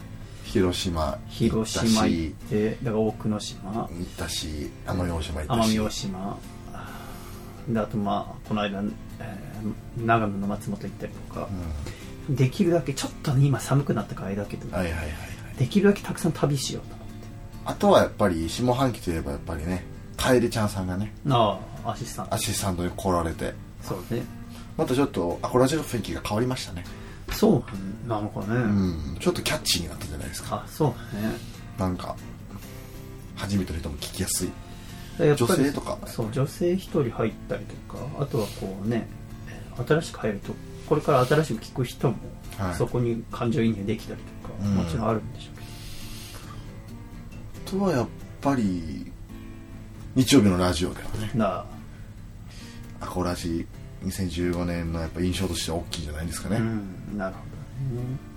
[0.45, 3.73] 広島広島行行っってだから大久野島。
[3.73, 5.69] 行ったし奄美大島行ったし。
[5.69, 6.39] 奄美大島。
[7.69, 8.83] であとまあこの間、
[9.21, 11.49] えー長野の松本行ったりとか、
[12.31, 15.15] できるだけちょっとね今寒くなったからあれだけど、はいはいはいはい。
[15.59, 17.15] できるだけたくさん旅しようと思って。
[17.65, 19.85] あとはやっぱり下半期といえばやっぱりね
[20.17, 21.13] 楓ちゃんさんがね。
[21.29, 22.35] ああアシスタント。
[22.35, 23.55] アシスタントに来られて。
[23.83, 24.23] そうね。
[24.77, 26.85] またちょっとアコラジの雰囲気が変わりましたね。
[27.33, 27.63] そ
[28.07, 28.59] うなのかね、う
[29.15, 29.17] ん。
[29.21, 30.57] ちょっとキャッチーになったじゃないですか。
[30.57, 31.35] あそうだね。
[31.79, 32.17] なんか
[33.37, 34.51] 初めての人も聞きやすい。
[35.19, 35.99] 女性とか。
[36.07, 39.09] そう女性一人入ったりとかあとはこうね
[39.49, 40.53] えー新しく入ると
[40.89, 42.17] これから新しく聞く人も、
[42.57, 42.75] はい。
[42.75, 44.75] そこに感情移入できたりとか、うん。
[44.75, 45.63] もちろんあるんでしょうけ
[47.69, 48.09] あとはやっ
[48.41, 49.13] ぱり
[50.15, 51.31] 日曜日のラジオではね。
[51.35, 51.65] どな
[53.01, 53.67] アコラジ
[54.05, 57.41] 2015年のやっぱ印象としては大きいんじゃないですかね、うんなるほ
[57.95, 58.29] どね。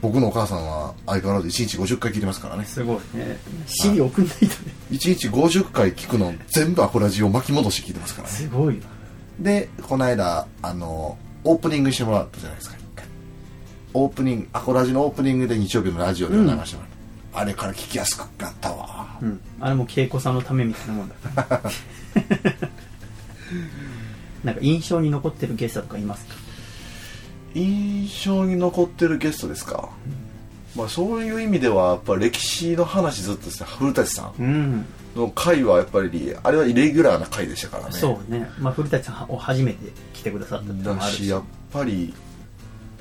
[0.00, 2.64] 僕のお母さんは相変わらず1日50回聞いてますからね。
[2.64, 3.36] すごいね。
[3.66, 4.50] CD 送んないとね。
[4.92, 8.34] 1日50回聞くの全部アコラジを巻き戻して聞いてますからね。
[8.34, 8.82] すごいな。
[9.40, 12.78] でこの間あのオープニングしてもらったじゃないですか。
[13.94, 16.64] オープニングアコラジのオープニングで日曜日のラジオで流してもらっ
[17.32, 19.18] た、あれから聞きやすくなったわ。
[19.20, 19.40] うん。
[19.60, 21.14] あれも恵子さんのためみたいなもんだ
[21.44, 21.70] から
[24.44, 26.34] なんか印象に残ってるゲストとかいますか？
[27.54, 29.88] 印象に残ってるゲストですか、
[30.76, 34.42] まあ、そういう意味ではやっぱ歴史の話ずっとして古舘さん。
[34.42, 34.86] うん。
[35.16, 37.92] の回はやっぱりあれはイレギュラーな回でしたからね。
[37.92, 41.18] そうね、まあ、古舘さんを初めて来てくださったってもあるし。
[41.20, 41.42] だしやっ
[41.72, 42.14] ぱり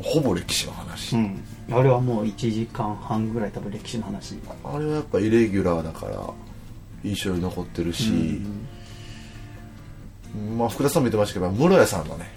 [0.02, 4.36] ほぼ歴史の話、うん、あれはもう1時間半ぐらい多分歴史の話。
[4.64, 6.22] あれはやっぱイレギュラーだから
[7.04, 8.42] 印象に残ってるし、
[10.58, 12.32] まあ福田さんも言ってましたけど室谷さんのね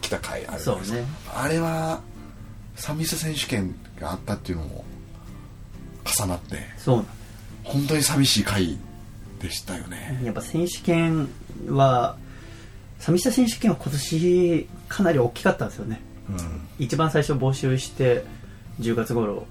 [0.00, 1.04] 来た回あるじそうね。
[1.34, 2.00] あれは
[2.76, 4.84] 寂しさ選手権があったっていうのも
[6.04, 6.96] 重なってそう。
[6.96, 7.06] なん
[7.64, 8.76] 本当に寂しい回
[9.40, 10.20] でしたよね。
[10.24, 11.28] やっぱ選手権
[11.68, 12.16] は
[12.98, 16.00] 寂しさ選手権は今年かなり大きかったんですよね。
[16.28, 16.68] うん。
[16.78, 18.24] 一番最初募集して
[18.80, 19.46] 10月頃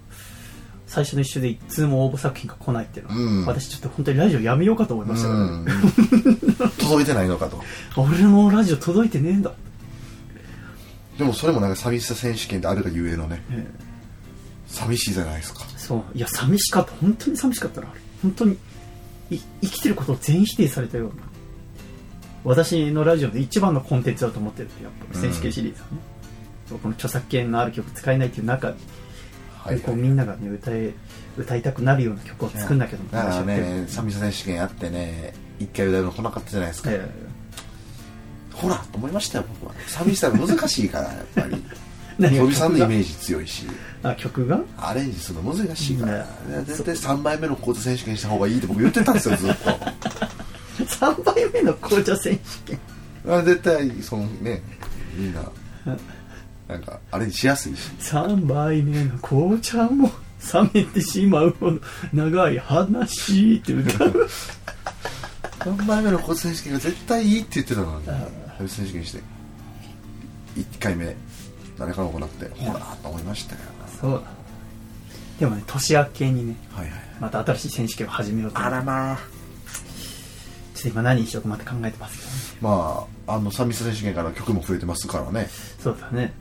[0.92, 3.46] 最初の一週で一通も応募作品が来ないっていうのは、うん。
[3.46, 5.72] 私ちょっと本当にラジオやめようかと思いましたからね、
[6.60, 6.70] うん。
[6.72, 7.62] 届いてないのかと。
[7.96, 9.54] 俺のラジオ届いてねえんだ。
[11.18, 13.42] でもそれもなんか寂しさ選手権であるがゆえのね。
[13.52, 13.66] え
[14.68, 15.62] 寂しいじゃないですか。
[15.78, 16.04] そう。
[16.14, 16.92] いや寂しかった。
[17.00, 17.88] 本当に寂しかったな。
[17.90, 18.58] あれ本当に
[19.30, 21.14] い生きてることを全否定されたような。
[22.44, 25.98] 私のラジオで一番のコンテンツだと思ってるやっぱ選手権シリーズはね、
[26.68, 28.78] そうこの著作権のある曲使えないっていう中で、
[29.64, 30.94] はいこうみんながね歌え
[31.38, 37.08] 歌いたくなるような曲を作んなきゃと思ってだからね寂しさ選手権やってね一回歌うの来なかったじゃないですか、え
[38.54, 39.74] ほらと思いましたよ僕は。
[39.88, 41.64] 寂しさが難しいからやっぱり。
[42.20, 43.66] 飛びさんのイメ曲ージ強いし。
[44.04, 44.60] があ曲が？
[44.78, 46.26] アレンジするの難しいから、ね
[46.66, 49.70] 絶対3枚目のコーチ選手権した方がいいって僕言ってたんですよずっと。
[50.86, 52.80] 3杯目の紅茶選手権。
[53.28, 54.62] あ絶対そのね
[55.16, 55.42] みんな
[56.72, 57.92] なんかアレンジしやすいし。
[58.00, 60.10] 3杯目の紅茶も
[60.54, 61.80] 冷めてしまうほど
[62.14, 64.30] 長い話って歌う。
[65.60, 69.20] 3枚目のコーチ選手権が絶対いいって言ってたのにコーチ選手権して
[70.56, 71.16] 1回目
[71.78, 73.62] 誰かの来なくてほらと思いましたよ。
[74.00, 74.22] そうだ。
[75.40, 78.60] でもね年明けにねはいはいまた新しい選手権を始めようと。
[78.60, 79.18] 思ってまあ。
[80.74, 82.76] ちょっと今何にしようかまた考えてますけどね。
[82.76, 85.48] まああの寂しさ選手権から曲も増えてますからね。
[85.80, 86.34] そうだね。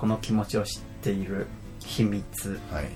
[0.00, 1.46] この気持ちを知っている
[1.78, 2.58] 秘密。
[2.72, 2.86] はい。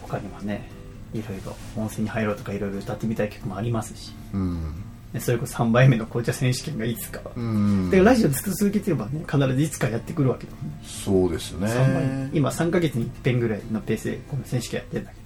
[0.00, 0.70] 他にもね
[1.12, 4.12] いろいろ温泉に入ろうとかいろいろ歌ってみたい曲もありますし。
[4.32, 4.82] うん。
[5.12, 7.20] でそれこそ3杯目の紅茶選手権がいつか。
[7.24, 7.90] は、うん。
[7.90, 10.78] でラジオ続けてればね必ずいつかやってくるわけだもんね。
[10.82, 11.66] そうですね。
[11.66, 12.38] 3杯目。
[12.38, 15.16] 今3ヶ月に1遍ぐらいのペースでこの選手権やってるんだけ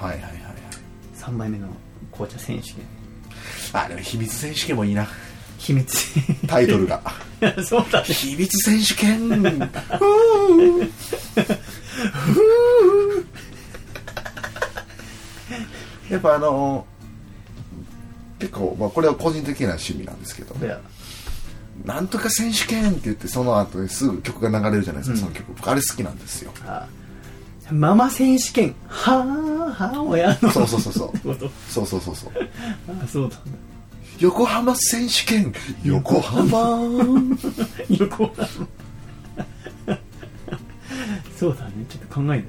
[0.00, 0.06] ど。
[0.06, 0.54] はいはいはいはい。
[1.16, 1.68] 3杯目の
[2.12, 2.84] 紅茶選手権。
[3.72, 5.08] あでも秘密選手権もいいな
[5.64, 6.46] 秘密。
[6.46, 7.00] タイトルが。
[7.64, 8.06] そうだね。
[8.06, 9.30] 秘密選手権。
[16.10, 16.86] やっぱあの
[18.38, 20.54] 結構、まあ、これは個人的な趣味なんですけど
[21.84, 25.20] なんとか選手権って言ってその後にすぐ曲が流れるじゃないですか、うん。
[25.20, 25.54] その曲。
[25.54, 26.52] 僕あれ好きなんですよ。
[26.66, 26.86] あ
[27.70, 28.74] ママ選手権。
[28.86, 30.50] はあはあ親の。
[30.50, 31.10] そうそうそうそう。
[31.70, 32.32] そうそうそうそう。
[33.02, 33.38] あそうだ
[34.20, 35.52] 横浜選手権
[35.84, 36.78] 横浜。
[37.90, 38.68] 横浜。
[41.36, 41.72] そうだね。
[41.88, 42.44] ちょっと考えない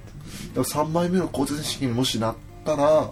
[0.54, 3.10] でも3枚目の交通選手権にもしなったら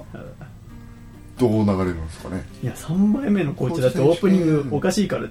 [1.37, 2.45] どう流れるんですかね。
[2.61, 5.29] といや3杯目の紅茶だってオープニングおかしいからね。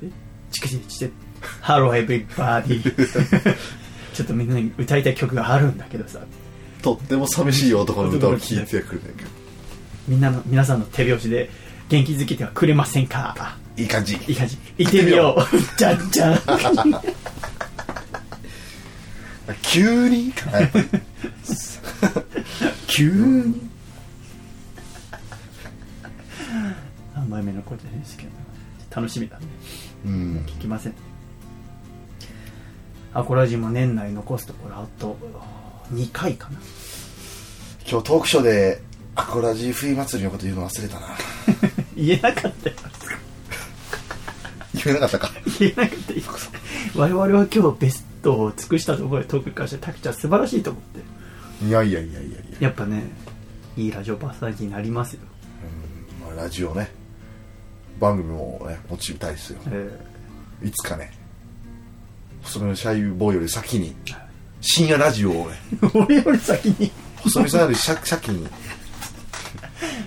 [0.51, 1.13] チクチクチク
[1.61, 3.57] ハローエブリバディ。
[4.13, 6.21] ちょっとみんなに歌いたい曲があるんだけどさ、
[6.83, 9.31] とっても寂しい男の歌を聴いてくるねんけど
[10.07, 11.49] みんなの、皆さんの手拍子で
[11.93, 13.59] 元気づけてはくれませんか？
[13.77, 14.57] いい感じいい感じ。
[14.79, 15.43] 行ってみよう。
[15.77, 16.39] じゃんじゃん。
[19.61, 20.33] 急に？
[22.89, 23.61] 急に？
[27.15, 28.31] 何枚目の子じゃないですけど、
[28.97, 29.45] 楽しみだね。
[30.07, 30.95] うん聞きません。
[33.13, 35.19] アコラジも年内残すところあと
[35.93, 36.57] 2回かな。
[37.87, 38.81] 今日トークショーで
[39.15, 41.07] アコラジ冬祭りのこと言うの忘れたな。
[41.95, 42.77] 言えなかったよ。
[44.75, 45.31] 言えなかったか。
[45.59, 46.21] 言えなかったよ。
[46.95, 50.83] 我々は今日ベストを尽くしたところでトークからして、タクちゃん素晴らしいと思っ
[51.61, 51.67] て。
[51.67, 53.05] いやいやいやいやいや、やっぱね、
[53.77, 55.21] いいラジオパーソナリティになりますよ。
[56.21, 56.91] まあ、ラジオね。
[58.01, 59.61] 番組もね持ちたいですよ。
[59.71, 59.91] え
[60.65, 61.13] いつかね。
[62.43, 63.95] 細身のシャイボーイより先に。
[64.61, 65.57] 深夜ラジオをね。
[65.81, 66.91] ー 俺より先に。
[67.23, 68.49] 細身さんより先 先に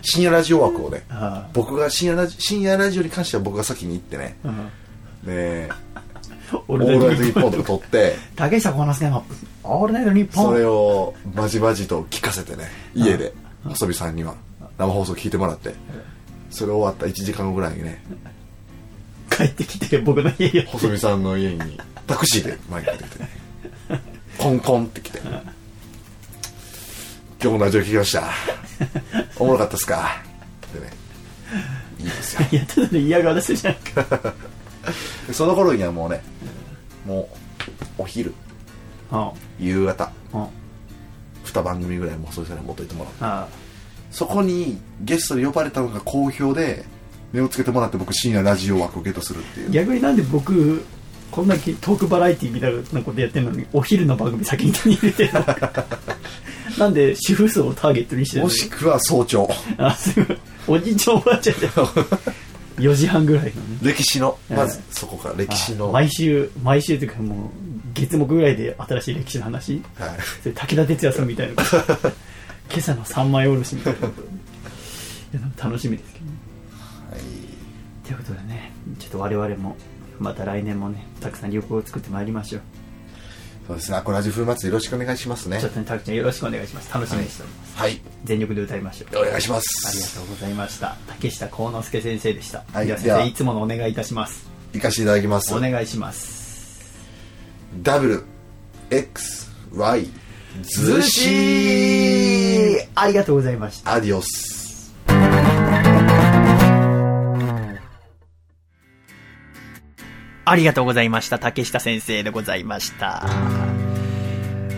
[0.02, 4.38] 深夜ラジオ枠をね あ僕が深夜ラジ深夜ラジオに関しては僕が先に行ってね。
[5.26, 5.70] で
[6.54, 8.16] オオールナイトニッポンとか撮って。
[8.36, 9.24] 竹下幸之助の
[9.64, 10.46] オールナイトニッポン。
[10.46, 13.34] それをまじまじと聞かせてね家で
[13.66, 14.36] 細見さんには
[14.78, 15.74] 生放送聞いてもらって。
[16.52, 18.02] それ終わった1時間後ぐらいにね
[19.30, 20.64] 帰ってきて、僕の家よ。
[20.68, 21.78] 細見さんの家に
[22.08, 23.30] タクシーで前に出てきてね。
[24.38, 25.22] コンコンって来て
[27.42, 28.30] 「今日もラジオ聞きました
[29.38, 30.22] おもろかったっすか?」
[30.68, 30.91] ってね
[31.99, 32.41] いいですよ。
[32.52, 34.34] いや、ただの嫌がらせじゃんか。
[35.28, 36.22] で その頃にはもうね
[37.06, 37.30] も
[37.99, 38.34] うお昼
[39.12, 40.48] あ夕方あ、
[41.45, 43.20] 2番組ぐらいもうそれぞれ持っといてもらって。
[43.22, 43.48] あ。
[44.12, 46.86] そこにゲストで呼ばれたのが好評で
[47.34, 49.72] 目をつけてもらって僕深夜ラジオ枠をゲットするっていう。
[49.72, 50.84] 逆になんで僕、
[51.32, 55.46] こんだけトークバラエティみたいなことやってるのに、お昼の番組先に手に入れてるの
[56.80, 59.50] なんで主婦層をターゲットにしてるのもしくは早朝。
[59.78, 60.38] あ、すごい。
[60.68, 61.68] おじいちゃんおばあちゃんで。
[61.68, 63.78] 4時半ぐらいのね。
[63.82, 64.38] 歴史の。
[64.50, 64.58] ええ。
[64.58, 67.50] まずそこから歴史の、毎週、毎週というかもう、
[67.94, 69.82] 月木ぐらいで新しい歴史の話。
[69.98, 70.10] はい、
[70.42, 71.56] それ武田鉄矢さんみたいな。
[71.56, 71.64] こ
[72.02, 72.12] と
[72.70, 74.00] 今朝の三枚おろしみたいな。
[74.00, 74.26] ことい
[75.34, 76.32] や楽しみですけどね。
[78.06, 79.76] ということでねちょっと我々も
[80.20, 82.62] また来年もねたくさん旅行を作ってまいりましょう。
[83.68, 83.98] そうですね。
[83.98, 85.60] アコラジ風祭りよろしくお願いしますね。
[85.60, 86.94] ちょっとねたくちゃんよろしくお願いします。
[86.94, 88.00] 楽しみにしております、はい。
[88.24, 89.18] 全力で歌いましょう。
[89.18, 89.88] お願いします。
[89.88, 90.98] ありがとうございました。
[91.08, 92.88] 竹下幸之助先生でした、はい。
[92.88, 94.48] では先生いつものお願いいたします。
[94.74, 95.56] 行かせていただきます。
[95.56, 96.94] お願いします。
[97.82, 98.24] ダブル
[98.92, 100.10] XY
[100.62, 103.94] ずしありがとうございました。
[103.94, 104.65] アディオス
[110.46, 111.40] ありがとうございました。
[111.40, 113.26] 竹下先生でございました。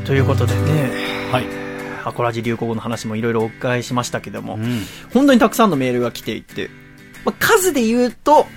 [0.06, 0.92] ということでね、
[1.32, 1.46] はい。
[2.06, 4.82] アコラジ流行語の話もいろいろお伺いしましたけども、うん。
[5.14, 6.70] 本当にたくさんのメールが来ていて、
[7.26, 8.48] まあ、数で言うと、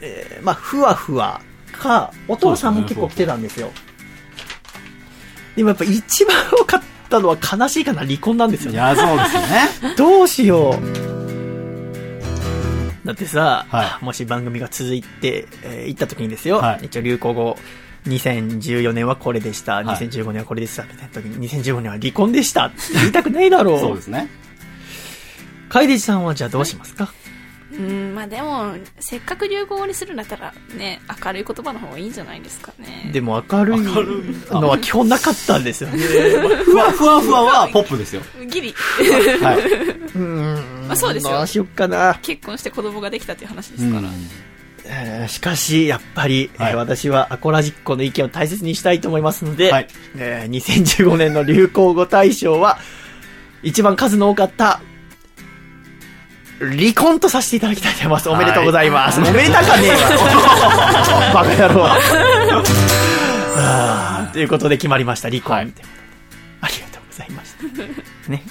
[0.00, 1.40] えーまあ、ふわふわ
[1.70, 3.70] か、お父さんも結構来てたんですよ。
[5.54, 8.78] でもやっぱ一番多かったのは悲しいかな、離婚なんですよね。
[8.78, 9.94] いや、そうですよね。
[9.96, 11.21] どうしよう。
[13.04, 16.86] だってさ、はもし番組が続いて、えー行った時にですよ、はい。
[16.86, 17.56] 一応流行語、
[18.06, 19.84] 2014年はこれでした、はい。
[19.86, 23.80] 2015年はこれでした、みたいな時に、2015年は離婚でしたって言いたくないだろう。
[23.80, 24.28] そうですね。
[25.68, 27.12] カイデジさんはじゃあどうしますか、
[27.72, 33.10] うん、まあでも、せっかく流行語にするんだったら、ね、明るい言葉の方がいいんじゃないですかね。
[33.12, 35.98] でも明るいのは基本なかったんですよね。
[36.64, 38.22] ふわふわふわはポップですよ。
[38.46, 38.74] ギリ、
[39.40, 40.16] はい。
[40.16, 42.18] うんまあそうですよしよっかな。
[42.22, 44.08] 結婚して子供ができたっていう話ですから。
[44.84, 52.78] えーしかし、やっぱり、えーはい私はアコラジッコの意見を大切にしたいと思いますので、はいえー2015年の流行語大賞は、
[53.62, 54.80] 一番数の多かった、
[56.70, 58.28] 離婚とさせていただきたいと思います。
[58.28, 59.18] おめでとうございます。
[59.20, 59.96] おめでたかねえわ。
[61.34, 61.86] バカ野郎。
[63.56, 65.56] あーということで決まりました、離婚。
[65.56, 65.72] はい
[66.62, 68.30] ありがとうございました。
[68.30, 68.42] ね。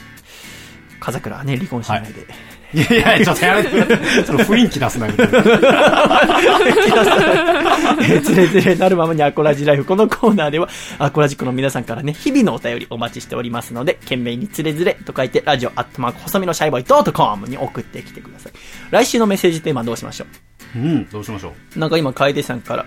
[0.99, 2.09] 風倉はね、離婚しないで。
[2.09, 2.13] い
[2.73, 4.23] いやいや、ちょっとやめてください。
[4.25, 5.13] その雰囲気出すなよ。
[5.17, 9.85] えーつれづれなるままにアコラジライフ。
[9.85, 10.69] このコーナーでは、
[10.99, 18.53] アコラジックの皆さんからね、日々のお便りお待ちしておりますので、懸命につれづれと書いて、ラジオアットマーク細身のシャイボーイドットコムに送ってきてください。
[18.91, 20.27] 来週のメッセージテーマどうしましょう
[20.73, 21.79] うん、どうしましょう。
[21.79, 22.85] なんか今、楓さんから、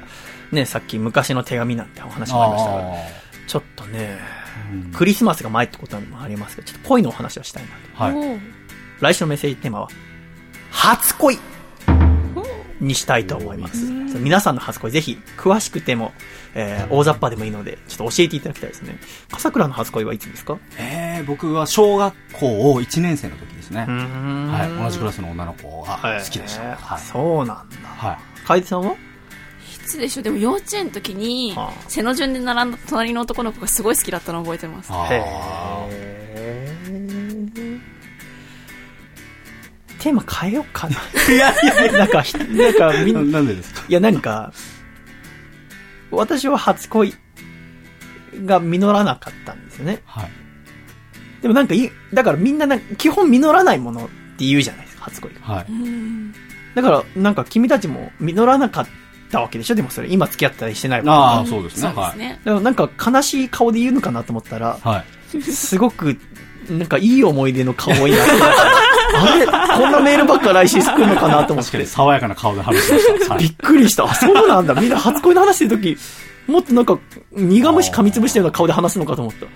[0.53, 2.95] ね、さっき昔の手紙なんてお話もありましたから、
[3.47, 4.19] ちょっとね、
[4.73, 8.17] うんクリスマスが前ってこともありますけど、ちょっと恋のお話をしたいなと。
[8.17, 8.41] はい。
[9.01, 9.89] 来週のメッセージテーマは、
[10.71, 11.39] 初恋。
[12.81, 13.87] にしたいと思います。
[14.19, 16.13] 皆さんの初恋ぜひ、詳しくても、
[16.55, 18.99] えー大雑把でもいいので、ちょっと教えていただきたいですね。
[19.31, 20.59] 笠倉の初恋はいつですか？
[20.79, 23.81] えー、僕は小学校1年生の時ですね。
[23.81, 24.83] ははい。
[24.85, 26.77] 同じクラスの女の子が好きでした。
[26.77, 27.01] はい。
[27.01, 27.89] そうなんだ。
[27.89, 28.19] はい。
[28.47, 28.93] 楓さんは？
[28.93, 28.97] い
[29.87, 36.24] つでしょうでも幼稚園の時にはあ背の順で並んだ隣の男の子がすごい好きだったのを覚えてますあー
[40.05, 40.97] テーマ変えようかな。
[41.33, 43.83] いやいや、なんか、ひなんかみんな、なんでですか？
[43.89, 44.53] いや、なんか、
[46.11, 47.15] 私は初恋
[48.45, 50.03] が実らなかったんですよね。
[50.05, 50.31] はい。
[51.43, 55.41] でもなんかいい、だからみんななんか基本実らないものって言うじゃないですか、初恋が。
[55.55, 55.67] はい。
[56.75, 58.87] だから、なんか君たちも実らなかっ
[59.31, 59.75] たわけでしょ？
[59.75, 61.81] でもそれ、今付き合ったりしてないわああ、そうですね。
[61.83, 61.95] そう
[62.45, 62.63] ではい。
[62.63, 65.05] なんか悲しい顔で言うのかなと思ったら、は
[65.35, 65.43] い。
[65.43, 66.19] すごく、
[66.71, 71.87] なんかいい思い出の顔になってたあれこんなメールばっか来週来るのかなと思って確かに。
[71.87, 73.35] 爽やかな顔で話してました。
[73.35, 73.53] はびっい。
[73.53, 74.05] くりした。
[74.05, 74.75] あそうなんだ。
[74.75, 75.97] みんな初恋の話してるとき、
[76.47, 76.99] もっとなんか、
[77.33, 79.47] 苦虫噛みつぶしたような顔で話すのかと思った。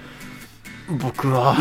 [0.91, 1.55] 僕は、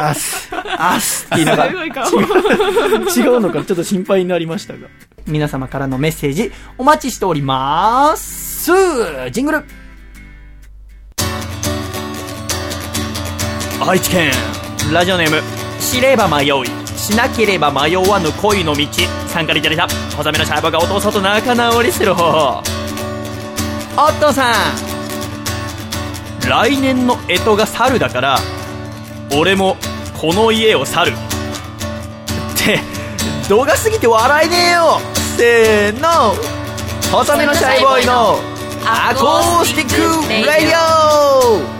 [0.00, 0.48] あす、
[0.78, 4.80] あすって言いながら、違うのかちょっと心配になりましたが。
[5.26, 8.72] 皆様からのメッセージ、お待ちしております。
[9.32, 9.64] ジングル
[13.80, 14.30] 愛知県。
[14.92, 15.40] ラジオネーム
[15.80, 16.48] 知れば迷い
[16.96, 18.86] しなければ迷わぬ恋の道。
[19.28, 22.62] 参加でいただいた細めのシャープがお父さんと仲直りする方法。
[23.96, 24.54] お父さん。
[26.48, 28.38] 来年の干支が猿だから
[29.34, 29.76] 俺も
[30.20, 31.12] この家を去る。
[31.12, 31.14] っ
[32.56, 32.80] て
[33.48, 35.00] 動画すぎて笑えねえよ。
[35.36, 36.34] せーの。
[37.10, 38.38] 細めのシャイボーイの
[38.84, 41.79] アコースティックラディオ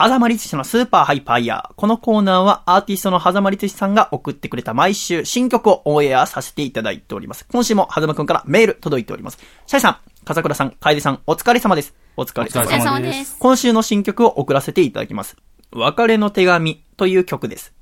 [0.00, 1.74] 狭間律師のスーパーハイパーイヤー。
[1.74, 7.44] このコーナーはアーティストの狭間律師さんが送ってくれた毎週新曲をオンエアさせていただいております。
[7.50, 9.38] 今週も狭間くんからメール届いております。
[9.66, 11.96] シャイさん、笠倉さん、楓さん、お疲れ様です。
[12.16, 13.08] お疲れお疲れお疲れ様様で。
[13.08, 13.36] ですす。
[13.40, 15.36] 今週の新曲を送らせていただきます。
[15.72, 17.74] 別れの手紙という曲です。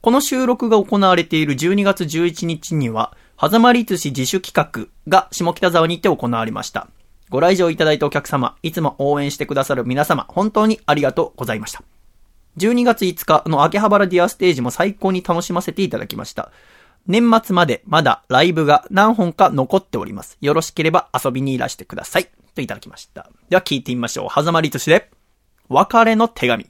[0.00, 6.88] この収録が行われている12月11日には、狭間律師自主企画が下北沢にて行われました。
[7.30, 11.82] ご来場いただいたお客様、いつも応援してくださる皆様、本当にありがとうございました。
[12.58, 16.50] 12月5日の秋葉原ディアステージも最高に楽しませていただきました。
[17.06, 20.38] 年末までまだライブが何本か残っております。
[20.40, 22.28] よろしければ遊びにいらしてください。
[22.56, 23.30] といただきました。
[23.48, 24.28] では聞いてみましょう。
[24.28, 25.08] はざまりとしで、
[25.68, 26.66] 別れの手紙。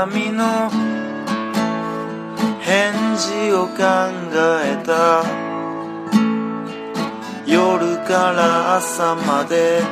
[0.00, 0.70] 紙の
[2.60, 3.74] 返事を考
[4.64, 5.22] えた。
[7.46, 9.82] 夜から朝まで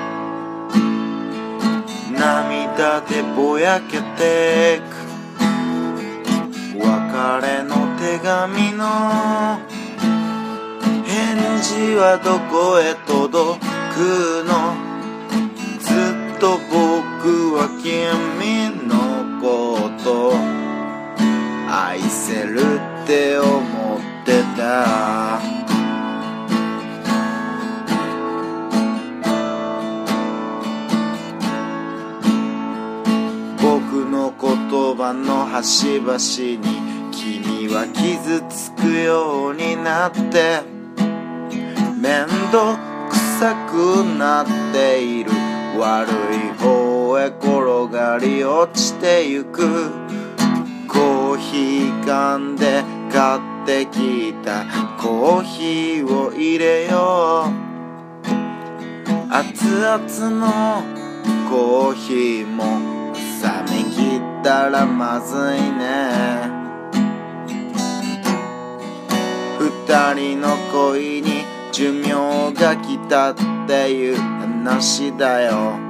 [2.11, 4.97] 涙でぼやけてく。
[6.79, 6.87] 別
[7.47, 9.59] れの手紙の
[11.05, 13.61] 返事はどこへ届
[13.95, 14.73] くの？
[15.81, 15.93] ず
[16.37, 18.78] っと僕は君の
[19.41, 20.33] こと
[21.71, 22.61] 愛せる
[23.05, 23.49] って思
[23.97, 25.41] ってた。
[33.61, 40.63] 僕の言葉の端々に君は傷つくようになって
[42.01, 42.77] 面倒
[43.09, 45.31] くさくなっている。
[45.79, 49.91] 悪い方へ転がり落ちてゆく。
[50.89, 52.83] コーヒー缶で
[53.13, 54.65] 買ってきた。
[55.01, 57.69] コーヒーを入れよう。
[59.31, 60.83] 熱々の
[61.49, 62.65] コーヒーも
[63.15, 66.59] 冷め切ったらまずいね。
[69.59, 73.35] 二人の恋に寿命が来たっ
[73.67, 75.88] ていう話だよ。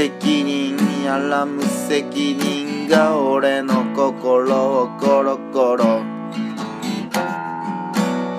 [0.00, 6.02] 責任やら無責任が俺の心をコロコロ。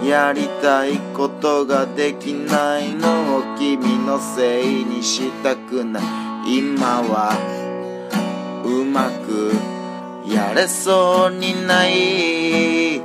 [0.03, 6.03] やりたいことができないのを君のせいにしたくない。
[6.47, 7.37] 今は
[8.65, 9.51] うまく
[10.27, 13.01] やれそうにない。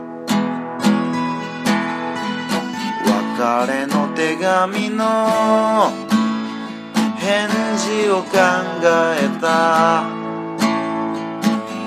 [3.05, 6.16] 別れの手紙の
[7.27, 10.07] 返事を考えた。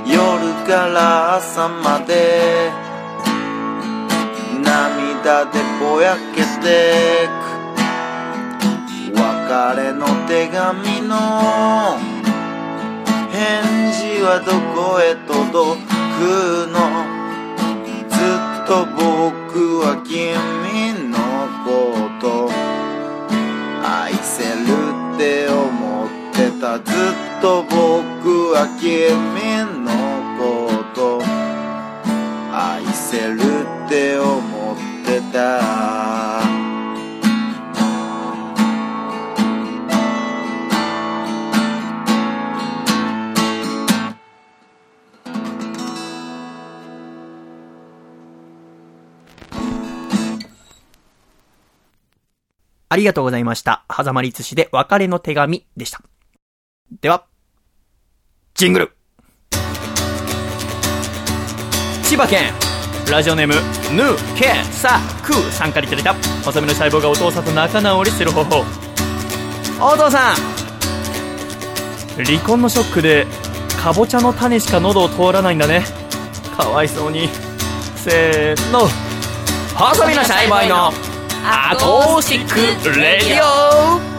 [0.05, 2.69] 夜から朝まで。
[4.61, 9.15] 涙でぼやけてく。
[9.15, 11.15] 別れの手紙の。
[13.31, 13.63] 返
[13.93, 15.79] 事はどこへ届
[16.17, 16.75] くの。
[18.09, 20.58] ずっと僕は君
[26.59, 29.91] たずっと僕は君の
[30.37, 31.21] こと
[32.53, 33.39] 愛せる
[33.85, 34.75] って思っ
[35.05, 35.59] てた
[52.91, 53.85] ありがとうございました。
[53.87, 56.08] はざまり寿司で別れの手紙でした。
[56.91, 57.23] では、
[58.55, 58.91] ジングル。
[62.03, 62.51] 千葉県。
[63.11, 63.53] ラジオネーム
[63.95, 66.15] ヌーケサクーさんからいただいた。
[66.43, 68.65] 細身の細胞がお父さんと仲直りする方法。
[69.79, 70.35] お父さん。
[72.25, 73.27] 離婚のショックで
[73.79, 75.85] かぼちゃの種しか喉を通らないんだね。
[76.57, 77.29] かわいそうに。
[77.97, 78.87] せーの。
[79.75, 80.87] 細身のシャイボーイの
[81.45, 84.18] アコースティックレディオ。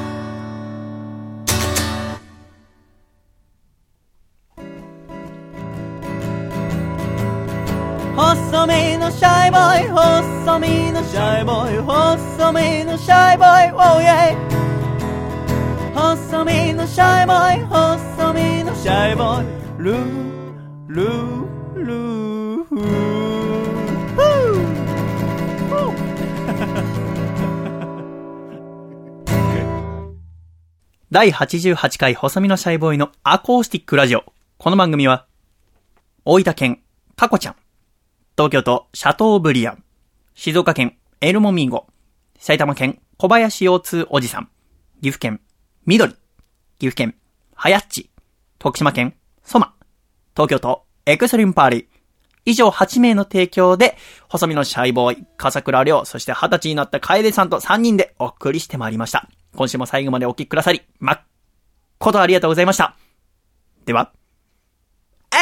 [8.31, 14.37] 細身のシャイボーイ細身のシャイボーイ細身のシャイボーイ Oh yeah
[15.93, 19.47] 細身のシャイボーイ細身のシャイボーイ。
[19.79, 22.65] ルールールー。
[22.65, 23.11] フー
[31.11, 34.23] 第88回細身のシャイボーイのアコースティックラジオ。
[34.59, 35.27] この番組は、
[36.25, 36.81] 大分県、
[37.17, 37.57] タコちゃん、
[38.41, 39.85] 東京都、シャトーブリアン、
[40.33, 41.87] 静岡県、エルモミーゴ、
[42.39, 44.49] 埼玉県、小林腰痛おじさん、
[45.03, 45.43] 岐阜県、
[45.85, 46.15] 緑、
[46.79, 47.17] 岐阜県、
[47.55, 48.09] はやっち、
[48.59, 49.15] 徳島県、
[49.45, 49.75] ソマ、
[50.35, 51.87] 東京都、エクストリームパーリー、
[52.47, 53.99] 以上8名の提供で、
[54.31, 59.29] 細身のシャイボーイ、笠倉亮、そして20歳になった楓さんと3人でお送りしてまいりました。
[59.55, 61.21] 今週も最後までお聞きくださり、まっ
[61.99, 62.97] ことありがとうございました。
[63.85, 64.15] では、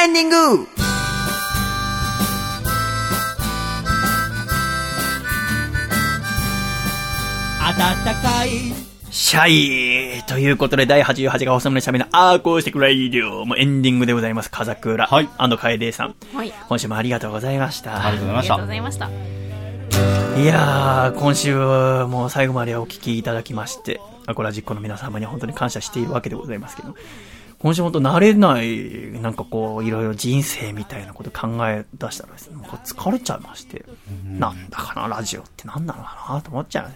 [0.03, 0.98] エンディング。
[7.79, 8.49] 暖かい
[9.09, 14.51] シャイということで、第88回細身のシャベのアーコースティックラディオもうエンディングでございます。
[14.51, 15.07] 風倉。
[15.07, 16.15] はい楓さん。
[16.33, 16.51] はい。
[16.67, 18.05] 今週もありがとうございました。
[18.05, 18.67] ありがとうございましたありがとうご。
[18.67, 19.09] ざいました。
[20.41, 26.95] いやー、今週もう最後までお聞きいただきまして、アコラジックの皆様には本当に感謝しているわけでございますけど、
[27.59, 33.85] 今週本当慣れない、なんかこう、いろいろ人生みたいなこと考え出したらですね、もう疲れちゃいまして、
[34.25, 36.91] なんだかな、ラジオってなんなのかなと思っちゃう。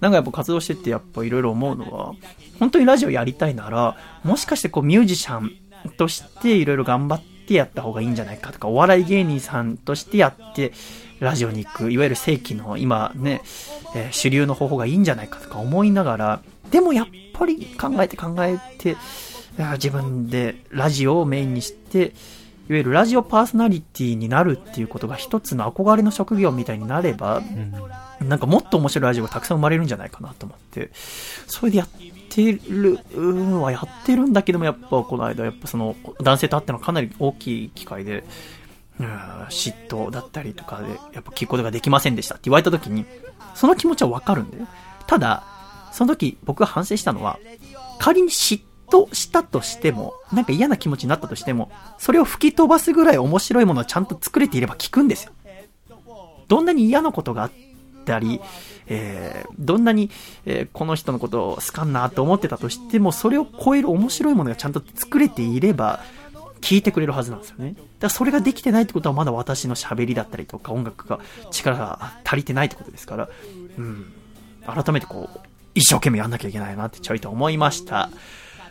[0.00, 2.14] なんかやっぱ活動してってやっぱいろいろ思うのは、
[2.58, 5.52] 本当にラジオやりたいなら、もしかしてこうミュージシャン
[5.96, 10.72] としていろいろ頑張ってやった方がいいんじゃないかとか、お笑い芸人さんとしてやって、
[11.20, 13.42] ラジオに行く、いわゆる正規の今ね、
[13.94, 16.40] えー主流の方法がいいんじゃないかとか思いながら、
[16.70, 18.96] でもやっぱり考えて考えて、
[19.74, 22.12] 自分でラジオをメインにして、
[22.68, 27.40] いわゆるラジオパーソナリティになるっていうことが一つの憧れの職業みたいになれば、
[28.20, 30.90] なんかもっと面白いラジオがたくさん生まれるんじゃないかなと思って、
[31.46, 31.88] それでやっ
[32.28, 38.24] てるのはやってるんだけども、やっぱこの間、やっぱその男性と会ったのはかなり大きい機会で、
[38.98, 39.06] うん
[39.50, 43.04] 嫉妬だったりとかで、やっぱ聞くことができませんでしたって言われた時に、
[43.54, 44.66] その気持ちはわかるんだよ。
[45.06, 45.44] ただ、
[45.92, 47.38] その時僕が反省したのは、
[47.98, 48.60] 仮に嫉
[48.90, 55.32] 妬したとしても、なんか嫌な気持ちになったとしても、それを吹き飛ばすぐらい面白いものをちゃんと作れていれば聞くんですよ。
[56.48, 57.52] どんなに嫌なことがあっ
[58.04, 58.40] たり、
[58.86, 60.10] えーどんなに、
[60.44, 66.00] えーこの人のことを好かんなと思ってたとしても、それを超える面白いものがちゃんと作れていれば、
[66.60, 67.74] 聞いてくれるはずなんですよね。
[67.74, 73.28] だからそれができてないってことはまだ私の喋りだったりとか音楽が力が足りてないってことですから、
[73.78, 74.12] うん。
[74.66, 75.40] 改めてこう、
[75.74, 78.10] 一生懸命やんなきゃいけないなってちょいと思いました。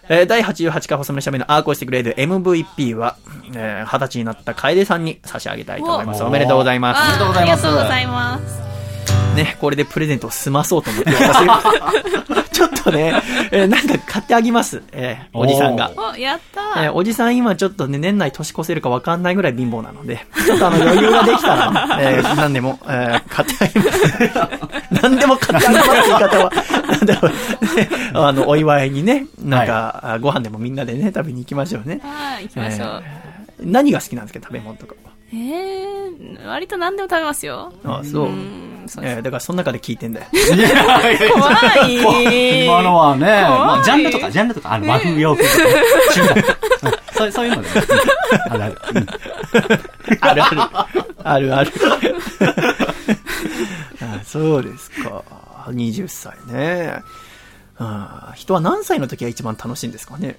[0.10, 3.18] えー第88回細めのしゃべのアーコースティックレイド MVP は、
[3.56, 6.24] えー、20歳になった楓さんに差し上げたいと思います。
[6.24, 7.02] おおめでとうございます。
[7.02, 8.75] ありがとうございます
[9.36, 13.14] ね、これでプレゼントを済まそうと思って私 ちょっとね、
[13.52, 14.82] えーなんか買ってあげます。
[14.94, 15.92] えーおじさんが。
[15.98, 16.86] お、やったー。
[16.86, 25.02] えーおじさん今ちょっとね、年内年越せるか分かんないぐらい貧乏なので、ちょっとあの余裕ができたら、 えー何でも、えー買ってあげます。
[25.02, 26.52] 何でも買ってあげますって言い方は、
[26.90, 27.32] なんだろう、
[27.76, 32.00] ね、あの、お祝いにね、なんか、あご飯でもみんなでね、食べに行きましょうね。
[32.04, 33.04] はい、行きましょう。
[33.06, 35.12] えー何が好きなんですか食べ物とかは。
[35.34, 37.72] えー、割と何でも食べますよ。
[37.86, 38.26] あそう。
[38.26, 39.16] うん、そうです。
[39.18, 40.28] えーだからその中で聞いてんだよ。
[42.04, 42.66] 怖い。
[42.66, 45.74] 今のはね、まあ、ジャンルとか、いジャンルとか、あの、和風洋風とかね、
[46.14, 47.76] 中華うんそう そういうので、ね、
[48.50, 48.78] あるある。
[48.96, 49.08] うん
[50.22, 50.62] あるある。
[51.24, 51.72] あるある。
[54.02, 55.24] あそうですか。
[55.70, 57.02] 20歳ね。
[57.78, 60.38] あ人は何歳の時が一番楽しいんですかね？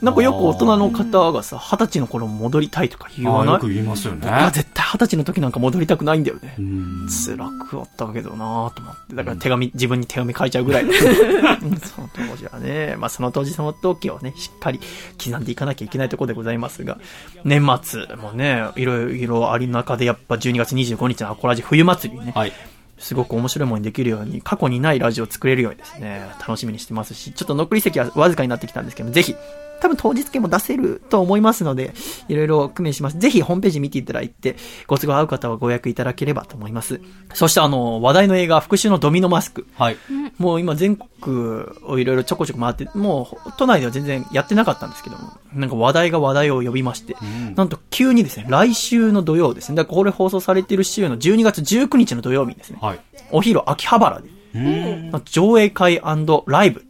[0.00, 3.54] なんかよく大人の方がさ、二十歳の頃戻りたいとか言わない？
[3.54, 4.20] あよく言いますよね。
[4.22, 6.54] 僕は絶対二十歳の時なんか戻りたくないんだよね。
[6.58, 7.08] うん。
[7.08, 7.36] 辛
[7.68, 9.16] くあったけどなぁと思って。
[9.16, 10.84] だから手紙、自分に手紙書いちゃうぐらい。
[10.94, 14.80] その当時はね、まあその当時その時をね、しっかり
[15.22, 16.98] 刻んでいかなきゃいけないところでございますが、
[17.44, 22.52] 年末もね、いろいろありの中でやっぱ12月25日のアコラジ冬祭りね、はい。
[22.98, 29.34] すごく面白いものにできるように、過去にないラジオを作れるようにですね、楽しみにしてますし、ちょっと残り席はわずかになってきたんですけど、ぜひ、
[29.80, 31.92] 多分当日券も出せると思いますので、
[32.28, 33.18] いろいろ工面します。
[33.18, 34.56] ぜひホームページ見ていただいて、
[34.86, 37.00] ご都合合う方はご予約いただければと思います。
[37.34, 39.66] そしてあの、話題の映画、復讐のドミノマスク。
[39.76, 39.96] はい。
[40.38, 53.00] もう今全国をいろいろちょこちょこ回って、もう都内では全然やってなかったんですけども、なんか話題が話題を呼びまして、んなんと急にですね、来週の土曜ですね、だからこれ放送されている週の12月19日の土曜日にですね、はい。
[53.30, 55.22] お昼秋葉原で、うん。
[55.24, 56.00] 上映会
[56.46, 56.84] ライブ、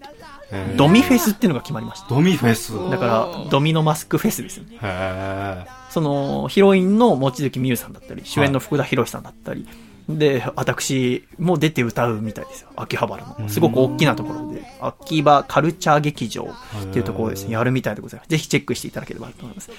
[0.77, 2.09] ドミフェスっていうのが決まりました。
[2.09, 2.73] ドミフェス。
[2.91, 4.79] だから、ドミノマスクフェスですね。
[4.81, 9.66] へその、ヒロインの望月美優さんだったり、主演の福田博さんだったり、
[10.09, 12.70] で、私も出て歌うみたいですよ。
[12.77, 13.49] 秋葉原の。
[13.51, 16.49] すごく大きなところで、秋葉カルチャー劇場
[16.83, 18.31] っていうところですね、やるみたいでございます。
[18.31, 19.70] ぜひチェックしていただければと思います。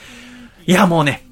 [0.68, 1.26] いや、もうね、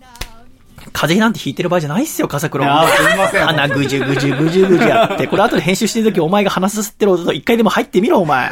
[0.93, 2.65] 風邪なんてひいてる場合じゃないっすよ、笠倉。
[2.81, 5.27] あーすいません鼻ぐじゅぐじゅぐじゅぐじゅやって。
[5.27, 8.49] これ後で編集してる時お前が鼻すすってる音と一回でも入ってみろ、お前。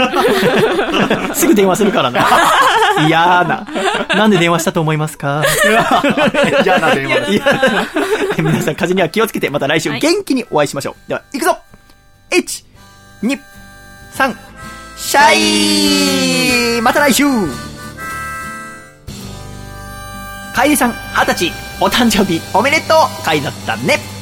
[1.34, 2.26] すぐ電話するからな。
[3.08, 3.68] 嫌な。
[4.16, 5.42] なんで電話したと思いますか？
[5.42, 7.32] ー 嫌な電話です。
[7.34, 7.44] いや、
[8.40, 11.10] 皆さん風邪には気をつけて、また来週はい元気にお会いしましょう。
[11.10, 11.58] では、行くぞ
[12.32, 12.64] !1、
[13.24, 13.40] 2、
[14.16, 14.36] 3、
[14.98, 17.24] シャイまた来週
[20.56, 21.52] 楓さん、二十歳、
[21.82, 24.15] お誕生日おめでとう回だったね。